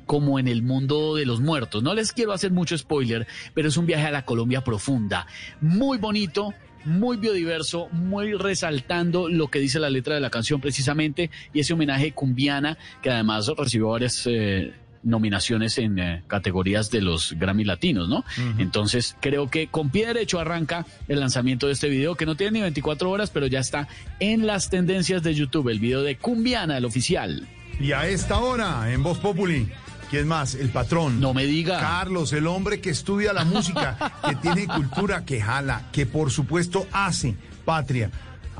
[0.06, 1.82] como en el mundo de los muertos.
[1.82, 5.26] No les quiero hacer mucho spoiler, pero es un viaje a la Colombia profunda.
[5.60, 6.54] Muy bonito
[6.84, 11.74] muy biodiverso, muy resaltando lo que dice la letra de la canción precisamente y ese
[11.74, 14.72] homenaje cumbiana que además recibió varias eh,
[15.02, 18.24] nominaciones en eh, categorías de los Grammy Latinos, ¿no?
[18.58, 22.52] Entonces creo que con pie derecho arranca el lanzamiento de este video que no tiene
[22.52, 23.88] ni 24 horas, pero ya está
[24.20, 27.48] en las tendencias de YouTube, el video de Cumbiana, el oficial.
[27.80, 29.68] Y a esta hora, en Voz Populi,
[30.10, 30.54] ¿quién más?
[30.54, 31.20] El patrón.
[31.20, 31.80] No me diga.
[31.80, 36.86] Carlos, el hombre que estudia la música, que tiene cultura, que jala, que por supuesto
[36.92, 37.34] hace
[37.64, 38.10] patria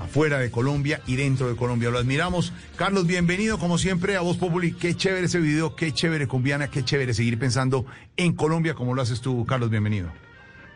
[0.03, 1.91] afuera de Colombia y dentro de Colombia.
[1.91, 2.53] Lo admiramos.
[2.77, 4.73] Carlos, bienvenido como siempre a Voz Populi.
[4.73, 9.03] Qué chévere ese video, qué chévere cumbiana, qué chévere seguir pensando en Colombia como lo
[9.03, 9.71] haces tú, Carlos.
[9.71, 10.11] Bienvenido.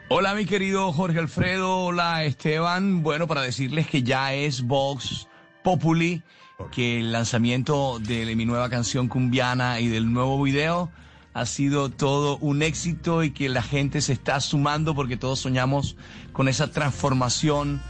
[0.08, 3.02] Hola mi querido Jorge Alfredo, hola Esteban.
[3.02, 5.26] Bueno, para decirles que ya es Vox
[5.64, 6.22] Populi,
[6.70, 10.90] que el lanzamiento de mi nueva canción cumbiana y del nuevo video
[11.34, 15.96] ha sido todo un éxito y que la gente se está sumando porque todos soñamos
[16.32, 17.82] con esa transformación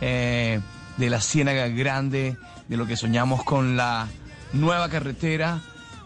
[0.00, 0.60] eh,
[0.96, 2.36] de la Ciénaga Grande,
[2.68, 4.08] de lo que soñamos con la
[4.52, 5.60] nueva carretera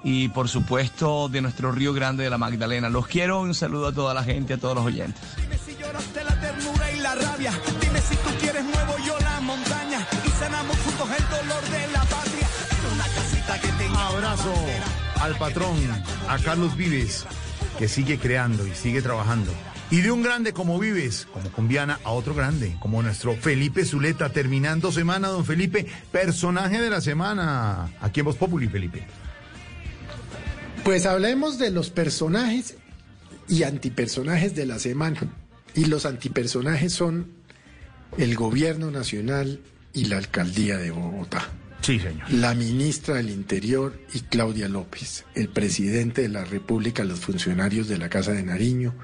[0.05, 2.89] y por supuesto de nuestro Río Grande de la Magdalena.
[2.89, 5.21] Los quiero, un saludo a toda la gente, a todos los oyentes.
[5.65, 7.53] si lloraste la ternura y la rabia.
[7.81, 12.05] Dime si tú quieres muevo yo la montaña y sanamos juntos el dolor de la
[12.05, 12.49] patria.
[12.71, 14.55] En una casita que tenga Abrazo
[15.21, 15.77] al patrón,
[16.29, 17.27] a Carlos Vives,
[17.79, 19.53] que sigue creando y sigue trabajando.
[19.91, 24.31] Y de un grande como Vives, como Cumbiana, a otro grande, como nuestro Felipe Zuleta,
[24.31, 27.91] terminando semana, don Felipe, personaje de la semana.
[28.03, 29.07] Aquí en Voz Populi, Felipe.
[30.85, 32.77] Pues hablemos de los personajes
[33.49, 35.21] y antipersonajes de la semana.
[35.75, 37.33] Y los antipersonajes son
[38.19, 39.61] el gobierno nacional
[39.95, 41.49] y la alcaldía de Bogotá.
[41.81, 42.31] Sí, señor.
[42.31, 47.97] La ministra del Interior y Claudia López, el presidente de la República, los funcionarios de
[47.97, 48.95] la Casa de Nariño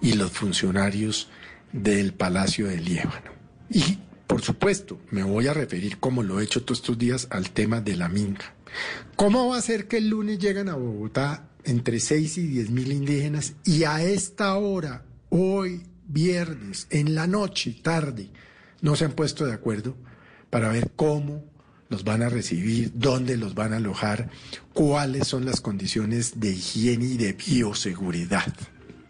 [0.00, 1.28] y los funcionarios
[1.72, 3.32] del Palacio de Líbano.
[3.68, 7.50] Y, por supuesto, me voy a referir, como lo he hecho todos estos días, al
[7.50, 8.54] tema de la minga.
[9.16, 12.92] ¿Cómo va a ser que el lunes llegan a Bogotá entre 6 y 10 mil
[12.92, 18.30] indígenas y a esta hora, hoy, viernes, en la noche, tarde,
[18.80, 19.96] no se han puesto de acuerdo
[20.48, 21.44] para ver cómo
[21.88, 24.30] los van a recibir, dónde los van a alojar,
[24.72, 28.54] cuáles son las condiciones de higiene y de bioseguridad?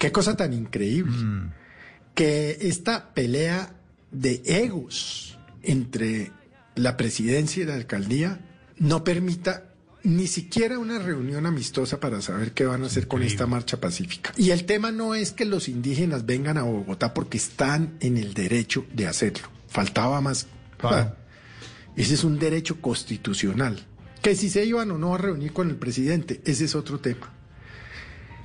[0.01, 1.15] Qué cosa tan increíble.
[2.15, 3.75] Que esta pelea
[4.11, 6.33] de egos entre
[6.75, 8.41] la presidencia y la alcaldía
[8.79, 13.47] no permita ni siquiera una reunión amistosa para saber qué van a hacer con esta
[13.47, 14.33] marcha pacífica.
[14.39, 18.33] Y el tema no es que los indígenas vengan a Bogotá porque están en el
[18.33, 19.49] derecho de hacerlo.
[19.69, 20.47] Faltaba más.
[20.79, 21.15] Claro.
[21.95, 23.87] Ese es un derecho constitucional.
[24.23, 27.35] Que si se iban o no a reunir con el presidente, ese es otro tema.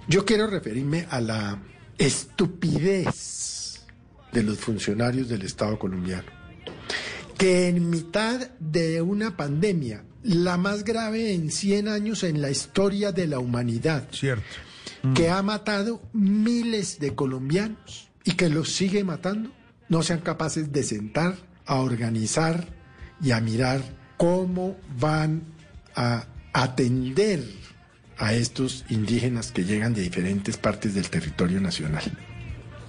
[0.08, 1.60] Yo quiero referirme a la
[1.98, 3.84] estupidez
[4.32, 6.28] de los funcionarios del Estado colombiano,
[7.38, 13.12] que en mitad de una pandemia, la más grave en 100 años en la historia
[13.12, 14.44] de la humanidad, Cierto.
[15.16, 19.52] que ha matado miles de colombianos y que los sigue matando,
[19.90, 22.68] no sean capaces de sentar a organizar
[23.22, 23.82] y a mirar
[24.18, 25.44] cómo van
[25.96, 27.44] a atender
[28.18, 32.04] a estos indígenas que llegan de diferentes partes del territorio nacional.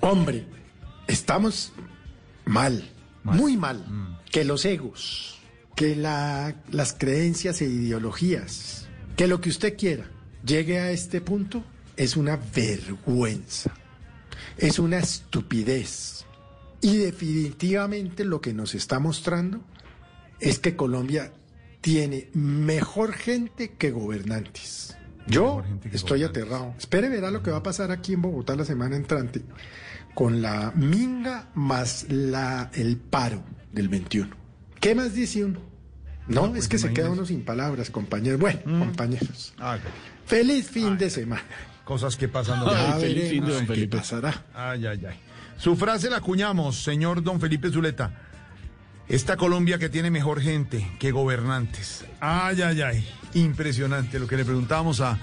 [0.01, 0.47] Hombre,
[1.09, 1.73] estamos
[2.45, 2.89] mal,
[3.25, 3.85] muy mal,
[4.31, 5.39] que los egos,
[5.75, 8.87] que la- las creencias e ideologías,
[9.17, 10.09] que lo que usted quiera
[10.45, 11.65] llegue a este punto
[11.97, 13.73] es una vergüenza,
[14.59, 16.25] es una estupidez.
[16.83, 19.61] Y definitivamente lo que nos está mostrando
[20.39, 21.33] es que Colombia
[21.81, 24.97] tiene mejor gente que gobernantes.
[25.27, 25.63] Yo
[25.93, 26.75] estoy aterrado.
[26.79, 29.43] Espere, verá lo que va a pasar aquí en Bogotá la semana entrante
[30.15, 33.43] con la minga más la, el paro
[33.73, 34.35] del 21.
[34.81, 35.61] ¿Qué más dice uno?
[36.29, 38.41] No, es que se queda uno sin palabras, compañeros.
[38.41, 39.55] Bueno, compañeros.
[40.25, 41.43] Feliz fin de semana.
[41.85, 42.61] Cosas que pasan.
[42.61, 43.41] don Ya Felipe.
[43.41, 44.45] veremos Ay, qué pasará.
[44.55, 45.17] Ay, ay, ay.
[45.57, 48.13] Su frase la acuñamos, señor don Felipe Zuleta.
[49.09, 52.05] Esta Colombia que tiene mejor gente que gobernantes.
[52.21, 53.09] Ay, ay, ay.
[53.37, 54.19] Impresionante.
[54.19, 55.19] Lo que le preguntábamos a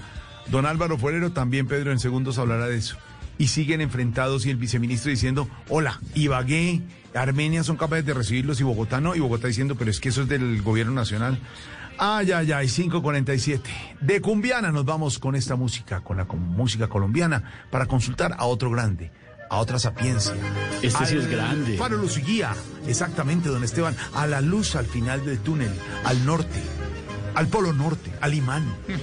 [0.50, 2.96] don Álvaro Forero, también Pedro en segundos hablará de eso.
[3.38, 6.82] Y siguen enfrentados y el viceministro diciendo, hola, Ibagué,
[7.14, 9.14] Armenia son capaces de recibirlos y Bogotá no.
[9.16, 11.38] Y Bogotá diciendo, pero es que eso es del gobierno nacional.
[11.98, 13.68] Ay, ay, ay, 547.
[14.00, 18.44] De Cumbiana nos vamos con esta música, con la con- música colombiana, para consultar a
[18.46, 19.10] otro grande,
[19.50, 20.34] a otra sapiencia.
[20.82, 21.76] Este sí es grande.
[21.76, 22.54] Faro luz y guía,
[22.86, 25.70] exactamente, don Esteban, a la luz al final del túnel,
[26.04, 26.60] al norte,
[27.34, 28.64] al polo norte, al imán.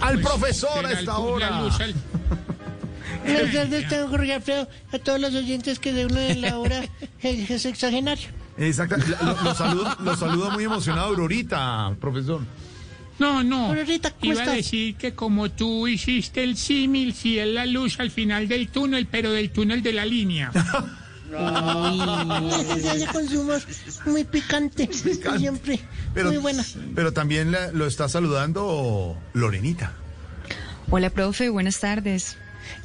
[0.00, 1.60] Al Pues, profesor a esta hora.
[1.60, 1.78] Buenas
[3.52, 6.82] tardes, don Jorge Alfredo, a todos los oyentes que de uno de la hora
[7.22, 8.28] es, es exagenario.
[8.58, 8.96] Exacto.
[9.24, 12.42] Lo, lo saludo, lo saludo muy emocionado Aurorita, profesor.
[13.18, 13.66] No, no.
[13.68, 14.56] Aurorita, ¿cómo Iba a estás?
[14.56, 19.06] decir que como tú hiciste el símil, si es la luz al final del túnel,
[19.06, 20.50] pero del túnel de la línea.
[21.36, 25.80] Ese consumo es muy picante, siempre.
[26.14, 26.64] Pero, muy buena.
[26.94, 29.92] pero también la- lo está saludando Lorenita.
[30.90, 32.36] Hola, profe, buenas tardes.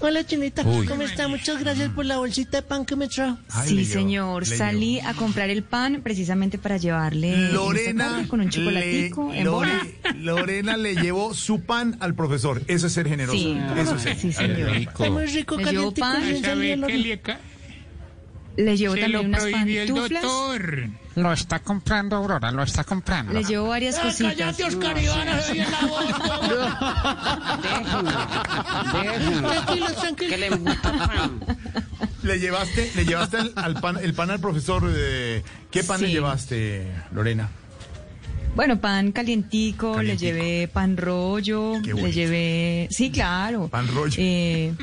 [0.01, 0.85] Hola, Chinita, Uy.
[0.87, 1.27] ¿cómo está?
[1.29, 3.37] Muchas gracias por la bolsita de pan que me trajo.
[3.65, 4.45] sí, señor.
[4.45, 9.95] Salí a comprar el pan precisamente para llevarle Lorena, con un chocolatico le- en Lore-.
[10.15, 12.61] Lorena le llevó su pan al profesor.
[12.67, 13.37] Eso es ser generoso.
[13.37, 13.57] Sí.
[13.77, 14.17] Eso es ser.
[14.17, 14.69] Sí, señor.
[14.75, 16.21] Está muy rico, Le llevo calientico, pan.
[16.23, 16.79] bien ¿Sabe salido el
[17.21, 17.39] qué horno.
[18.59, 20.21] Le Le llevo Se también lo unas prohibió el pantuflas.
[20.23, 20.89] doctor.
[21.15, 23.33] Lo está comprando, Aurora, lo está comprando.
[23.33, 24.35] Le llevo varias Ah, cositas.
[24.35, 26.05] cállate, Oscar Iván, oye la voz.
[29.41, 30.59] Tranquilos, tranquilos.
[32.23, 34.89] Le llevaste, le llevaste al, al pan, el pan al profesor.
[34.93, 36.13] eh, ¿Qué pan le Sí.
[36.13, 37.49] llevaste, Lorena?
[38.55, 40.01] Bueno, pan calientico, Calientico.
[40.01, 42.87] le llevé pan rollo, Qué le llevé...
[42.91, 43.67] Sí, claro.
[43.69, 44.15] Pan rollo.
[44.17, 44.73] Eh,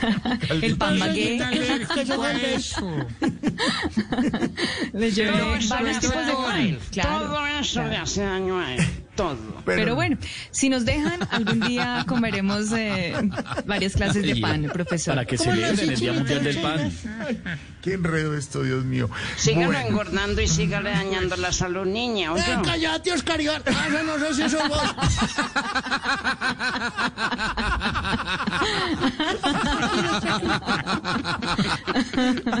[0.62, 0.98] el pan
[2.54, 2.92] eso.
[4.92, 6.78] Le llevé Todo eso varios tipos de pan.
[6.90, 7.18] Claro.
[7.26, 8.86] Todo eso le hace daño a él.
[9.16, 9.36] Todo.
[9.66, 10.16] Pero, bueno,
[10.50, 13.14] si nos dejan, algún día comeremos eh,
[13.66, 15.14] varias clases de pan, profesor.
[15.14, 16.92] Para que celebren el Día Mundial del Pan.
[17.82, 19.10] Qué enredo esto, Dios mío.
[19.36, 19.88] Sígalo Bueno.
[19.88, 22.32] engordando y sígale dañando la salud, niña.
[22.36, 23.62] Eh, cállate, Oscar Iván.
[23.66, 24.82] Ah, no sé si eso vos.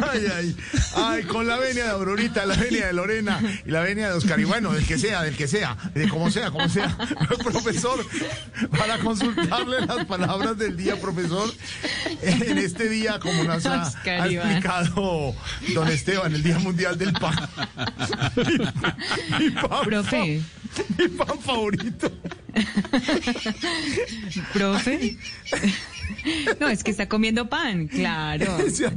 [0.02, 0.56] Ay, ay,
[0.96, 4.38] ay, con la venia de Aurorita, la venia de Lorena y la venia de Oscar.
[4.40, 6.96] Y bueno, del que sea, del que sea, de como sea, como sea.
[7.44, 8.06] Profesor,
[8.70, 11.52] para consultarle las palabras del día, profesor,
[12.22, 14.50] en este día, como nos ha, ha Iván.
[14.50, 15.34] explicado
[15.74, 17.36] don Esteban, el Día Mundial del Pan.
[18.36, 20.40] Mi, mi pan, Profe.
[20.98, 22.10] mi pan favorito.
[24.52, 25.16] Profe.
[26.58, 28.58] No, es que está comiendo pan, claro.
[28.70, 28.90] Se Se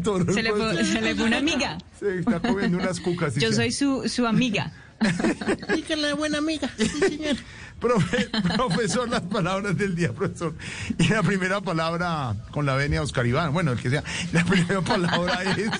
[0.44, 1.78] le se le fue una amiga.
[1.99, 3.36] Se está comiendo unas cucas.
[3.36, 4.72] Yo soy su, su amiga.
[5.75, 6.69] Dígale, buena amiga.
[6.77, 7.35] Sí, señor.
[7.81, 10.53] Profe- profesor, las palabras del día, profesor.
[10.97, 14.03] Y la primera palabra con la venia Oscar Iván, bueno, el que sea.
[14.31, 15.69] La primera palabra es.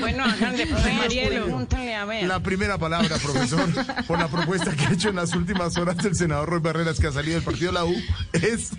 [0.00, 2.24] Bueno, háganle pregúntale a ver.
[2.26, 3.68] La primera palabra, profesor,
[4.06, 7.06] por la propuesta que ha hecho en las últimas horas del senador Roy Barreras, que
[7.06, 7.94] ha salido del partido de la U,
[8.32, 8.70] es.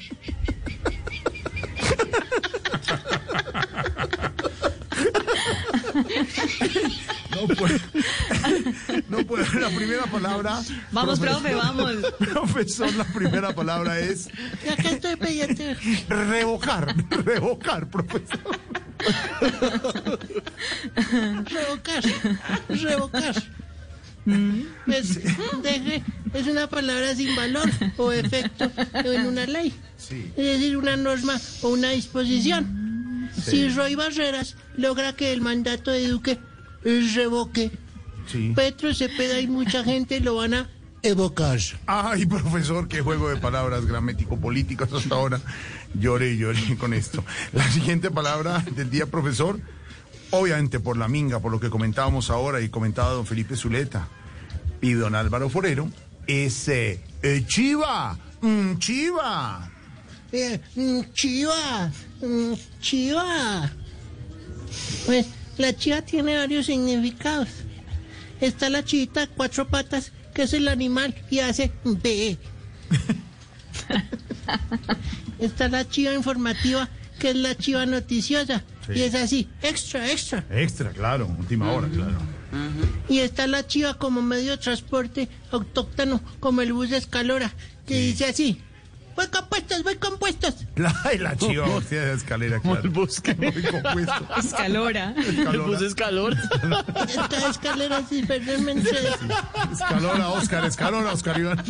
[7.40, 7.80] No puedo.
[9.10, 9.60] No puedo.
[9.60, 10.60] La primera palabra.
[10.92, 11.96] Vamos, profesor- profe, vamos.
[12.20, 14.28] Profesor, la primera palabra es.
[14.66, 15.76] Y acá estoy pendiente.
[16.10, 16.94] Revocar,
[17.24, 18.40] revocar, profesor.
[21.46, 22.04] Revocar.
[22.70, 23.44] Revocar.
[24.88, 25.16] Es,
[25.64, 26.04] deje,
[26.34, 29.74] es una palabra sin valor o efecto en una ley.
[29.98, 30.32] Sí.
[30.38, 33.30] Es decir, una norma o una disposición.
[33.44, 36.38] Si Roy Barreras logra que el mandato de Duque
[36.84, 37.72] revoque,
[38.28, 38.54] Sí.
[38.56, 40.70] Petro Cepeda y mucha gente lo van a
[41.02, 41.60] evocar.
[41.88, 45.42] Ay, profesor, qué juego de palabras gramético-políticos hasta ahora.
[45.96, 47.24] Lloré y lloré con esto.
[47.54, 49.60] La siguiente palabra del día, profesor,
[50.30, 54.08] obviamente por la minga, por lo que comentábamos ahora y comentaba don Felipe Zuleta
[54.82, 55.90] y don Álvaro Forero,
[56.28, 57.02] es eh,
[57.48, 59.72] chiva, mm, chiva.
[60.32, 61.92] Eh, mm, chiva,
[62.22, 63.72] mm, chiva.
[65.08, 65.26] Pues
[65.60, 67.50] la chiva tiene varios significados.
[68.42, 72.38] Está la chivita de cuatro patas, que es el animal y hace B.
[75.40, 78.94] Está la chiva informativa, que es la chiva noticiosa, Sí.
[78.96, 80.44] y es así, extra, extra.
[80.50, 82.18] Extra, claro, última hora, claro.
[83.08, 87.54] Y está la chiva como medio de transporte autóctono, como el bus de escalora,
[87.86, 88.60] que dice así,
[89.20, 90.56] voy compuestos, voy compuestos.
[91.04, 92.82] Ay, la chiva hostia de escalera, claro.
[92.84, 93.36] el bosque.
[93.36, 94.28] Muy compuesto.
[94.38, 95.14] Escalora.
[95.18, 95.52] Escalora.
[95.52, 96.38] El bus escalor.
[97.08, 98.76] Esta escalera así, perdónme.
[99.72, 101.64] Escalora, Oscar, escalora, Oscar Iván.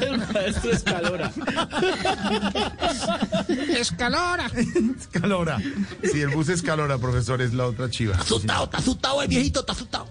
[0.00, 1.32] El maestro escalora.
[3.78, 4.50] Escalora.
[4.98, 5.58] Escalora.
[6.02, 8.16] Sí, el bus escalora, profesor, es la otra chiva.
[8.16, 10.08] Asustado, está asustado el viejito, está asustado.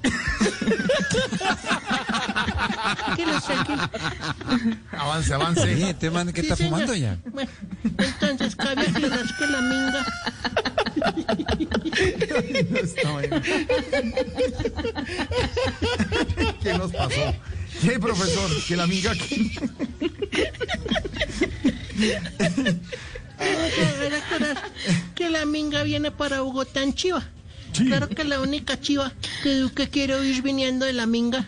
[4.91, 5.75] Avance, avance.
[5.75, 6.71] Sí, este man que Sí, está señor.
[6.73, 7.17] fumando ya.
[7.31, 7.49] Bueno,
[7.83, 10.05] entonces cabe aclarar que la minga.
[13.13, 13.41] Vaina.
[16.61, 17.35] ¿Qué nos pasó?
[17.81, 18.49] ¿Qué, profesor?
[18.67, 18.85] Que la
[24.15, 24.57] acordar
[25.15, 27.23] que la minga viene para Bogotá en Chiva.
[27.73, 29.11] Claro que la única chiva
[29.43, 31.45] que Duque quiere oír viniendo de la minga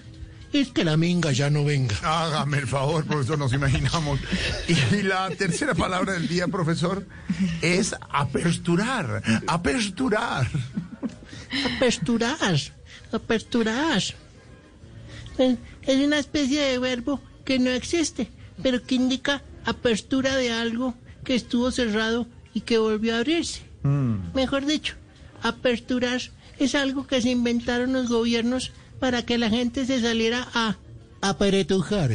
[0.62, 1.96] es que la minga ya no venga.
[2.04, 4.20] Hágame el favor, profesor, nos imaginamos.
[4.68, 7.06] Y la tercera palabra del día, profesor,
[7.62, 9.24] es aperturar.
[9.48, 10.48] Aperturar.
[11.76, 12.60] Aperturar.
[13.12, 14.04] Aperturar.
[15.38, 18.30] Es una especie de verbo que no existe,
[18.62, 20.94] pero que indica apertura de algo
[21.24, 23.62] que estuvo cerrado y que volvió a abrirse.
[24.34, 24.96] Mejor dicho,
[25.42, 26.22] aperturar
[26.60, 30.76] es algo que se inventaron los gobiernos para que la gente se saliera a
[31.22, 32.12] aperetujar.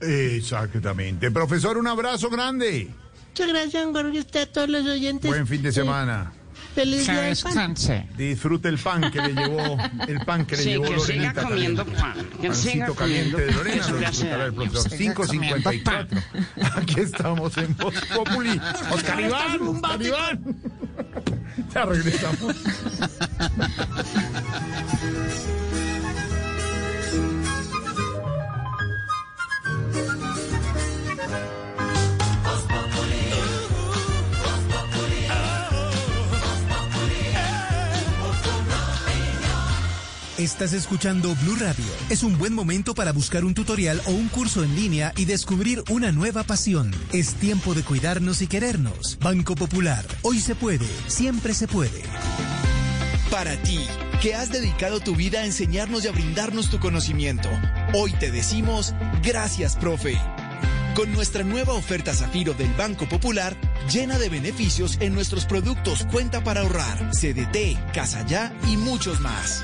[0.00, 1.30] Exactamente.
[1.30, 2.88] Profesor, un abrazo grande.
[3.30, 5.30] Muchas gracias, Jorge, usted a todos los oyentes.
[5.30, 6.32] Buen fin de Eh, semana.
[6.74, 7.74] feliz día del pan.
[8.16, 9.76] Disfrute el pan que le llevó,
[10.06, 13.52] el pan que le Sí, llevó que siga Lorenita comiendo pan, que siga caliente de
[13.52, 13.58] comiendo.
[13.58, 14.70] Lorena, lo le hace disfrutará el daño.
[14.72, 14.98] profesor.
[14.98, 16.18] Siga comiendo 554.
[16.76, 18.60] Aquí estamos en Voz Populi.
[18.92, 20.56] Oscar Iván, Oscar Iván.
[21.74, 22.56] Ya regresamos.
[40.38, 41.84] Estás escuchando Blue Radio.
[42.10, 45.82] Es un buen momento para buscar un tutorial o un curso en línea y descubrir
[45.90, 46.92] una nueva pasión.
[47.12, 49.18] Es tiempo de cuidarnos y querernos.
[49.20, 50.04] Banco Popular.
[50.22, 50.86] Hoy se puede.
[51.08, 52.04] Siempre se puede.
[53.32, 53.80] Para ti,
[54.22, 57.48] que has dedicado tu vida a enseñarnos y a brindarnos tu conocimiento,
[57.92, 58.94] hoy te decimos
[59.24, 60.16] gracias, profe.
[60.94, 63.56] Con nuestra nueva oferta Zafiro del Banco Popular,
[63.92, 69.62] llena de beneficios en nuestros productos Cuenta para ahorrar, CDT, Casa Ya y muchos más.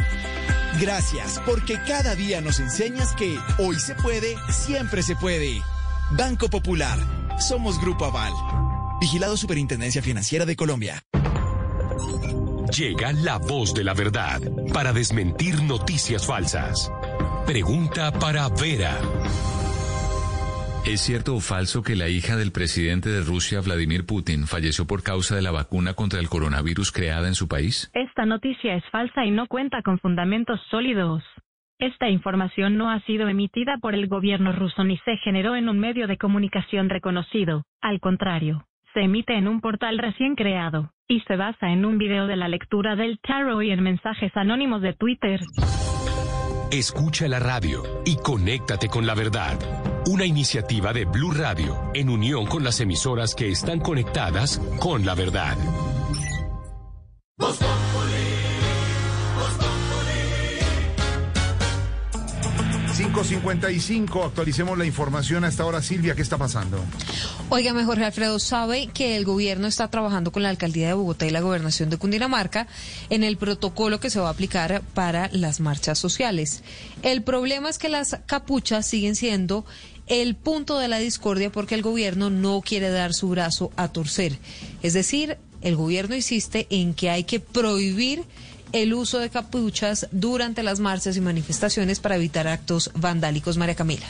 [0.81, 5.63] Gracias, porque cada día nos enseñas que hoy se puede, siempre se puede.
[6.13, 6.99] Banco Popular.
[7.39, 8.33] Somos Grupo Aval.
[9.01, 11.03] Vigilado Superintendencia Financiera de Colombia.
[12.77, 14.41] Llega la voz de la verdad
[14.73, 16.91] para desmentir noticias falsas.
[17.47, 18.99] Pregunta para Vera.
[20.87, 25.03] ¿Es cierto o falso que la hija del presidente de Rusia, Vladimir Putin, falleció por
[25.03, 27.91] causa de la vacuna contra el coronavirus creada en su país?
[27.95, 31.25] Esta noticia es falsa y no cuenta con fundamentos sólidos.
[31.79, 35.79] Esta información no ha sido emitida por el gobierno ruso ni se generó en un
[35.79, 37.65] medio de comunicación reconocido.
[37.81, 42.27] Al contrario, se emite en un portal recién creado y se basa en un video
[42.27, 45.41] de la lectura del tarot y en mensajes anónimos de Twitter.
[46.71, 49.59] Escucha la radio y conéctate con la verdad.
[50.07, 55.15] Una iniciativa de Blue Radio en unión con las emisoras que están conectadas con la
[55.15, 55.57] verdad.
[62.95, 65.81] 555, actualicemos la información a esta hora.
[65.83, 66.79] Silvia, ¿qué está pasando?
[67.49, 71.31] Óigame, Jorge Alfredo, sabe que el gobierno está trabajando con la alcaldía de Bogotá y
[71.31, 72.67] la gobernación de Cundinamarca
[73.11, 76.63] en el protocolo que se va a aplicar para las marchas sociales.
[77.03, 79.65] El problema es que las capuchas siguen siendo
[80.07, 84.39] el punto de la discordia porque el gobierno no quiere dar su brazo a torcer.
[84.83, 88.23] Es decir, el gobierno insiste en que hay que prohibir
[88.73, 93.57] el uso de capuchas durante las marchas y manifestaciones para evitar actos vandálicos.
[93.57, 94.07] María Camila.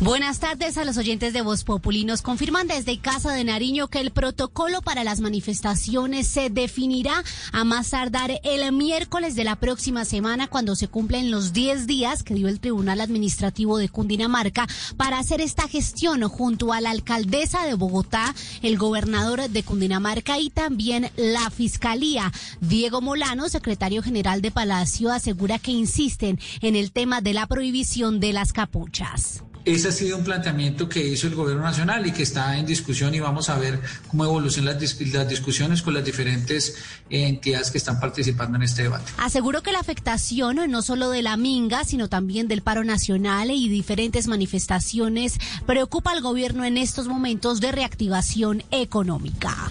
[0.00, 2.04] Buenas tardes a los oyentes de Voz Populi.
[2.04, 7.22] Nos confirman desde Casa de Nariño que el protocolo para las manifestaciones se definirá
[7.52, 12.24] a más tardar el miércoles de la próxima semana cuando se cumplen los 10 días
[12.24, 14.66] que dio el Tribunal Administrativo de Cundinamarca
[14.96, 20.50] para hacer esta gestión junto a la alcaldesa de Bogotá, el gobernador de Cundinamarca y
[20.50, 22.32] también la Fiscalía.
[22.60, 28.18] Diego Molano, secretario general de Palacio, asegura que insisten en el tema de la prohibición
[28.18, 29.44] de las capuchas.
[29.64, 33.14] Ese ha sido un planteamiento que hizo el gobierno nacional y que está en discusión
[33.14, 36.76] y vamos a ver cómo evolucionan las, dis- las discusiones con las diferentes
[37.08, 39.10] entidades que están participando en este debate.
[39.16, 43.68] Aseguró que la afectación no solo de la minga, sino también del paro nacional y
[43.70, 49.70] diferentes manifestaciones preocupa al gobierno en estos momentos de reactivación económica.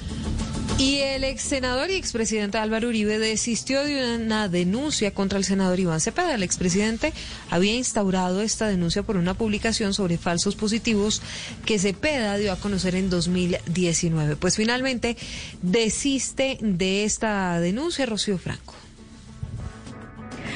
[0.77, 5.79] Y el ex senador y expresidente Álvaro Uribe desistió de una denuncia contra el senador
[5.79, 6.33] Iván Cepeda.
[6.33, 7.13] El expresidente
[7.49, 11.21] había instaurado esta denuncia por una publicación sobre falsos positivos
[11.65, 14.35] que Cepeda dio a conocer en 2019.
[14.35, 15.15] Pues finalmente
[15.61, 18.73] desiste de esta denuncia Rocío Franco.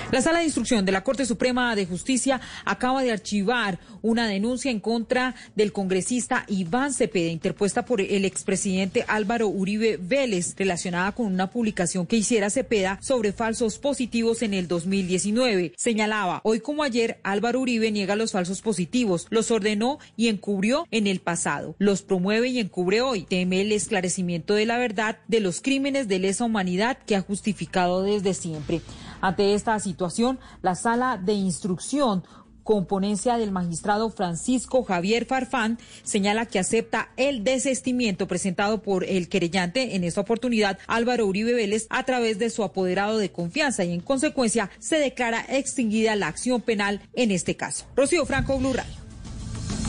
[0.09, 4.71] La Sala de Instrucción de la Corte Suprema de Justicia acaba de archivar una denuncia
[4.71, 11.25] en contra del congresista Iván Cepeda, interpuesta por el expresidente Álvaro Uribe Vélez, relacionada con
[11.25, 15.73] una publicación que hiciera Cepeda sobre falsos positivos en el 2019.
[15.75, 21.07] Señalaba, hoy como ayer, Álvaro Uribe niega los falsos positivos, los ordenó y encubrió en
[21.07, 25.59] el pasado, los promueve y encubre hoy, teme el esclarecimiento de la verdad de los
[25.59, 28.79] crímenes de lesa humanidad que ha justificado desde siempre.
[29.21, 32.23] Ante esta situación, la sala de instrucción
[32.67, 39.29] con ponencia del magistrado Francisco Javier Farfán, señala que acepta el desestimiento presentado por el
[39.29, 43.93] querellante, en esta oportunidad Álvaro Uribe Vélez, a través de su apoderado de confianza y
[43.93, 47.85] en consecuencia se declara extinguida la acción penal en este caso.
[47.95, 48.73] Rocío Franco, Blue.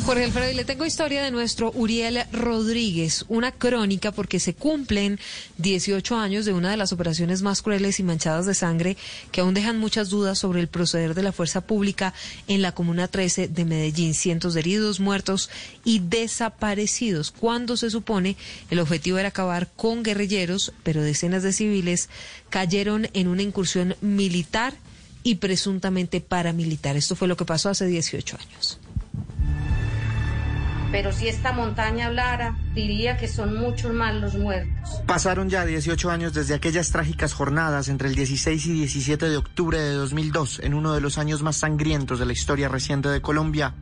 [0.09, 5.21] Jorge Alfredo, y le tengo historia de nuestro Uriel Rodríguez, una crónica porque se cumplen
[5.59, 8.97] 18 años de una de las operaciones más crueles y manchadas de sangre
[9.33, 12.15] que aún dejan muchas dudas sobre el proceder de la fuerza pública
[12.47, 14.15] en la Comuna 13 de Medellín.
[14.15, 15.51] Cientos de heridos, muertos
[15.85, 18.39] y desaparecidos, cuando se supone
[18.71, 22.09] el objetivo era acabar con guerrilleros, pero decenas de civiles
[22.49, 24.73] cayeron en una incursión militar
[25.23, 26.97] y presuntamente paramilitar.
[26.97, 28.79] Esto fue lo que pasó hace 18 años.
[30.91, 35.03] Pero si esta montaña hablara, diría que son muchos más los muertos.
[35.07, 39.79] Pasaron ya 18 años desde aquellas trágicas jornadas entre el 16 y 17 de octubre
[39.79, 43.75] de 2002, en uno de los años más sangrientos de la historia reciente de Colombia.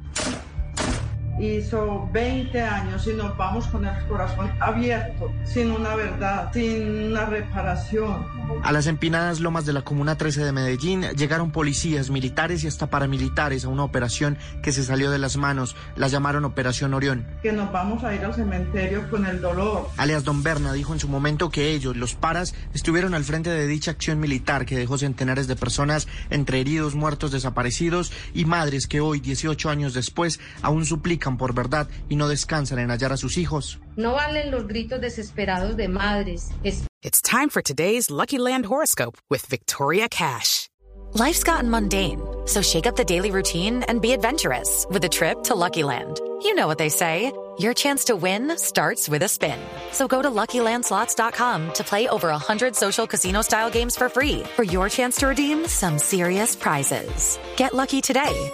[1.38, 7.26] Hizo 20 años y nos vamos con el corazón abierto, sin una verdad, sin una
[7.26, 8.26] reparación.
[8.62, 12.88] A las empinadas lomas de la Comuna 13 de Medellín llegaron policías, militares y hasta
[12.88, 15.76] paramilitares a una operación que se salió de las manos.
[15.94, 17.26] La llamaron Operación Orión.
[17.42, 19.88] Que nos vamos a ir al cementerio con el dolor.
[19.98, 23.66] Alias Don Berna dijo en su momento que ellos, los paras, estuvieron al frente de
[23.66, 29.00] dicha acción militar que dejó centenares de personas entre heridos, muertos, desaparecidos y madres que
[29.00, 33.36] hoy, 18 años después, aún suplican por verdad y no descansan en hallar a sus
[33.36, 33.80] hijos.
[33.96, 36.50] No valen los gritos desesperados de madres.
[36.62, 40.68] Es It's time for today's Lucky Land horoscope with Victoria Cash.
[41.14, 45.44] Life's gotten mundane, so shake up the daily routine and be adventurous with a trip
[45.44, 46.20] to Lucky Land.
[46.42, 47.30] You know what they say.
[47.58, 49.58] Your chance to win starts with a spin.
[49.92, 54.88] So go to LuckyLandSlots.com to play over 100 social casino-style games for free for your
[54.88, 57.38] chance to redeem some serious prizes.
[57.56, 58.50] Get lucky today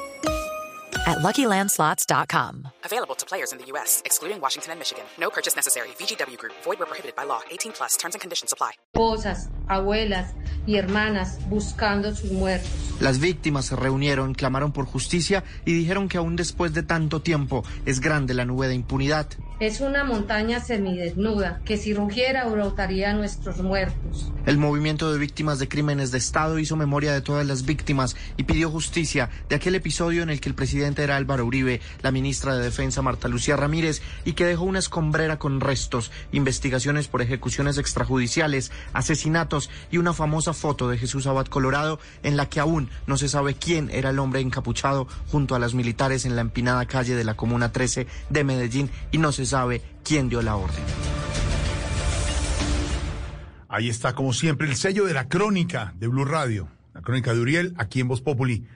[1.06, 2.68] at LuckyLandSlots.com.
[2.84, 5.04] Available to players in the U.S., excluding Washington and Michigan.
[5.18, 5.88] No purchase necessary.
[5.98, 6.54] VGW Group.
[6.64, 7.40] Void where prohibited by law.
[7.50, 7.96] 18 plus.
[7.96, 8.72] Terms and conditions apply.
[8.94, 10.34] esposas, abuelas
[10.66, 12.70] y hermanas buscando sus muertos.
[13.00, 17.64] Las víctimas se reunieron, clamaron por justicia y dijeron que aún después de tanto tiempo
[17.86, 19.26] es grande la nube de impunidad.
[19.60, 24.30] Es una montaña semidesnuda que si rugiera brotaría a nuestros muertos.
[24.44, 28.42] El movimiento de víctimas de crímenes de Estado hizo memoria de todas las víctimas y
[28.42, 32.56] pidió justicia de aquel episodio en el que el presidente era Álvaro Uribe, la ministra
[32.56, 37.76] de Defensa Marta Lucía Ramírez y que dejó una escombrera con restos, investigaciones por ejecuciones
[37.76, 43.18] extrajudiciales, asesinatos y una famosa foto de Jesús Abad Colorado en la que aún no
[43.18, 47.14] se sabe quién era el hombre encapuchado junto a las militares en la empinada calle
[47.14, 50.82] de la Comuna 13 de Medellín y no se sabe quién dio la orden.
[53.68, 57.40] Ahí está, como siempre, el sello de la crónica de Blue Radio, la crónica de
[57.40, 58.66] Uriel, aquí en Voz Populi,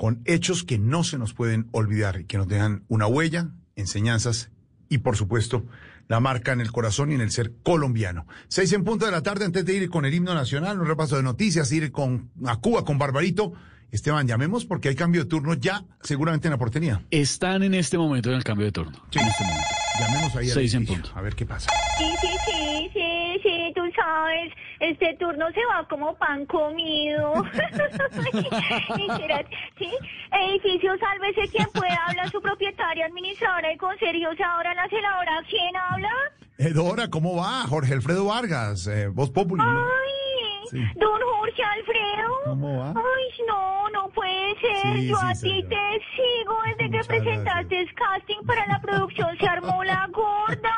[0.00, 4.48] con hechos que no se nos pueden olvidar y que nos dejan una huella, enseñanzas
[4.88, 5.66] y, por supuesto,
[6.08, 8.26] la marca en el corazón y en el ser colombiano.
[8.48, 11.16] Seis en punto de la tarde, antes de ir con el himno nacional, un repaso
[11.16, 13.52] de noticias, ir con, a Cuba con Barbarito.
[13.90, 17.04] Esteban, llamemos porque hay cambio de turno ya seguramente en la portería.
[17.10, 19.04] Están en este momento en el cambio de turno.
[19.10, 19.68] Sí, en este momento.
[20.00, 21.10] Llamemos ahí Seis en punto.
[21.14, 21.68] A ver qué pasa.
[21.98, 23.19] Sí, sí, sí, sí,
[23.92, 27.34] sabes, este turno se va como pan comido.
[29.78, 29.90] Sí,
[30.32, 36.10] edificio, sálvese quien pueda, habla su propietaria, administradora y conserje, ahora la celadora, ¿quién habla?
[36.58, 37.62] Edora, ¿cómo va?
[37.66, 39.62] Jorge Alfredo Vargas, eh, Voz Populi.
[39.62, 39.80] ¿no?
[39.80, 40.29] Ay,
[40.70, 40.78] Sí.
[40.96, 42.34] don Jorge Alfredo.
[42.44, 42.88] ¿Cómo va?
[42.90, 44.96] Ay, no, no puede ser.
[44.96, 49.28] Sí, Yo sí, a ti te sigo desde que Muchas presentaste casting para la producción.
[49.38, 50.70] Se armó la gorda.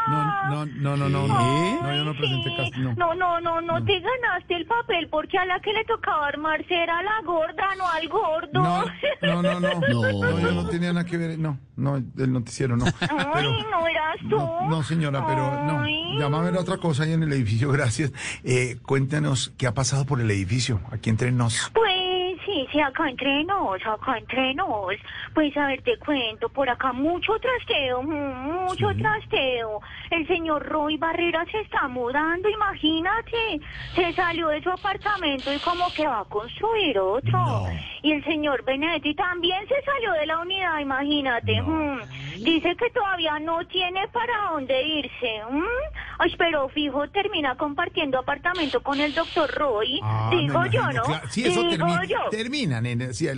[0.51, 1.83] No, no, no, no, no.
[1.83, 2.95] No, yo no presenté casting, no.
[2.95, 6.75] No, no, no, no te ganaste el papel porque a la que le tocaba armarse
[6.75, 8.53] era la gorda, no al gordo.
[8.53, 8.85] No,
[9.23, 9.73] no, no, no.
[9.93, 10.13] No.
[10.13, 11.39] No, yo no tenía nada que ver.
[11.39, 12.85] No, no, el noticiero no.
[12.87, 12.93] Ay,
[13.35, 14.37] Pero, no eras tú.
[14.37, 15.85] no, no, señora, pero no.
[16.19, 18.13] Llámame a otra cosa ahí en el edificio, gracias.
[18.45, 21.71] Eh, cuéntanos qué ha pasado por el edificio, aquí entre nos.
[21.75, 22.02] Pues
[22.45, 24.95] sí, sí, acá entre nos, acá entre nos.
[25.35, 29.81] Pues a ver, te cuento, por acá mucho trasteo, mucho trasteo.
[30.11, 33.61] El señor Roy Barrera se está mudando, imagínate.
[33.95, 37.67] Se salió de su apartamento y como que va a construir otro.
[38.03, 41.61] Y el señor Benedetti también se salió de la unidad, imagínate.
[41.63, 42.01] mm.
[42.43, 45.43] Dice que todavía no tiene para dónde irse.
[45.51, 45.63] mm.
[46.19, 50.01] Ay, pero fijo, termina compartiendo apartamento con el doctor Roy.
[50.03, 51.03] Ah, Digo yo, imagino, ¿no?
[51.05, 51.29] claro.
[51.31, 52.19] Sí, eso Digo yo.
[52.33, 53.13] Termina, nene.
[53.13, 53.29] Sí,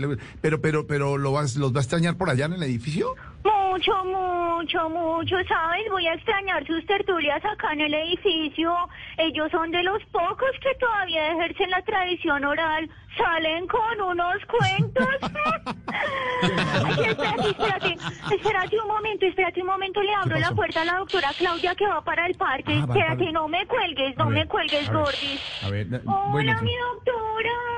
[0.40, 3.14] pero, pero, pero ¿lo vas, ¿los va a extrañar por allá en el edificio?
[3.42, 5.82] Mucho, mucho, mucho, ¿sabes?
[5.90, 8.72] Voy a extrañar sus tertulias acá en el edificio.
[9.18, 12.88] Ellos son de los pocos que todavía ejercen la tradición oral.
[13.18, 15.08] Salen con unos cuentos.
[15.22, 17.96] Ay, espérate, espérate,
[18.32, 20.02] espérate un momento, espérate un momento.
[20.02, 22.74] Le abro la puerta a la doctora Claudia que va para el parque.
[22.74, 25.40] Ah, espérate, no me cuelgues, no ver, me cuelgues, a ver, Gordis.
[25.64, 27.74] A ver, Hola, bueno, mi doctora.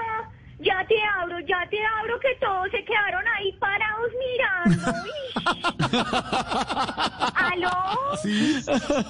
[0.58, 4.92] Ya te abro, ya te abro, que todos se quedaron ahí parados mirando.
[7.34, 8.16] ¿Aló?
[8.22, 8.56] Sí.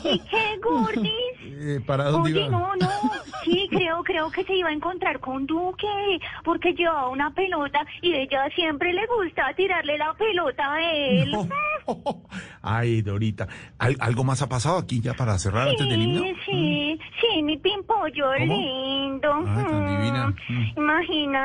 [0.05, 1.13] ¿Y qué, Gordis?
[1.43, 2.51] eh, ¿para dónde Oye, iba?
[2.51, 2.89] no, no,
[3.45, 8.13] sí, creo, creo que se iba a encontrar con Duque, porque llevaba una pelota y
[8.13, 11.33] ella siempre le gusta tirarle la pelota a él.
[12.63, 13.47] Ay, Dorita.
[13.79, 16.21] ¿Al- ¿Algo más ha pasado aquí ya para cerrar antes del himno?
[16.23, 18.57] Sí, sí, sí, mi pimpollo ¿Cómo?
[18.57, 19.33] lindo.
[19.47, 20.27] Ay, tan Mm, divina.
[20.49, 20.65] Mm.
[20.77, 21.36] Imagínate,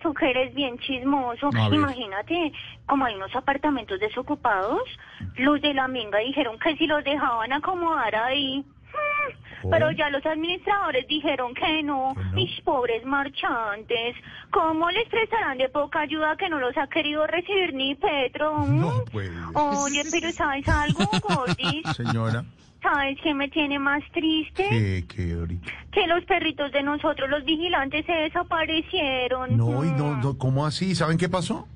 [0.00, 1.50] tú que eres bien chismoso.
[1.72, 2.52] Imagínate,
[2.86, 4.82] como hay unos apartamentos desocupados,
[5.36, 8.64] los de la minga dijeron que si los dejaban acomodar ahí.
[9.64, 12.14] mm, Pero ya los administradores dijeron que no.
[12.34, 14.14] Mis pobres marchantes,
[14.50, 18.58] ¿cómo les prestarán de poca ayuda que no los ha querido recibir ni Petro?
[18.58, 18.80] mm?
[18.80, 19.30] No puede.
[19.54, 21.82] Oye, pero ¿sabes algo, Gordis?
[21.96, 22.44] Señora.
[22.84, 24.66] ¿Sabes qué me tiene más triste?
[24.68, 25.72] ¿Qué, qué, Dorita?
[25.90, 29.56] Que los perritos de nosotros, los vigilantes, se desaparecieron.
[29.56, 30.94] No, y no, no, ¿cómo así?
[30.94, 31.66] ¿Saben qué pasó?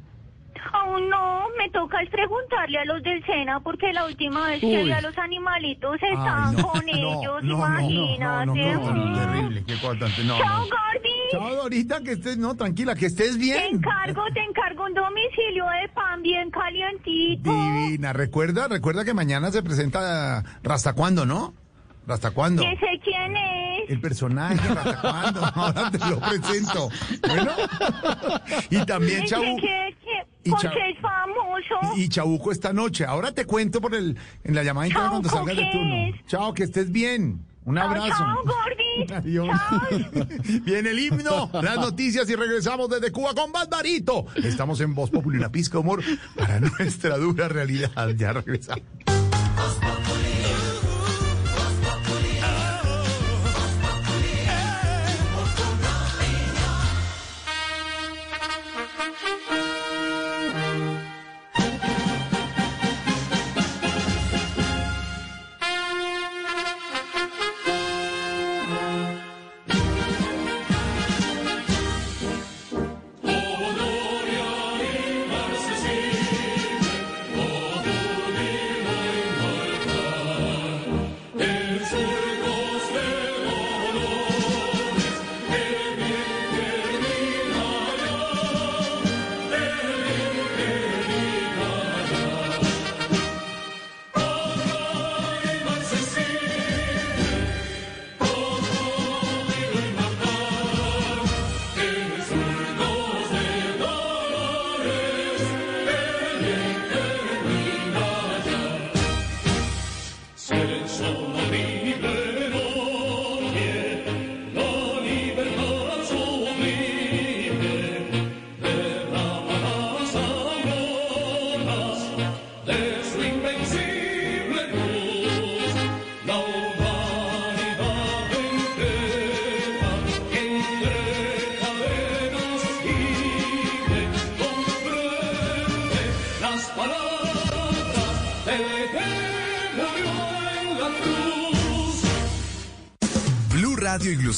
[0.72, 4.84] Aún no, me toca es preguntarle a los del SENA porque la última vez que
[4.84, 8.72] vi a los animalitos estaban no, con ellos, no, imagínate.
[8.74, 10.24] No, no, no, terrible, qué importante.
[10.24, 10.60] No, Chao.
[10.62, 11.08] Gordy.
[11.32, 13.76] Chao, Dorita, que estés, no, tranquila, que estés Te bien.
[13.76, 17.50] encargo, te encargo un domicilio de pan bien calientito.
[17.52, 21.54] Divina, recuerda, recuerda que mañana se presenta ¿Rasta cuándo, no?
[22.06, 22.62] ¿Rasta cuándo?
[22.62, 23.90] Que sé quién es.
[23.90, 25.44] El personaje, ¿Rasta cuándo?
[25.44, 26.88] Ahora te lo presento.
[27.26, 27.50] Bueno,
[28.70, 29.28] y también que-
[29.60, 30.17] que- que-
[30.48, 31.96] Y porque es famoso.
[31.96, 33.04] y Chabuco esta noche.
[33.04, 36.22] Ahora te cuento por el, en la llamada interna cuando salgas de ¿qué turno.
[36.26, 37.44] Chao, que estés bien.
[37.64, 38.08] Un abrazo.
[38.08, 39.12] chao, Gordy.
[39.14, 39.58] Adiós.
[40.64, 44.24] Viene el himno, las noticias y regresamos desde Cuba con Barbarito.
[44.36, 46.02] Estamos en Voz Popular, una pizca de humor
[46.34, 47.90] para nuestra dura realidad.
[48.16, 48.82] Ya regresamos.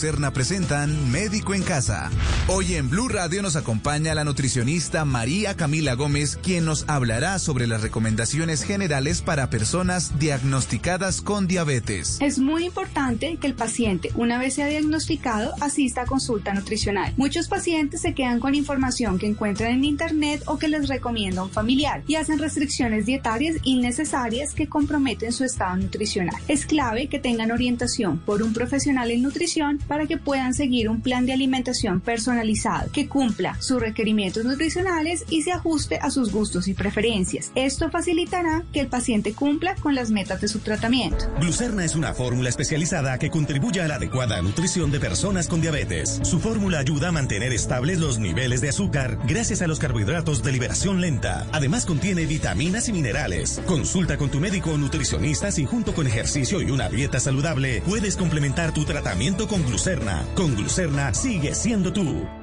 [0.01, 2.09] Glucerna presentan Médico en Casa.
[2.49, 7.67] Hoy en Blue Radio nos acompaña la nutricionista María Camila Gómez, quien nos hablará sobre
[7.67, 12.17] las recomendaciones generales para personas diagnosticadas con diabetes.
[12.23, 17.13] Es muy importante que el paciente, una vez sea diagnosticado, asista a consulta nutricional.
[17.19, 21.51] Muchos pacientes se quedan con información que encuentran en Internet o que les recomienda un
[21.51, 26.41] familiar y hacen restricciones dietarias innecesarias que comprometen su estado nutricional.
[26.49, 31.01] Es clave que tengan orientación por un profesional en nutrición para que puedan seguir un
[31.01, 36.69] plan de alimentación personalizado que cumpla sus requerimientos nutricionales y se ajuste a sus gustos
[36.69, 37.51] y preferencias.
[37.57, 41.25] Esto facilitará que el paciente cumpla con las metas de su tratamiento.
[41.41, 46.21] Glucerna es una fórmula especializada que contribuye a la adecuada nutrición de personas con diabetes.
[46.23, 50.53] Su fórmula ayuda a mantener estables los niveles de azúcar gracias a los carbohidratos de
[50.53, 51.49] liberación lenta.
[51.51, 53.61] Además contiene vitaminas y minerales.
[53.67, 58.17] Consulta con tu médico o nutricionista si junto con ejercicio y una dieta saludable puedes
[58.17, 59.80] complementar tu tratamiento con glucerna.
[60.35, 62.40] Con glucerna sigue siendo tú.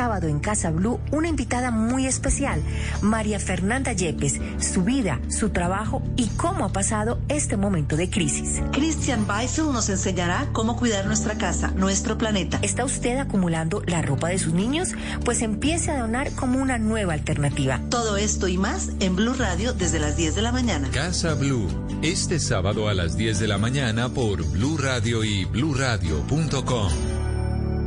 [0.00, 2.62] Sábado en Casa Blue, una invitada muy especial,
[3.02, 8.62] María Fernanda Yepes, su vida, su trabajo y cómo ha pasado este momento de crisis.
[8.72, 12.58] Christian Beisel nos enseñará cómo cuidar nuestra casa, nuestro planeta.
[12.62, 14.92] ¿Está usted acumulando la ropa de sus niños?
[15.22, 17.78] Pues empiece a donar como una nueva alternativa.
[17.90, 20.88] Todo esto y más en Blue Radio desde las 10 de la mañana.
[20.92, 21.68] Casa Blue,
[22.00, 26.90] este sábado a las 10 de la mañana por Blue Radio y bluradio.com.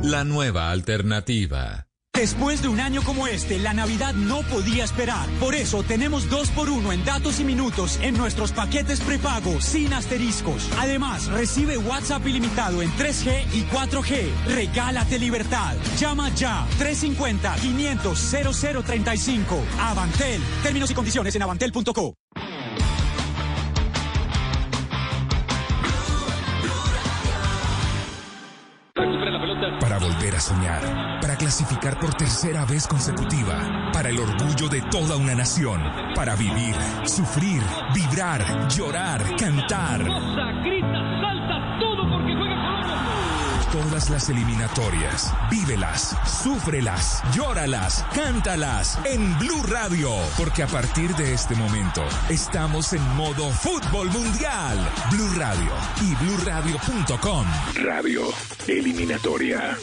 [0.04, 1.83] La nueva alternativa.
[2.14, 5.28] Después de un año como este, la Navidad no podía esperar.
[5.40, 9.92] Por eso tenemos dos por uno en datos y minutos en nuestros paquetes prepago sin
[9.92, 10.70] asteriscos.
[10.78, 14.30] Además, recibe WhatsApp ilimitado en 3G y 4G.
[14.46, 15.74] Regálate libertad.
[15.98, 18.18] Llama ya 350 500
[18.62, 19.64] 0035.
[19.80, 20.40] Avantel.
[20.62, 22.14] Términos y condiciones en avantel.co.
[29.94, 35.16] Para volver a soñar, para clasificar por tercera vez consecutiva, para el orgullo de toda
[35.16, 35.80] una nación,
[36.16, 37.62] para vivir, sufrir,
[37.94, 40.02] vibrar, llorar, cantar.
[43.74, 51.56] Todas las eliminatorias, vívelas, súfrelas, llóralas, cántalas en Blue Radio, porque a partir de este
[51.56, 54.78] momento estamos en modo fútbol mundial.
[55.10, 55.72] Blue Radio
[56.02, 57.46] y bluradio.com.
[57.82, 58.22] Radio
[58.68, 59.76] Eliminatoria.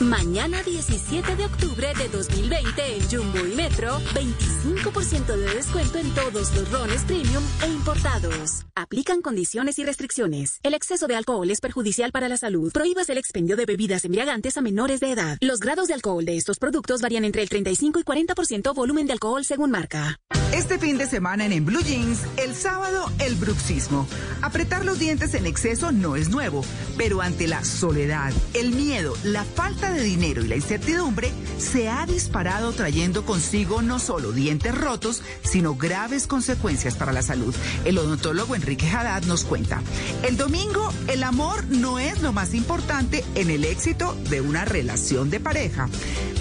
[0.00, 6.54] Mañana 17 de octubre de 2020 en Jumbo y Metro, 25% de descuento en todos
[6.56, 8.66] los rones premium e importados.
[8.74, 10.58] Aplican condiciones y restricciones.
[10.64, 12.72] El exceso de alcohol es perjudicial para la salud.
[12.72, 15.38] Prohíbas el expendio de bebidas embriagantes a menores de edad.
[15.40, 19.12] Los grados de alcohol de estos productos varían entre el 35 y 40% volumen de
[19.12, 20.18] alcohol según marca.
[20.54, 24.06] Este fin de semana en En Blue Jeans, el sábado el bruxismo.
[24.40, 26.64] Apretar los dientes en exceso no es nuevo,
[26.96, 32.06] pero ante la soledad, el miedo, la falta de dinero y la incertidumbre, se ha
[32.06, 37.54] disparado trayendo consigo no solo dientes rotos, sino graves consecuencias para la salud.
[37.84, 39.82] El odontólogo Enrique Haddad nos cuenta.
[40.22, 45.30] El domingo, el amor no es lo más importante en el éxito de una relación
[45.30, 45.88] de pareja.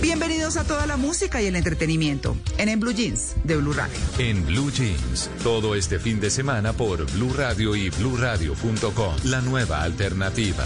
[0.01, 3.95] Bienvenidos a toda la música y el entretenimiento en En Blue Jeans de Blue Radio.
[4.17, 9.15] En Blue Jeans, todo este fin de semana por Blue Radio y bluradio.com.
[9.25, 10.65] La nueva alternativa.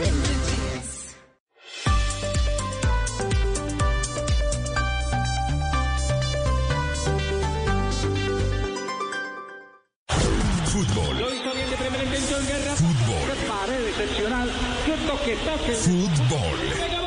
[0.00, 0.29] Fútbol.
[15.40, 17.00] Fútbol.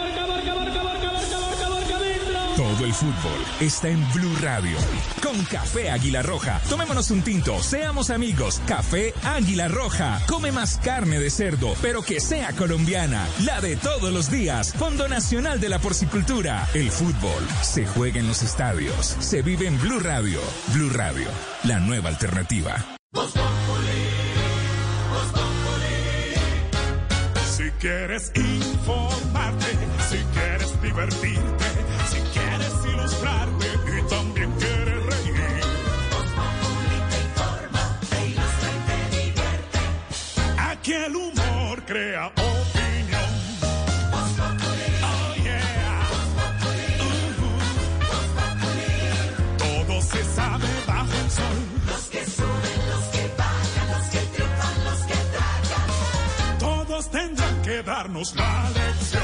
[2.55, 4.77] Todo el fútbol está en Blue Radio.
[5.21, 6.59] Con Café Águila Roja.
[6.69, 8.61] Tomémonos un tinto, seamos amigos.
[8.67, 10.21] Café Águila Roja.
[10.27, 13.27] Come más carne de cerdo, pero que sea colombiana.
[13.43, 14.73] La de todos los días.
[14.73, 16.67] Fondo Nacional de la Porcicultura.
[16.73, 19.15] El fútbol se juega en los estadios.
[19.19, 20.39] Se vive en Blue Radio.
[20.73, 21.27] Blue Radio,
[21.63, 22.92] la nueva alternativa.
[27.83, 29.65] Quieres informarte,
[30.09, 31.65] si quieres divertirte,
[32.09, 35.61] si quieres ilustrarte y también quieres reír.
[40.57, 42.31] Aquí el humor crea
[57.73, 59.22] que darnos la lección.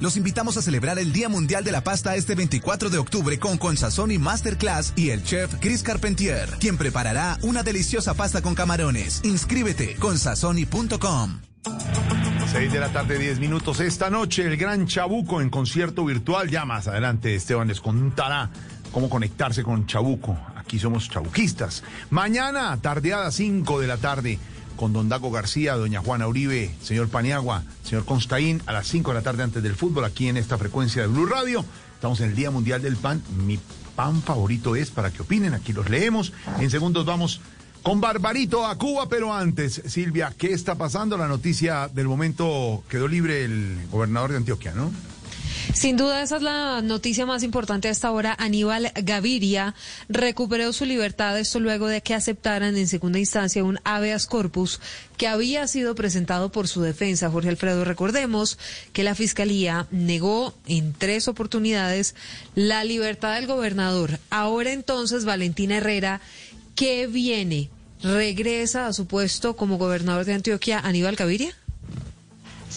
[0.00, 3.58] Los invitamos a celebrar el Día Mundial de la Pasta este 24 de octubre con
[3.58, 9.20] Consazón Masterclass y el chef Chris Carpentier, quien preparará una deliciosa pasta con camarones.
[9.24, 11.40] Inscríbete con sazoni.com.
[12.52, 13.80] 6 de la tarde, 10 minutos.
[13.80, 16.48] Esta noche el Gran Chabuco en concierto virtual.
[16.48, 18.50] Ya más adelante Esteban les contará
[18.92, 20.38] cómo conectarse con Chabuco.
[20.56, 21.82] Aquí somos chabuquistas.
[22.10, 24.38] Mañana, tardeada 5 de la tarde,
[24.78, 29.14] con don Dago García, doña Juana Uribe, señor Paniagua, señor Constaín, a las 5 de
[29.14, 31.64] la tarde antes del fútbol, aquí en esta frecuencia de Blue Radio.
[31.94, 33.20] Estamos en el Día Mundial del Pan.
[33.44, 33.58] Mi
[33.96, 35.52] pan favorito es para que opinen.
[35.52, 36.32] Aquí los leemos.
[36.60, 37.40] En segundos vamos
[37.82, 41.18] con Barbarito a Cuba, pero antes, Silvia, ¿qué está pasando?
[41.18, 44.92] La noticia del momento quedó libre el gobernador de Antioquia, ¿no?
[45.74, 48.34] Sin duda, esa es la noticia más importante hasta ahora.
[48.38, 49.74] Aníbal Gaviria
[50.08, 54.80] recuperó su libertad, esto luego de que aceptaran en segunda instancia un habeas corpus
[55.16, 57.30] que había sido presentado por su defensa.
[57.30, 58.58] Jorge Alfredo, recordemos
[58.92, 62.14] que la Fiscalía negó en tres oportunidades
[62.54, 64.18] la libertad del gobernador.
[64.30, 66.20] Ahora entonces, Valentina Herrera,
[66.74, 67.70] ¿qué viene?
[68.02, 71.54] ¿Regresa a su puesto como gobernador de Antioquia Aníbal Gaviria?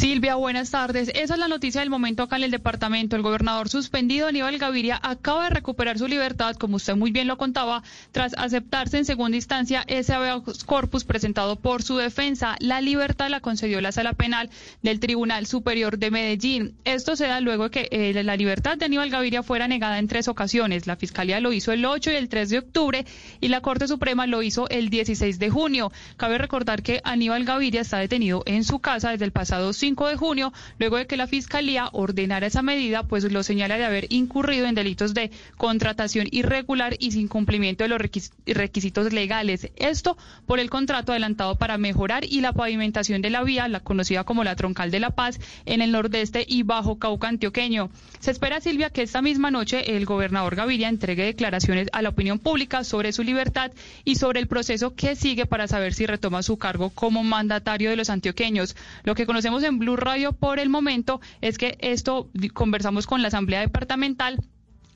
[0.01, 1.11] Silvia, buenas tardes.
[1.13, 3.15] Esa es la noticia del momento acá en el departamento.
[3.15, 7.37] El gobernador suspendido, Aníbal Gaviria, acaba de recuperar su libertad, como usted muy bien lo
[7.37, 12.55] contaba, tras aceptarse en segunda instancia ese habeas corpus presentado por su defensa.
[12.57, 14.49] La libertad la concedió la sala penal
[14.81, 16.73] del Tribunal Superior de Medellín.
[16.83, 20.07] Esto se da luego de que eh, la libertad de Aníbal Gaviria fuera negada en
[20.07, 20.87] tres ocasiones.
[20.87, 23.05] La Fiscalía lo hizo el 8 y el 3 de octubre
[23.39, 25.91] y la Corte Suprema lo hizo el 16 de junio.
[26.17, 30.15] Cabe recordar que Aníbal Gaviria está detenido en su casa desde el pasado 5 de
[30.15, 34.65] junio, luego de que la Fiscalía ordenara esa medida, pues lo señala de haber incurrido
[34.65, 38.01] en delitos de contratación irregular y sin cumplimiento de los
[38.45, 39.69] requisitos legales.
[39.75, 44.23] Esto por el contrato adelantado para mejorar y la pavimentación de la vía, la conocida
[44.23, 47.89] como la Troncal de la Paz, en el nordeste y bajo Cauca antioqueño.
[48.19, 52.39] Se espera, Silvia, que esta misma noche el gobernador Gaviria entregue declaraciones a la opinión
[52.39, 53.71] pública sobre su libertad
[54.05, 57.95] y sobre el proceso que sigue para saber si retoma su cargo como mandatario de
[57.95, 58.75] los antioqueños.
[59.03, 63.21] Lo que conocemos en en Blue Radio por el momento es que esto conversamos con
[63.21, 64.37] la Asamblea Departamental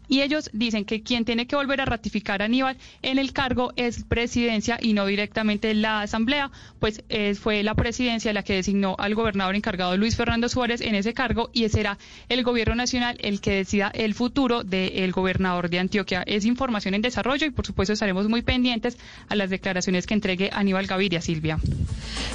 [0.07, 3.73] y ellos dicen que quien tiene que volver a ratificar a Aníbal en el cargo
[3.75, 8.95] es presidencia y no directamente la asamblea, pues eh, fue la presidencia la que designó
[8.99, 11.97] al gobernador encargado Luis Fernando Suárez en ese cargo y será
[12.29, 16.23] el gobierno nacional el que decida el futuro del gobernador de Antioquia.
[16.25, 20.49] Es información en desarrollo y por supuesto estaremos muy pendientes a las declaraciones que entregue
[20.53, 21.59] Aníbal Gaviria, Silvia.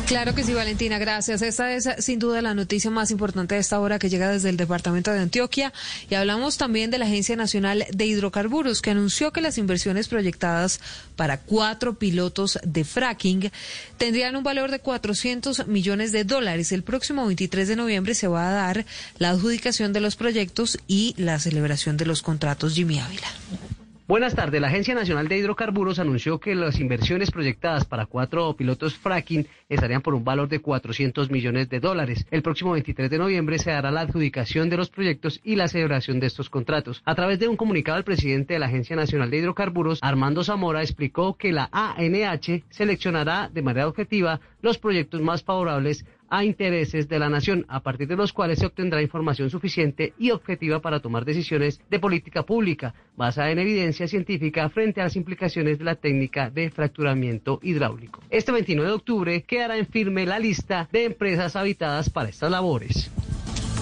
[0.07, 1.43] Claro que sí, Valentina, gracias.
[1.43, 4.57] Esta es sin duda la noticia más importante de esta hora que llega desde el
[4.57, 5.73] departamento de Antioquia
[6.09, 10.81] y hablamos también de la Agencia Nacional de Hidrocarburos, que anunció que las inversiones proyectadas
[11.17, 13.51] para cuatro pilotos de fracking
[13.99, 16.73] tendrían un valor de 400 millones de dólares.
[16.73, 18.87] El próximo 23 de noviembre se va a dar
[19.19, 23.80] la adjudicación de los proyectos y la celebración de los contratos Jimmy Ávila.
[24.11, 24.61] Buenas tardes.
[24.61, 30.03] La Agencia Nacional de Hidrocarburos anunció que las inversiones proyectadas para cuatro pilotos fracking estarían
[30.03, 32.27] por un valor de 400 millones de dólares.
[32.33, 36.19] El próximo 23 de noviembre se dará la adjudicación de los proyectos y la celebración
[36.19, 37.03] de estos contratos.
[37.05, 40.83] A través de un comunicado, el presidente de la Agencia Nacional de Hidrocarburos, Armando Zamora,
[40.83, 47.19] explicó que la ANH seleccionará de manera objetiva los proyectos más favorables a intereses de
[47.19, 51.25] la nación, a partir de los cuales se obtendrá información suficiente y objetiva para tomar
[51.25, 56.49] decisiones de política pública basada en evidencia científica frente a las implicaciones de la técnica
[56.49, 58.21] de fracturamiento hidráulico.
[58.31, 63.11] Este 29 de octubre quedará en firme la lista de empresas habitadas para estas labores.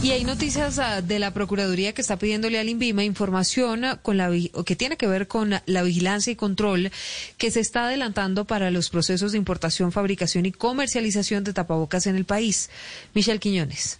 [0.01, 4.17] Y hay noticias ah, de la Procuraduría que está pidiéndole al INVIMA información ah, con
[4.17, 4.31] la,
[4.65, 6.93] que tiene que ver con la vigilancia y control
[7.37, 12.15] que se está adelantando para los procesos de importación, fabricación y comercialización de tapabocas en
[12.15, 12.71] el país.
[13.13, 13.99] Michelle Quiñones.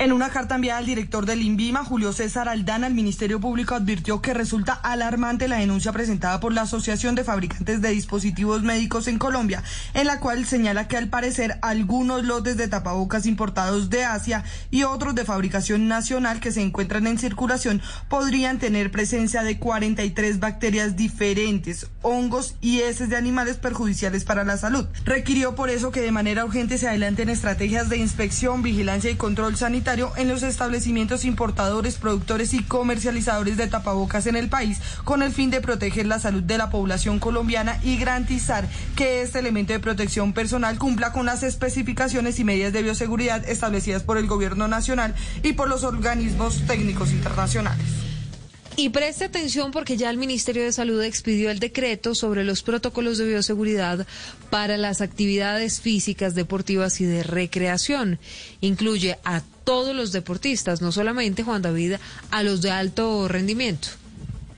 [0.00, 4.22] En una carta enviada al director del INVIMA, Julio César Aldana, el Ministerio Público advirtió
[4.22, 9.18] que resulta alarmante la denuncia presentada por la Asociación de Fabricantes de Dispositivos Médicos en
[9.18, 9.64] Colombia,
[9.94, 14.84] en la cual señala que al parecer algunos lotes de tapabocas importados de Asia y
[14.84, 20.94] otros de fabricación nacional que se encuentran en circulación podrían tener presencia de 43 bacterias
[20.94, 24.86] diferentes, hongos y heces de animales perjudiciales para la salud.
[25.04, 29.56] Requirió por eso que de manera urgente se adelanten estrategias de inspección, vigilancia y control
[29.56, 35.32] sanitario en los establecimientos importadores, productores y comercializadores de tapabocas en el país con el
[35.32, 39.80] fin de proteger la salud de la población colombiana y garantizar que este elemento de
[39.80, 45.14] protección personal cumpla con las especificaciones y medidas de bioseguridad establecidas por el gobierno nacional
[45.42, 48.07] y por los organismos técnicos internacionales.
[48.80, 53.18] Y preste atención porque ya el Ministerio de Salud expidió el decreto sobre los protocolos
[53.18, 54.06] de bioseguridad
[54.50, 58.20] para las actividades físicas, deportivas y de recreación.
[58.60, 61.94] Incluye a todos los deportistas, no solamente, Juan David,
[62.30, 63.88] a los de alto rendimiento.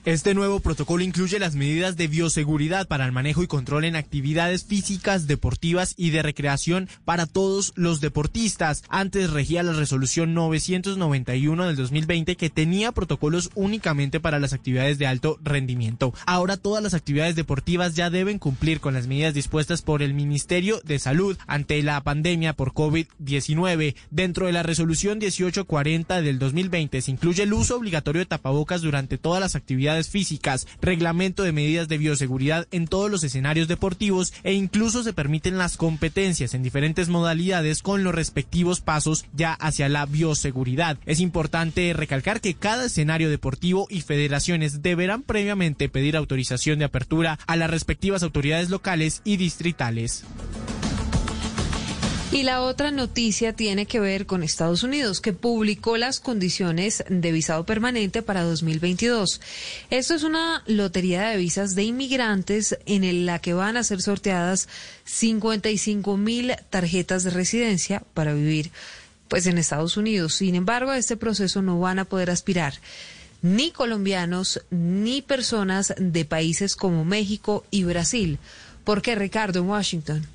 [0.06, 4.64] Este nuevo protocolo incluye las medidas de bioseguridad para el manejo y control en actividades
[4.64, 8.82] físicas, deportivas y de recreación para todos los deportistas.
[8.88, 15.06] Antes regía la resolución 991 del 2020 que tenía protocolos únicamente para las actividades de
[15.06, 16.14] alto rendimiento.
[16.24, 20.80] Ahora todas las actividades deportivas ya deben cumplir con las medidas dispuestas por el Ministerio
[20.82, 23.96] de Salud ante la pandemia por COVID-19.
[24.10, 29.18] Dentro de la resolución 1840 del 2020 se incluye el uso obligatorio de tapabocas durante
[29.18, 34.52] todas las actividades físicas, reglamento de medidas de bioseguridad en todos los escenarios deportivos e
[34.52, 40.06] incluso se permiten las competencias en diferentes modalidades con los respectivos pasos ya hacia la
[40.06, 40.98] bioseguridad.
[41.06, 47.38] Es importante recalcar que cada escenario deportivo y federaciones deberán previamente pedir autorización de apertura
[47.46, 50.24] a las respectivas autoridades locales y distritales.
[52.32, 57.32] Y la otra noticia tiene que ver con Estados Unidos, que publicó las condiciones de
[57.32, 59.40] visado permanente para 2022.
[59.90, 64.68] Esto es una lotería de visas de inmigrantes en la que van a ser sorteadas
[65.06, 68.70] 55 mil tarjetas de residencia para vivir
[69.26, 70.34] pues en Estados Unidos.
[70.34, 72.74] Sin embargo, a este proceso no van a poder aspirar
[73.42, 78.38] ni colombianos ni personas de países como México y Brasil.
[78.84, 80.26] ¿Por qué, Ricardo, en Washington?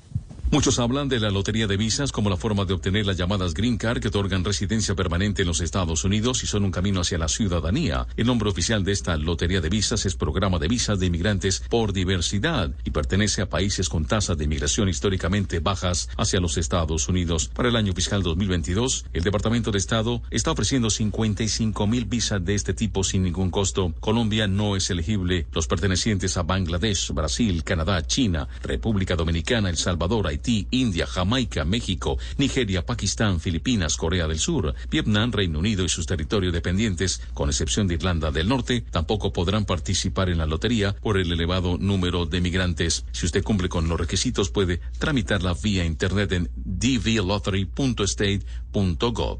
[0.48, 3.76] Muchos hablan de la lotería de visas como la forma de obtener las llamadas Green
[3.76, 7.26] Card que otorgan residencia permanente en los Estados Unidos y son un camino hacia la
[7.26, 8.06] ciudadanía.
[8.16, 11.92] El nombre oficial de esta lotería de visas es Programa de Visas de Inmigrantes por
[11.92, 17.50] Diversidad y pertenece a países con tasas de inmigración históricamente bajas hacia los Estados Unidos.
[17.52, 22.54] Para el año fiscal 2022, el Departamento de Estado está ofreciendo 55 mil visas de
[22.54, 23.92] este tipo sin ningún costo.
[23.98, 25.48] Colombia no es elegible.
[25.52, 30.35] Los pertenecientes a Bangladesh, Brasil, Canadá, China, República Dominicana, El Salvador,
[30.70, 36.52] India, Jamaica, México, Nigeria, Pakistán, Filipinas, Corea del Sur, Vietnam, Reino Unido y sus territorios
[36.52, 41.32] dependientes, con excepción de Irlanda del Norte, tampoco podrán participar en la lotería por el
[41.32, 43.04] elevado número de migrantes.
[43.12, 49.38] Si usted cumple con los requisitos, puede tramitarla vía internet en dvlottery.state.gov.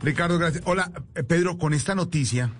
[0.00, 0.62] Ricardo, gracias.
[0.66, 2.52] Hola, eh, Pedro, con esta noticia,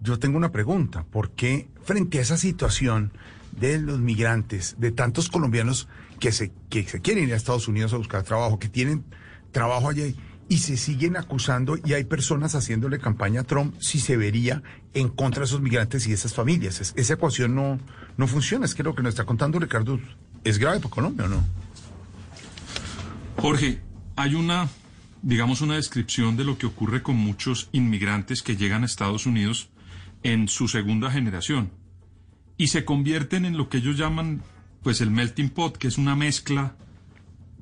[0.00, 1.04] yo tengo una pregunta.
[1.04, 3.12] ¿Por qué frente a esa situación
[3.58, 5.88] de los migrantes, de tantos colombianos
[6.20, 9.04] que se, que se quieren ir a Estados Unidos a buscar trabajo, que tienen
[9.52, 10.04] trabajo allá
[10.48, 14.62] y se siguen acusando y hay personas haciéndole campaña a Trump si se vería
[14.94, 16.94] en contra de esos migrantes y esas familias.
[16.96, 17.78] esa ecuación no,
[18.16, 18.64] no funciona.
[18.64, 20.00] Es que lo que nos está contando Ricardo
[20.44, 21.44] es grave para Colombia, ¿o no?
[23.36, 23.80] Jorge,
[24.16, 24.68] hay una,
[25.22, 29.68] digamos, una descripción de lo que ocurre con muchos inmigrantes que llegan a Estados Unidos
[30.22, 31.70] en su segunda generación
[32.58, 34.42] y se convierten en lo que ellos llaman
[34.82, 36.76] pues el melting pot, que es una mezcla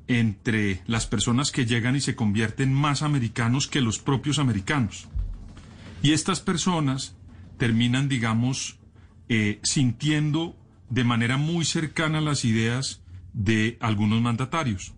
[0.07, 5.07] entre las personas que llegan y se convierten más americanos que los propios americanos.
[6.01, 7.15] Y estas personas
[7.57, 8.79] terminan, digamos,
[9.29, 10.55] eh, sintiendo
[10.89, 13.01] de manera muy cercana las ideas
[13.33, 14.93] de algunos mandatarios.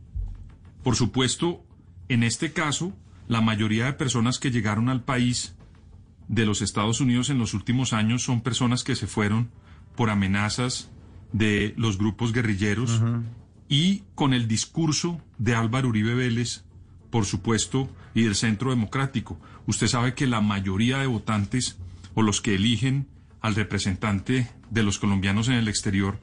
[0.84, 1.65] Por supuesto,
[2.07, 2.95] en este caso,
[3.27, 5.55] la mayoría de personas que llegaron al país
[6.27, 9.49] de los Estados Unidos en los últimos años son personas que se fueron
[9.99, 10.89] por amenazas
[11.34, 13.01] de los grupos guerrilleros
[13.67, 16.63] y con el discurso de Álvaro Uribe Vélez,
[17.09, 19.38] por supuesto, y del Centro Democrático.
[19.67, 21.80] Usted sabe que la mayoría de votantes
[22.13, 23.09] o los que eligen
[23.41, 26.17] al representante de los colombianos en el exterior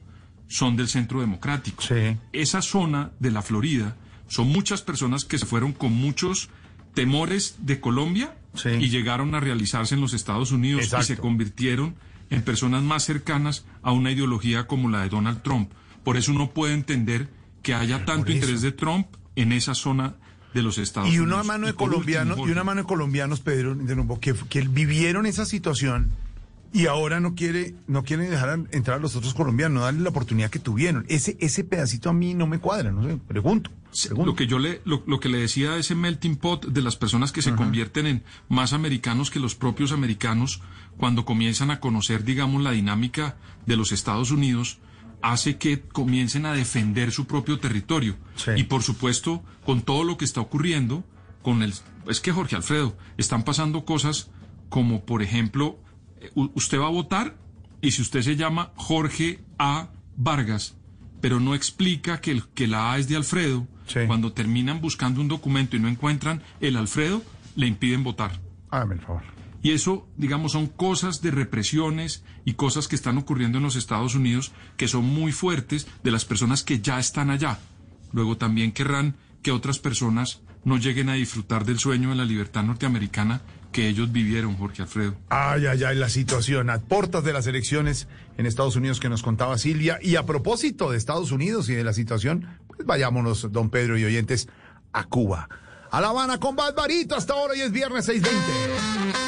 [0.49, 1.85] son del Centro Democrático.
[2.33, 3.95] Esa zona de la Florida
[4.27, 6.49] son muchas personas que se fueron con muchos
[6.95, 11.95] temores de Colombia y llegaron a realizarse en los Estados Unidos y se convirtieron
[12.31, 15.71] en personas más cercanas a una ideología como la de Donald Trump.
[16.05, 17.29] Por eso uno puede entender
[17.63, 20.15] que haya tanto interés de Trump en esa zona
[20.55, 21.35] de los Estados y Unidos.
[21.35, 25.27] Una mano de colombianos, y una mano de colombianos, Pedro, de nuevo, que, que vivieron
[25.27, 26.13] esa situación
[26.73, 30.11] y ahora no quiere no quieren dejar entrar a los otros colombianos, no darle la
[30.11, 31.07] oportunidad que tuvieron.
[31.09, 33.71] Ese ese pedacito a mí no me cuadra, no sé, pregunto.
[34.15, 37.33] Lo que yo le lo, que le decía a ese melting pot de las personas
[37.33, 40.61] que se convierten en más americanos que los propios americanos
[40.97, 43.37] cuando comienzan a conocer, digamos, la dinámica
[43.67, 44.79] de los Estados Unidos,
[45.23, 48.17] hace que comiencen a defender su propio territorio.
[48.57, 51.05] Y por supuesto, con todo lo que está ocurriendo,
[51.43, 51.75] con el
[52.09, 54.31] es que Jorge Alfredo, están pasando cosas
[54.69, 55.79] como por ejemplo
[56.35, 57.37] usted va a votar
[57.81, 59.91] y si usted se llama Jorge A.
[60.17, 60.77] Vargas,
[61.21, 63.67] pero no explica que, el, que la A es de Alfredo,
[64.07, 67.23] cuando terminan buscando un documento y no encuentran el Alfredo,
[67.55, 68.41] le impiden votar.
[68.71, 69.36] Hágame el favor.
[69.67, 74.15] Y eso, digamos, son cosas de represiones y cosas que están ocurriendo en los Estados
[74.15, 77.59] Unidos que son muy fuertes de las personas que ya están allá.
[78.13, 82.63] Luego también querrán que otras personas no lleguen a disfrutar del sueño de la libertad
[82.63, 83.41] norteamericana
[83.73, 85.17] que ellos vivieron, Jorge Alfredo.
[85.31, 88.07] Ay, ay, ay, la situación a portas de las elecciones
[88.39, 89.99] en Estados Unidos que nos contaba Silvia.
[90.01, 94.05] Y a propósito de Estados Unidos y de la situación, pues vayámonos, don Pedro y
[94.05, 94.47] oyentes,
[94.93, 95.49] a Cuba.
[95.91, 99.26] A La Habana con Barbarito hasta ahora y es viernes 6.20.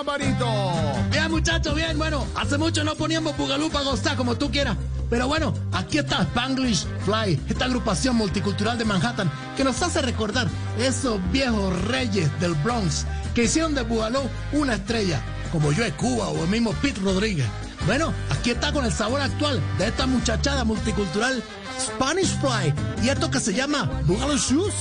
[0.00, 1.10] ¿Cómo vamos, Barbarito?
[1.10, 1.98] Bien, muchachos, bien.
[1.98, 4.76] Bueno, hace mucho no poníamos Bugalú para gozar como tú quieras.
[5.10, 10.48] Pero bueno, aquí está Spanglish Fly, esta agrupación multicultural de Manhattan que nos hace recordar
[10.78, 13.04] esos viejos reyes del Bronx
[13.34, 14.20] que hicieron de Bugalú
[14.52, 15.20] una estrella,
[15.52, 17.46] como yo de Cuba o el mismo Pete Rodríguez.
[17.84, 21.42] Bueno, aquí está con el sabor actual de esta muchachada multicultural
[21.78, 22.72] Spanish Fly
[23.02, 24.74] y esto que se llama Bugaloo Shoes.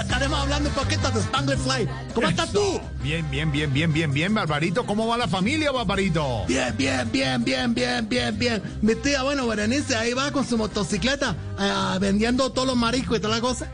[0.00, 1.88] Estaremos hablando un poquito de Spanglish Fly.
[2.14, 2.80] ¿Cómo estás tú?
[3.02, 4.84] Bien, bien, bien, bien, bien, bien, Barbarito.
[4.86, 6.44] ¿Cómo va la familia, Barbarito?
[6.46, 8.62] Bien, bien, bien, bien, bien, bien, bien.
[8.82, 13.20] Mi tía, bueno, Berenice, ahí va con su motocicleta ah, vendiendo todos los mariscos y
[13.20, 13.70] toda la cosa.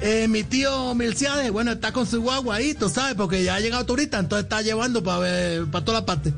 [0.00, 3.60] Eh, mi tío Milciades, bueno, está con su guagua ahí, tú sabes, porque ya ha
[3.60, 6.34] llegado turista, entonces está llevando para para toda la parte.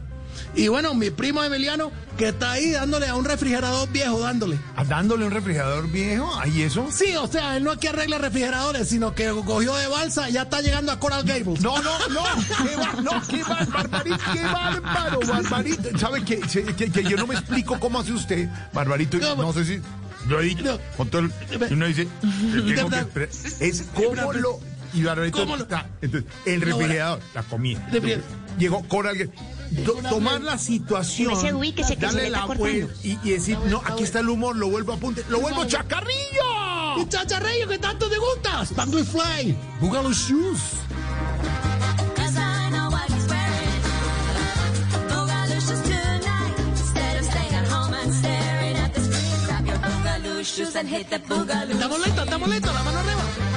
[0.55, 4.59] Y bueno, mi primo Emiliano, que está ahí dándole a un refrigerador viejo, dándole.
[4.77, 6.35] ¿Ah, ¿Dándole un refrigerador viejo?
[6.41, 6.89] ¿Ahí eso?
[6.91, 10.33] Sí, o sea, él no es que arregle refrigeradores, sino que cogió de balsa y
[10.33, 11.61] ya está llegando a Coral Gables.
[11.61, 12.23] No, no, no,
[12.67, 15.99] qué, ba- no, qué ba- barbarito, qué bárbaro, barbarito.
[15.99, 19.19] ¿Sabe que, que, que yo no me explico cómo hace usted, barbarito?
[19.37, 19.81] No sé si
[20.29, 20.81] lo he dicho.
[20.97, 21.33] Con todo el-
[21.71, 22.09] y uno dice,
[22.75, 23.29] tengo que esperar.
[23.61, 24.61] es cómo lo.
[24.95, 25.87] Y barbarito ¿Cómo lo- está.
[26.01, 27.87] Entonces, el refrigerador, la comida.
[27.93, 28.25] Refrigerador.
[28.59, 29.39] Llegó Coral Gables.
[29.85, 33.31] To- tomar la situación, Ese Wii que se- que se darle la vuelta y, y
[33.33, 36.97] decir, no, aquí está el humor, lo vuelvo a apunte, lo vuelvo chacarrillo.
[37.03, 38.63] ¡Y chacharrillo que tanto te gusta!
[38.65, 40.61] Spanglish Fly, Boogaloo Shoes.
[51.71, 53.48] Estamos listos, estamos listos, la mano arriba.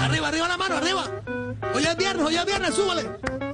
[0.00, 1.04] Arriba, arriba la mano, arriba.
[1.74, 3.47] Hoy es viernes, hoy es viernes, súbale.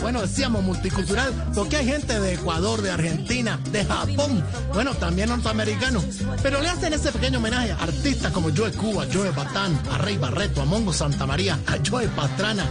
[0.00, 4.42] Bueno, decíamos multicultural, porque hay gente de Ecuador, de Argentina, de Japón,
[4.72, 6.04] bueno, también norteamericanos.
[6.42, 10.16] Pero le hacen ese pequeño homenaje a artistas como Joe Cuba, Joe Batán, a Rey
[10.16, 12.66] Barreto, a Mongo Santa María, a Joe Pastrana,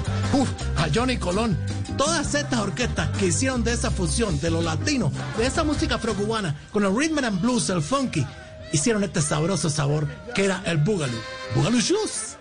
[0.77, 1.55] a Johnny Colón.
[1.95, 6.55] Todas estas orquestas que hicieron de esa fusión de lo latino, de esa música afrocubana,
[6.71, 8.25] con el rhythm and blues, el funky,
[8.71, 11.21] hicieron este sabroso sabor que era el Boogaloo.
[11.53, 12.34] Boogaloo Shoes.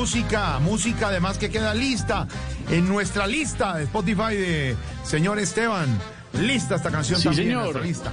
[0.00, 0.58] Música.
[0.60, 2.26] Música además que queda lista
[2.70, 5.88] en nuestra lista de Spotify de señor Esteban.
[6.32, 7.48] Lista esta canción Sí, también.
[7.48, 7.82] señor.
[7.84, 8.10] lista.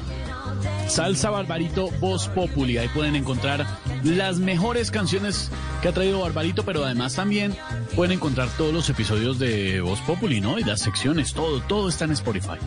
[0.89, 2.77] Salsa Barbarito Voz Populi.
[2.77, 3.65] Ahí pueden encontrar
[4.03, 5.49] las mejores canciones
[5.81, 7.55] que ha traído Barbarito, pero además también
[7.95, 10.59] pueden encontrar todos los episodios de Voz Populi, ¿no?
[10.59, 12.57] Y las secciones, todo, todo está en Spotify.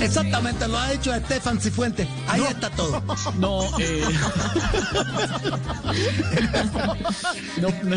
[0.00, 2.06] Exactamente, lo ha hecho Estefan Cifuentes.
[2.28, 3.02] Ahí está todo.
[3.38, 4.02] No, eh.
[7.60, 7.96] no, no.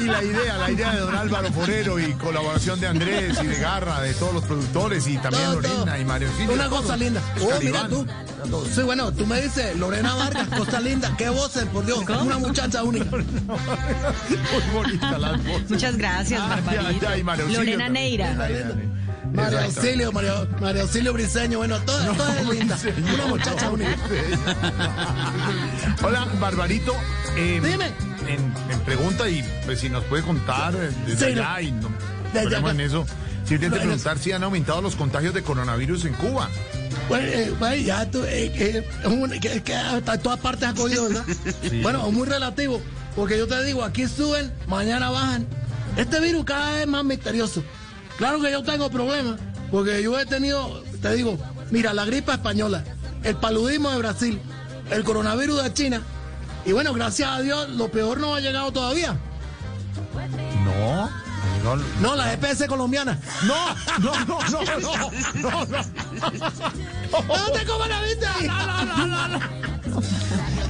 [0.00, 3.56] Y la idea, la idea de don Álvaro Forero y colaboración de Andrés y de
[3.58, 5.96] Garra, de todos los productores y también Todo, Lorena todo.
[6.00, 6.82] y Mario Auxilio, Una todos.
[6.82, 7.20] cosa linda.
[7.40, 8.06] Oh, mira tú.
[8.74, 11.14] Sí, bueno, tú me dices, Lorena Vargas, cosa linda.
[11.16, 12.00] Qué voces, por Dios.
[12.08, 13.06] Una muchacha única.
[13.10, 13.26] Muy
[14.74, 15.70] bonita las voces.
[15.70, 16.86] Muchas gracias, Barbarito.
[16.86, 18.18] ay, ay, Mario Auxilio Lorena también.
[18.18, 18.48] Neira.
[19.32, 19.64] María.
[19.64, 22.76] Auxilio, María, María Auxilio Briseño, bueno, todas, todas linda.
[22.82, 23.96] Briseño, Una muchacha no, única.
[26.04, 26.94] Hola, Barbarito.
[27.36, 27.86] eh, Dime.
[28.28, 31.60] En, en pregunta y pues si nos puede contar eh, desde Sí, allá no.
[31.60, 31.88] y no
[32.32, 32.70] Desde acá.
[32.70, 33.06] en eso.
[33.50, 36.48] No, en preguntar si han aumentado los contagios de coronavirus en Cuba.
[37.08, 41.08] Pues, eh, ya tú, eh, eh, un- que, que hasta en todas partes ha cogido,
[41.08, 41.24] ¿verdad?
[41.82, 42.80] Bueno, es muy relativo,
[43.16, 45.46] porque yo te digo, aquí suben, mañana bajan.
[45.96, 47.62] Este virus cada vez es más misterioso.
[48.22, 49.40] Claro que yo tengo problemas,
[49.72, 51.36] porque yo he tenido, te digo,
[51.72, 52.84] mira, la gripe española,
[53.24, 54.40] el paludismo de Brasil,
[54.92, 56.02] el coronavirus de China,
[56.64, 59.16] y bueno, gracias a Dios, lo peor no ha llegado todavía.
[60.64, 61.10] No.
[61.64, 63.18] No, No, la EPS colombiana.
[63.42, 64.96] no, no, no, no, no,
[65.34, 65.78] no, no.
[67.26, 68.32] ¡No te comas la vista!
[68.46, 69.40] ¡No, no, no, no, no!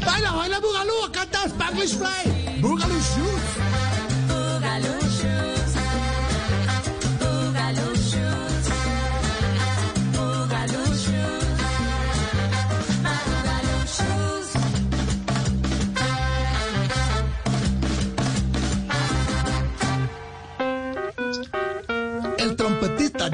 [0.06, 1.04] ¡Baila, baila Bugalú!
[1.06, 2.60] ¡Acá está Spanglish Fly!
[2.62, 3.42] ¡Bugalú Shoes!
[4.64, 5.41] El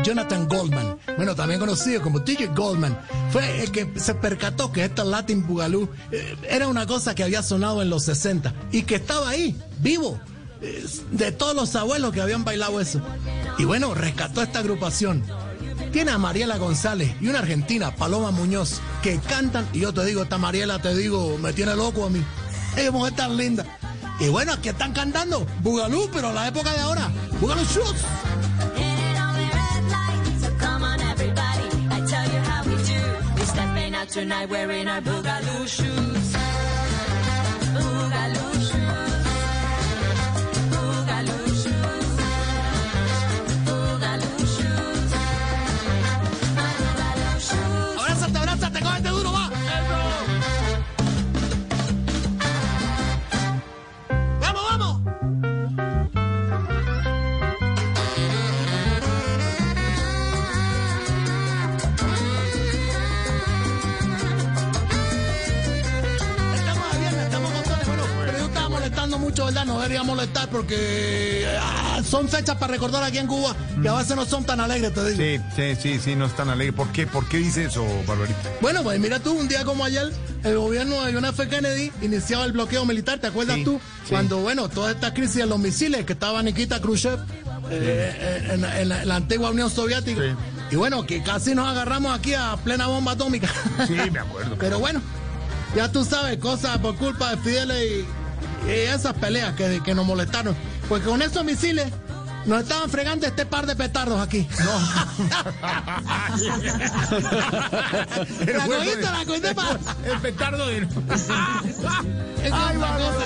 [0.03, 2.99] Jonathan Goldman, bueno, también conocido como DJ Goldman,
[3.31, 7.43] fue el que se percató que esta Latin Boogaloo eh, era una cosa que había
[7.43, 10.21] sonado en los 60 y que estaba ahí, vivo,
[10.61, 13.01] eh, de todos los abuelos que habían bailado eso.
[13.59, 15.23] Y bueno, rescató esta agrupación.
[15.93, 20.23] Tiene a Mariela González y una argentina, Paloma Muñoz, que cantan, y yo te digo,
[20.23, 22.23] esta Mariela, te digo, me tiene loco a mí.
[22.77, 23.65] Ella mujer tan linda.
[24.21, 27.11] Y bueno, aquí están cantando Boogaloo, pero la época de ahora,
[27.41, 28.05] Boogaloo Shoots.
[34.19, 36.29] Tonight wearing our boogaloo shoes.
[37.73, 38.58] Boogaloo
[68.89, 69.67] molestando mucho, ¿verdad?
[69.67, 74.17] No debería molestar porque ah, son fechas para recordar aquí en Cuba que a veces
[74.17, 75.43] no son tan alegres, te digo.
[75.57, 76.73] Sí, sí, sí, sí, no es tan alegre.
[76.73, 77.07] ¿Por qué?
[77.07, 78.39] ¿Por qué dice eso, Barbarita?
[78.63, 80.11] Bueno, pues mira tú, un día como ayer,
[80.43, 81.49] el gobierno de John F.
[81.49, 83.81] Kennedy iniciaba el bloqueo militar, ¿te acuerdas Sí, tú?
[84.05, 84.11] sí.
[84.11, 87.19] Cuando, bueno, toda esta crisis de los misiles que estaba Nikita Khrushchev
[87.71, 90.23] eh, en, en la, en la antigua Unión Soviética.
[90.71, 93.49] Y bueno, que casi nos agarramos aquí a plena bomba atómica.
[93.87, 94.57] Sí, me acuerdo.
[94.59, 95.03] Pero bueno,
[95.77, 98.07] ya tú sabes, cosas por culpa de Fidel y
[98.69, 100.57] esas peleas que, que nos molestaron.
[100.89, 101.87] Porque con esos misiles
[102.49, 104.49] nos estaban fregando este par de petardos aquí.
[108.47, 109.79] la cogiste, la cogiste para...
[110.05, 110.77] El petardo de...
[110.77, 110.89] Ay,
[112.43, 113.19] qué bárbaro.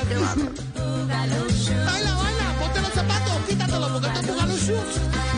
[1.84, 5.31] Baila, baila, ponte los zapatos, quítatelos porque esto es Boogaloo Shoes.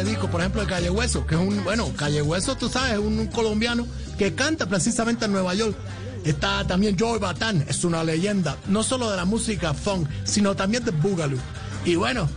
[0.00, 2.92] Este disco, por ejemplo, de Calle Hueso, que es un, bueno, Calle Hueso, tú sabes,
[2.92, 3.86] es un, colombiano
[4.16, 5.76] que canta precisamente en Nueva York.
[6.24, 10.84] Está también Joey Batán, es una leyenda, no solo de la música funk, sino también
[10.86, 11.38] de Boogaloo.
[11.84, 12.30] Y bueno,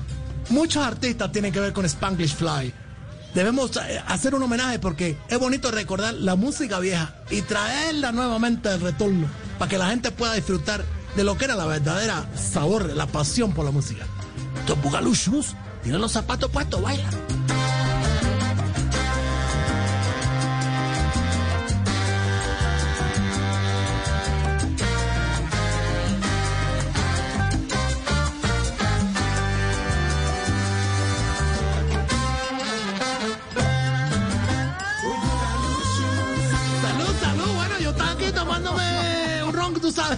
[0.49, 2.73] muchos artistas tienen que ver con Spanglish Fly.
[3.33, 8.67] Debemos eh, hacer un homenaje porque es bonito recordar la música vieja y traerla nuevamente
[8.69, 9.27] al retorno
[9.57, 10.83] para que la gente pueda disfrutar
[11.15, 14.05] de lo que era la verdadera sabor, la pasión por la música.
[14.59, 17.09] Estos Boogaloo Shoes, tienen los zapatos puestos, baila.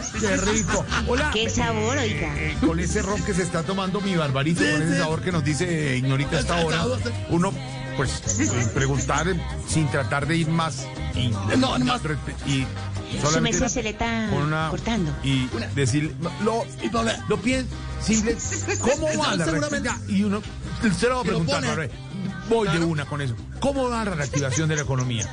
[0.20, 0.86] Qué rico.
[1.08, 1.32] Hola.
[1.34, 2.34] Qué sabor, oiga.
[2.38, 5.00] Eh, con ese ron que se está tomando mi barbarito, Sí, con ese sí.
[5.00, 6.86] sabor que nos dice eh, Ignorita hasta ahora,
[7.30, 7.52] uno,
[7.98, 10.86] pues, eh, preguntar eh, sin tratar de ir más
[11.16, 12.02] y, No, no más.
[12.46, 12.66] y
[13.22, 15.16] solamente se le está una- cortando.
[15.24, 16.14] y decir
[16.44, 17.70] lo Y ponle- lo piensa
[18.02, 18.36] simple
[18.82, 19.90] cómo va la Seguramente.
[19.90, 20.16] reactivación?
[20.18, 20.42] y uno
[21.00, 21.90] se lo va a preguntar
[22.50, 25.26] voy de una con eso cómo va la reactivación de la economía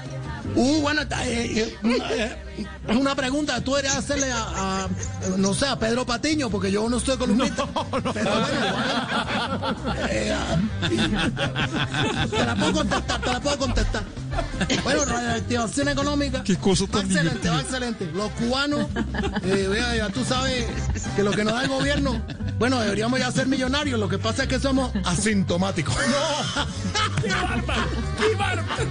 [0.54, 4.88] Uh, bueno, eh, eh, eh, una pregunta tú deberías hacerle a, a,
[5.38, 7.64] no sé, a Pedro Patiño, porque yo no estoy columnista.
[7.66, 9.76] Pero bueno, igual,
[10.10, 10.56] eh, ah,
[12.28, 14.02] te la puedo contestar, te la puedo contestar.
[14.84, 16.42] Bueno, reactivación económica.
[16.44, 18.10] Qué cosa va tan excelente, va excelente.
[18.12, 18.86] Los cubanos,
[19.44, 20.66] eh, vea, ya tú sabes
[21.16, 22.20] que lo que nos da el gobierno,
[22.58, 23.98] bueno, deberíamos ya ser millonarios.
[23.98, 25.94] Lo que pasa es que somos asintomáticos.
[27.22, 27.86] ¡Qué bárbaro!
[28.18, 28.84] ¡Qué bárbaro!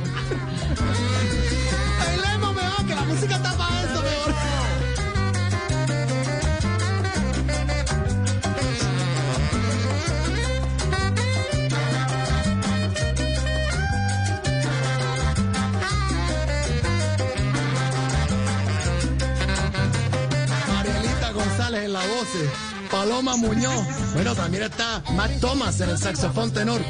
[1.99, 3.50] Bailemos mejor, que la música está
[21.83, 22.27] en la voz,
[22.89, 23.85] Paloma Muñoz.
[24.13, 26.81] Bueno, también está Matt Thomas en el saxofón tenor.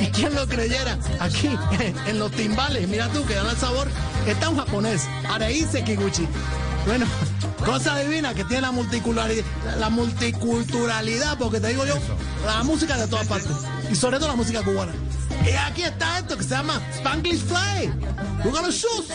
[0.00, 0.98] ¿Y quién lo creyera?
[1.20, 1.50] Aquí,
[2.06, 3.88] en los timbales, mira tú que dan el sabor,
[4.26, 6.26] está un japonés, Areise Kiguchi.
[6.86, 7.06] Bueno,
[7.64, 9.44] cosa divina que tiene la multiculturalidad,
[9.78, 11.94] la multiculturalidad, porque te digo yo,
[12.46, 13.52] la música de todas partes.
[13.90, 14.92] Y sobre todo la música cubana.
[15.44, 17.92] Y aquí está esto que se llama Spanglish Fly.
[18.42, 19.08] The shoes.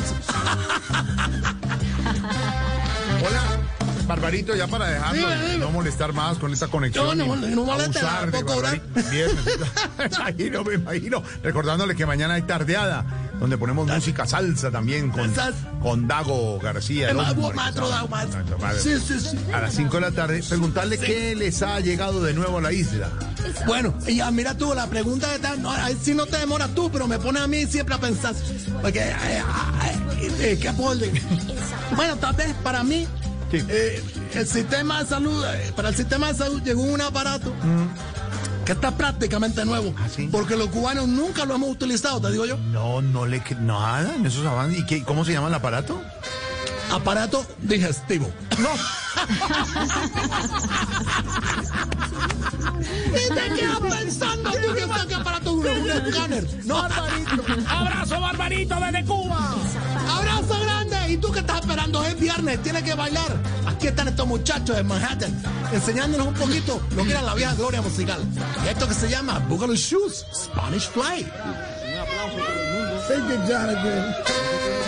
[3.26, 3.42] Hola,
[4.06, 5.58] Barbarito, ya para dejarlo, Dime, dime.
[5.58, 7.06] no molestar más con esta conexión.
[7.06, 7.48] No, no, no.
[9.10, 9.44] Viernes.
[9.98, 11.22] Me imagino, me imagino.
[11.42, 13.04] Recordándole que mañana hay tardeada,
[13.38, 15.30] donde ponemos música salsa también con,
[15.82, 17.10] con Dago García.
[17.10, 17.34] el hombre
[17.90, 18.08] Dago.
[18.82, 19.36] Sí, sí, sí.
[19.52, 22.72] A las 5 de la tarde, preguntarle qué les ha llegado de nuevo a la
[22.72, 23.08] isla.
[23.66, 26.74] Bueno, y ya mira tú, la pregunta que está, no, ahí sí no te demoras
[26.74, 28.34] tú, pero me pone a mí siempre a pensar.
[28.80, 29.42] Porque, eh,
[30.20, 31.12] eh, eh, ¿qué orden?
[31.96, 33.06] Bueno, tal vez para mí,
[33.52, 34.02] eh,
[34.34, 37.52] el sistema de salud, eh, para el sistema de salud llegó un aparato
[38.64, 39.94] que está prácticamente nuevo.
[40.30, 42.56] Porque los cubanos nunca lo hemos utilizado, te digo yo.
[42.56, 44.80] No, no le nada en esos avances.
[44.80, 46.00] ¿Y qué, cómo se llama el aparato?
[46.90, 48.30] Aparato digestivo.
[48.58, 48.68] No.
[53.08, 55.70] ¿Y te quedas pensando tú que está qué aparato uno?
[55.72, 56.46] Un escáner.
[56.64, 56.78] No,
[57.68, 59.56] Abrazo, Barbarito, desde Cuba.
[60.08, 61.12] Abrazo grande.
[61.12, 62.04] ¿Y tú qué estás esperando?
[62.04, 63.36] Es viernes, tienes que bailar.
[63.66, 67.82] Aquí están estos muchachos de Manhattan enseñándonos un poquito lo que era la vieja gloria
[67.82, 68.20] musical.
[68.64, 71.26] Y esto que se llama Boogaloo Shoes, Spanish Fly.
[73.08, 74.79] Thank you, Jonathan.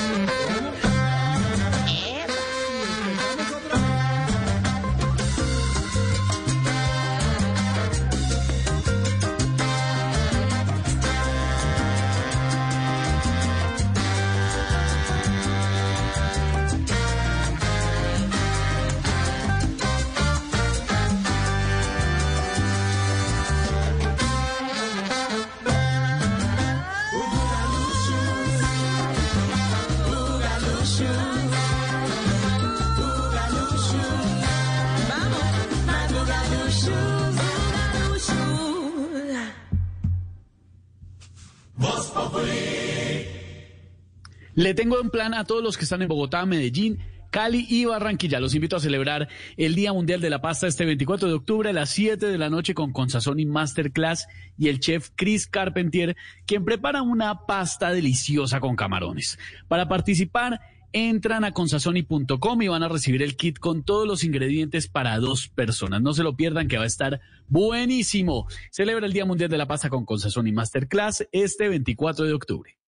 [44.62, 47.00] Le tengo un plan a todos los que están en Bogotá, Medellín,
[47.32, 48.38] Cali y Barranquilla.
[48.38, 51.72] Los invito a celebrar el Día Mundial de la Pasta este 24 de octubre a
[51.72, 56.16] las 7 de la noche con Consazoni Masterclass y el chef Chris Carpentier,
[56.46, 59.36] quien prepara una pasta deliciosa con camarones.
[59.66, 60.60] Para participar,
[60.92, 65.48] entran a consazoni.com y van a recibir el kit con todos los ingredientes para dos
[65.48, 66.02] personas.
[66.02, 68.46] No se lo pierdan que va a estar buenísimo.
[68.70, 72.81] Celebra el Día Mundial de la Pasta con Consazoni Masterclass este 24 de octubre.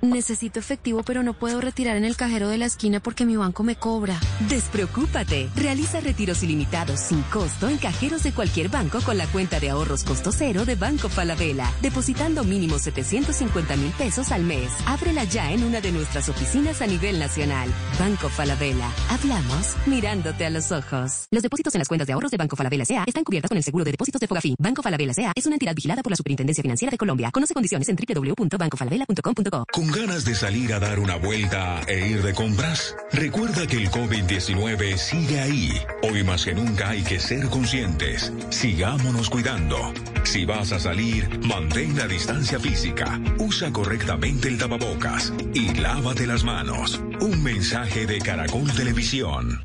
[0.00, 3.64] Necesito efectivo, pero no puedo retirar en el cajero de la esquina porque mi banco
[3.64, 4.18] me cobra.
[4.48, 5.48] Despreocúpate.
[5.56, 10.04] Realiza retiros ilimitados sin costo en cajeros de cualquier banco con la cuenta de ahorros
[10.04, 14.70] costo cero de Banco Falabella, depositando mínimo 750 mil pesos al mes.
[14.86, 17.68] Ábrela ya en una de nuestras oficinas a nivel nacional.
[17.98, 18.90] Banco Falabella.
[19.10, 21.26] Hablamos mirándote a los ojos.
[21.32, 23.04] Los depósitos en las cuentas de ahorros de Banco Falabella S.A.
[23.04, 24.54] están cubiertas con el seguro de depósitos de Fogafín.
[24.60, 25.32] Banco Falabella S.A.
[25.34, 27.30] es una entidad vigilada por la Superintendencia Financiera de Colombia.
[27.32, 29.87] Conoce condiciones en www.bancofalabella.com.co.
[29.88, 32.94] ¿Con ganas de salir a dar una vuelta e ir de compras?
[33.10, 35.70] Recuerda que el COVID-19 sigue ahí.
[36.02, 38.30] Hoy más que nunca hay que ser conscientes.
[38.50, 39.94] Sigámonos cuidando.
[40.24, 46.44] Si vas a salir, mantén la distancia física, usa correctamente el tapabocas y lávate las
[46.44, 47.00] manos.
[47.22, 49.62] Un mensaje de Caracol Televisión.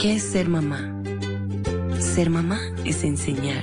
[0.00, 1.02] ¿Qué es ser mamá?
[2.00, 3.62] Ser mamá es enseñar.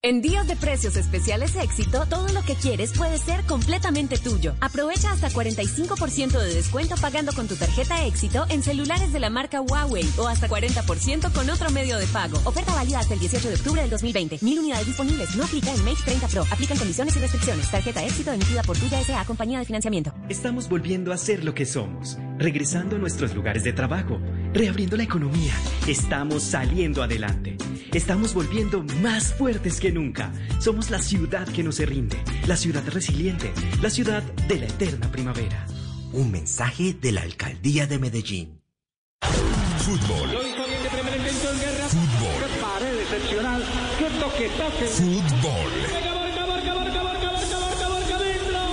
[0.00, 4.54] En días de precios especiales éxito, todo lo que quieres puede ser completamente tuyo.
[4.60, 9.60] Aprovecha hasta 45% de descuento pagando con tu tarjeta éxito en celulares de la marca
[9.60, 12.38] Huawei o hasta 40% con otro medio de pago.
[12.44, 14.38] Oferta válida hasta el 18 de octubre del 2020.
[14.40, 15.34] Mil unidades disponibles.
[15.34, 16.44] No aplica en Make 30 Pro.
[16.48, 17.68] Aplican condiciones y restricciones.
[17.68, 19.24] Tarjeta éxito emitida por Tuya S.A.
[19.24, 20.14] Compañía de Financiamiento.
[20.28, 24.20] Estamos volviendo a ser lo que somos, regresando a nuestros lugares de trabajo,
[24.52, 25.54] reabriendo la economía.
[25.86, 27.56] Estamos saliendo adelante.
[27.92, 30.32] Estamos volviendo más fuertes que nunca.
[30.60, 35.10] Somos la ciudad que no se rinde, la ciudad resiliente, la ciudad de la eterna
[35.10, 35.66] primavera.
[36.12, 38.60] Un mensaje de la alcaldía de Medellín.
[39.78, 40.28] Fútbol.
[41.88, 42.38] Fútbol.
[44.96, 46.17] Fútbol.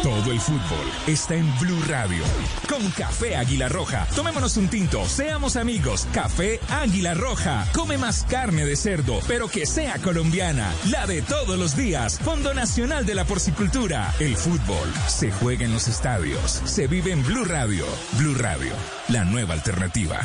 [0.05, 2.23] Todo el fútbol está en Blue Radio.
[2.69, 4.05] Con Café Águila Roja.
[4.15, 6.07] Tomémonos un tinto, seamos amigos.
[6.13, 7.65] Café Águila Roja.
[7.73, 10.71] Come más carne de cerdo, pero que sea colombiana.
[10.91, 12.19] La de todos los días.
[12.19, 14.13] Fondo Nacional de la Porcicultura.
[14.19, 16.61] El fútbol se juega en los estadios.
[16.65, 17.87] Se vive en Blue Radio.
[18.19, 18.73] Blue Radio,
[19.07, 20.19] la nueva alternativa.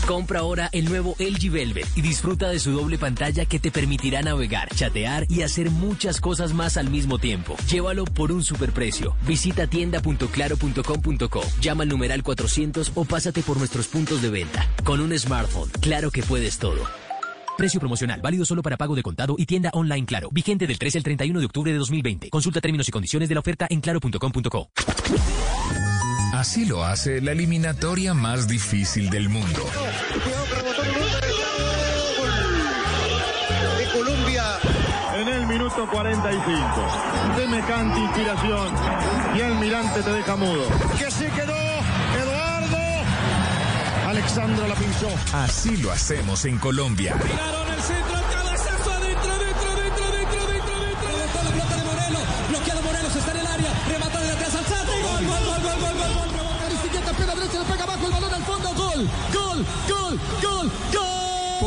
[0.04, 4.20] Compra ahora el nuevo LG Velvet y disfruta de su doble pantalla que te permitirá
[4.22, 7.56] navegar, chatear y hacer muchas cosas más al mismo tiempo.
[7.70, 9.14] Llévalo por un superprecio.
[9.28, 14.68] Visita tienda.claro.com.co, llama al numeral 400 o pásate por nuestros puntos de venta.
[14.82, 16.80] Con un smartphone, claro que puedes todo.
[17.60, 20.30] Precio promocional, válido solo para pago de contado y tienda online Claro.
[20.32, 22.30] Vigente del 13 al 31 de octubre de 2020.
[22.30, 24.70] Consulta términos y condiciones de la oferta en claro.com.co.
[26.32, 29.60] Así lo hace la eliminatoria más difícil del mundo.
[33.76, 34.44] de Colombia
[35.20, 36.56] en el minuto 45.
[37.36, 38.74] Semejante inspiración
[39.36, 40.66] y el mirante te deja mudo.
[40.98, 41.69] Que se quedó.
[44.20, 45.08] Alexandra la pinchó.
[45.32, 47.16] Así lo hacemos en Colombia.
[47.18, 51.08] Tiraron el centro, el cabezazo adentro, dentro, dentro, dentro, dentro, dentro.
[51.24, 52.22] Está la pelota de Morelos.
[52.50, 53.72] Bloqueado Morelos, está en el área.
[53.88, 54.92] Remata de atrás al centro.
[54.92, 56.28] y Gol, gol, gol, gol, gol, gol, gol.
[56.36, 58.68] Rebota Aristiqueta, pega derecha, le pega abajo el balón al fondo.
[58.74, 60.89] Gol, gol, gol, gol, gol.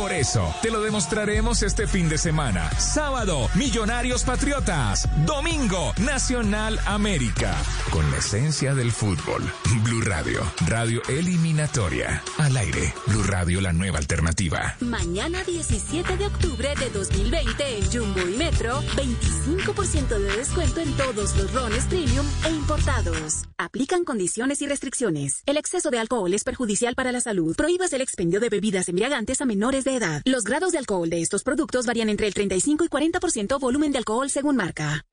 [0.04, 2.70] Por eso, te lo demostraremos este fin de semana.
[2.78, 5.08] Sábado, Millonarios Patriotas.
[5.24, 7.56] Domingo, Nacional América.
[7.90, 9.42] Con la esencia del fútbol.
[9.82, 12.22] Blue Radio, radio eliminatoria.
[12.36, 14.76] Al aire, Blue Radio, la nueva alternativa.
[14.80, 21.34] Mañana 17 de octubre de 2020 en Jumbo y Metro, 25% de descuento en todos
[21.34, 23.44] los rones premium e importados.
[23.56, 25.42] Aplican condiciones y restricciones.
[25.46, 27.56] El exceso de alcohol es perjudicial para la salud.
[27.56, 30.22] Prohíbas el expendio de bebidas embriagantes a menores de edad.
[30.24, 33.98] Los grados de alcohol de estos productos varían entre el 35 y 40% volumen de
[33.98, 35.04] alcohol según marca.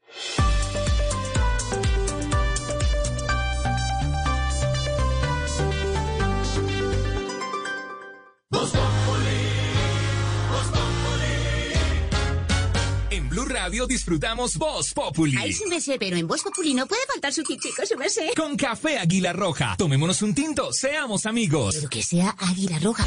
[13.51, 15.35] Radio disfrutamos Voz Populi.
[15.38, 18.09] Ay, sí me sé, pero en Voz Populi no puede faltar su chico, sí me
[18.09, 18.31] sé.
[18.35, 19.75] Con café Águila Roja.
[19.77, 21.75] Tomémonos un tinto, seamos amigos.
[21.75, 23.05] Pero que sea Águila Roja.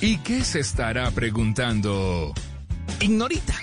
[0.00, 2.34] ¿Y qué se estará preguntando?
[3.00, 3.54] Ignorita.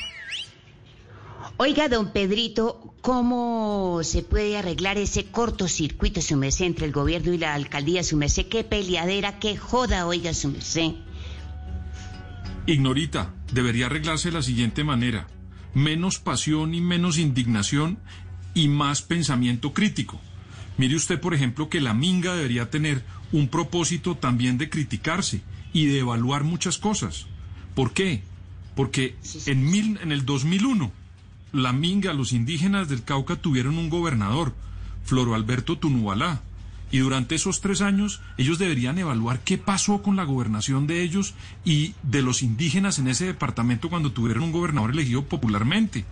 [1.58, 7.38] Oiga, don Pedrito, ¿cómo se puede arreglar ese cortocircuito, su merced, entre el gobierno y
[7.38, 8.48] la alcaldía, su merced?
[8.48, 10.94] Qué peleadera, qué joda, oiga, su merced.
[12.66, 15.28] Ignorita, debería arreglarse de la siguiente manera.
[15.74, 17.98] Menos pasión y menos indignación
[18.54, 20.20] y más pensamiento crítico.
[20.78, 25.42] Mire usted, por ejemplo, que la minga debería tener un propósito también de criticarse
[25.74, 27.28] y de evaluar muchas cosas.
[27.76, 28.24] ¿Por qué?
[28.76, 30.92] Porque en, mil, en el 2001,
[31.54, 34.54] la minga, los indígenas del Cauca tuvieron un gobernador,
[35.04, 36.42] Floro Alberto Tunubalá.
[36.92, 41.34] Y durante esos tres años ellos deberían evaluar qué pasó con la gobernación de ellos
[41.64, 46.06] y de los indígenas en ese departamento cuando tuvieron un gobernador elegido popularmente.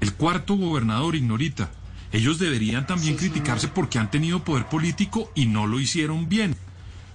[0.00, 1.70] El cuarto gobernador, Ignorita.
[2.12, 6.56] Ellos deberían también criticarse porque han tenido poder político y no lo hicieron bien.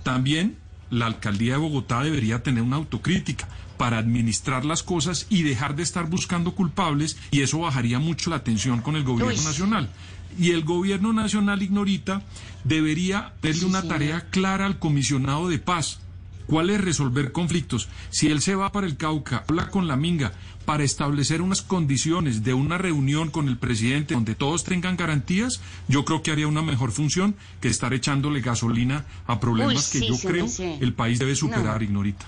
[0.03, 0.58] También
[0.90, 3.48] la alcaldía de Bogotá debería tener una autocrítica
[3.78, 8.44] para administrar las cosas y dejar de estar buscando culpables y eso bajaría mucho la
[8.44, 9.44] tensión con el gobierno Uy.
[9.45, 9.90] nacional.
[10.38, 12.22] Y el gobierno nacional, Ignorita,
[12.64, 16.00] debería darle una tarea clara al comisionado de paz.
[16.48, 17.88] ¿Cuál es resolver conflictos?
[18.12, 20.32] Si él se va para el Cauca, habla con la Minga
[20.66, 26.06] para establecer unas condiciones de una reunión con el presidente donde todos tengan garantías, yo
[26.06, 30.18] creo que haría una mejor función que estar echándole gasolina a problemas Uy, que yo
[30.20, 31.86] creo el país debe superar, No.
[31.86, 32.26] Ignorita.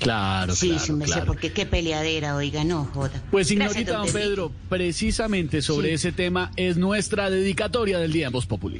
[0.00, 1.26] Claro, sí, claro, su merced, claro.
[1.26, 3.22] porque qué peleadera, oiga, no joda.
[3.30, 4.10] Pues ignorita, don.
[4.12, 5.94] Pedro, precisamente sobre Sí.
[5.94, 8.78] ese tema es nuestra dedicatoria del día en Voz Populi.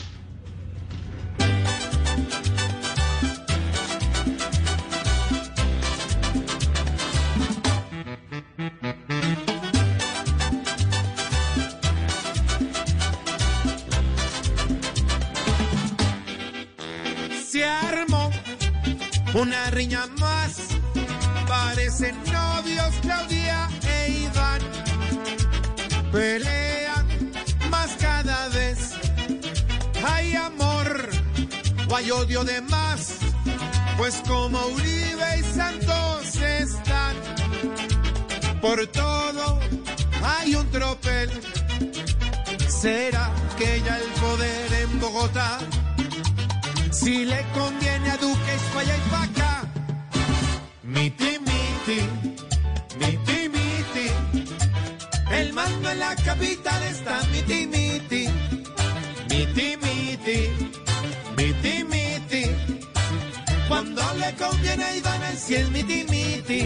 [17.47, 18.31] Se armó
[19.35, 20.07] una riña
[26.13, 27.07] Pelean
[27.71, 28.95] más cada vez.
[30.05, 31.09] Hay amor
[31.89, 33.17] o hay odio de más.
[33.97, 37.17] Pues como Uribe y Santos están.
[38.61, 39.61] Por todo
[40.25, 41.31] hay un tropel.
[42.69, 45.59] ¿Será que ya el poder en Bogotá?
[46.91, 49.63] Si le conviene a Duque es para allá y.
[50.83, 52.40] Miti, miti, miti,
[55.41, 58.29] El mando en la capital está miti, miti.
[59.31, 60.39] Miti, miti,
[61.35, 62.45] miti, miti.
[63.67, 66.63] Cuando le conviene Iván el cielo miti, miti.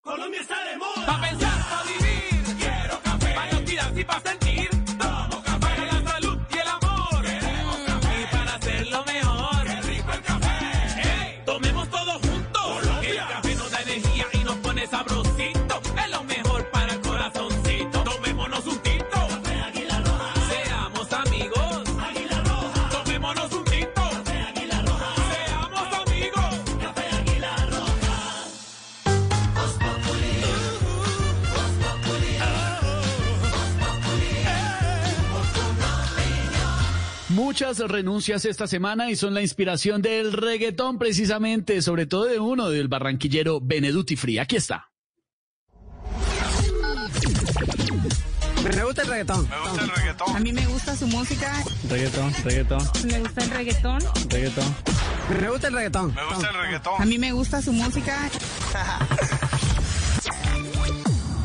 [0.00, 1.06] Colombia está de moda.
[1.06, 2.09] Pa' pensar, pa' vivir.
[37.50, 42.70] Muchas renuncias esta semana y son la inspiración del reggaetón precisamente, sobre todo de uno
[42.70, 44.38] del barranquillero Beneduti Free.
[44.38, 44.88] Aquí está.
[48.62, 49.48] Me gusta el reggaetón.
[49.48, 50.36] Me gusta el reggaetón.
[50.36, 51.52] A mí me gusta su música.
[51.88, 53.98] Reggaetón, reggaetón, Me gusta el reggaetón.
[54.28, 54.76] reggaetón.
[55.40, 56.14] Me gusta el reggaetón.
[56.14, 57.02] Me gusta el reggaetón.
[57.02, 58.30] A mí me gusta su música.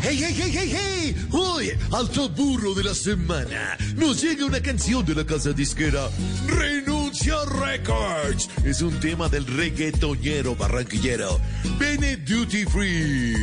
[0.08, 1.16] ¡Hey, hey, hey, hey, hey!
[1.32, 6.10] Hoy, al top burro de la semana, nos llega una canción de la casa disquera
[6.46, 8.48] Renuncia Records.
[8.64, 11.40] Es un tema del reggaetonero barranquillero.
[11.80, 13.34] Bene Duty Free.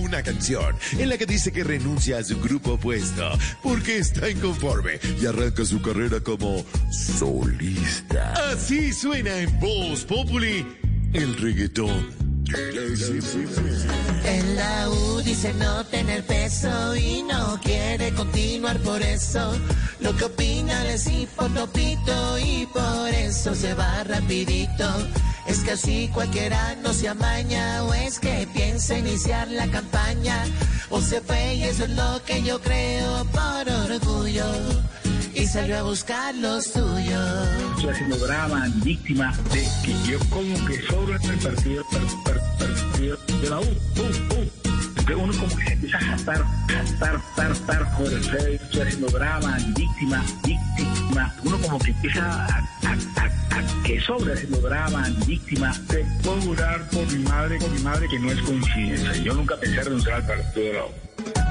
[0.00, 3.30] Una canción en la que dice que renuncia a su grupo opuesto
[3.62, 8.32] porque está inconforme y arranca su carrera como solista.
[8.50, 10.66] Así suena en Voz Populi
[11.12, 12.27] el reggaetón.
[14.24, 19.52] En la U dice no tener peso y no quiere continuar por eso.
[20.00, 24.84] Lo que opina les hipotopito y por eso se va rapidito.
[25.46, 30.44] Es que así cualquiera no se amaña o es que piensa iniciar la campaña
[30.88, 34.46] o se fue y eso es lo que yo creo por orgullo
[35.38, 37.48] y salió a buscar los suyos.
[37.76, 41.84] Estoy haciendo drama, víctima de que yo como que sobro en el partido,
[42.24, 43.62] per, partido de la U.
[43.62, 44.50] U, U.
[44.98, 49.58] Entonces uno como que se empieza a jastar, jastar, tar, tar, joder, estoy haciendo drama,
[49.76, 51.34] víctima, víctima.
[51.44, 55.72] Uno como que empieza a, a, a, a que sobre haciendo drama, víctima.
[55.88, 59.16] Te puedo jurar por mi madre, por mi madre que no es coincidencia.
[59.22, 61.47] Yo nunca pensé renunciar al partido de la U.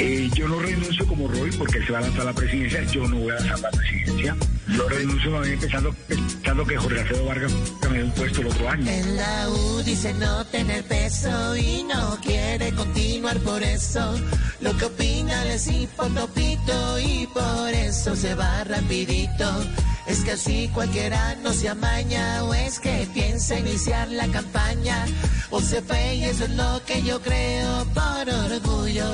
[0.00, 2.84] Eh, yo no renuncio como Roy porque él se va a lanzar a la presidencia.
[2.84, 4.36] Yo no voy a lanzar la presidencia.
[4.68, 7.52] Yo renuncio bien pensando, pensando que Jorge Alfredo Vargas
[7.90, 8.88] me un puesto el otro año.
[8.88, 14.14] En la U dice no tener peso y no quiere continuar por eso.
[14.60, 19.64] Lo que opina les hipotopito y por eso se va rapidito.
[20.06, 25.06] Es que así cualquiera no se amaña o es que piensa iniciar la campaña
[25.50, 29.04] o se fue y eso es lo que yo creo por orgullo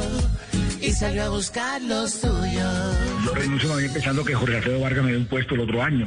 [0.86, 2.96] y salió a buscar los suyos.
[3.24, 5.82] Yo renuncio más bien pensando que Jorge Alfredo Vargas me dé un puesto el otro
[5.82, 6.06] año.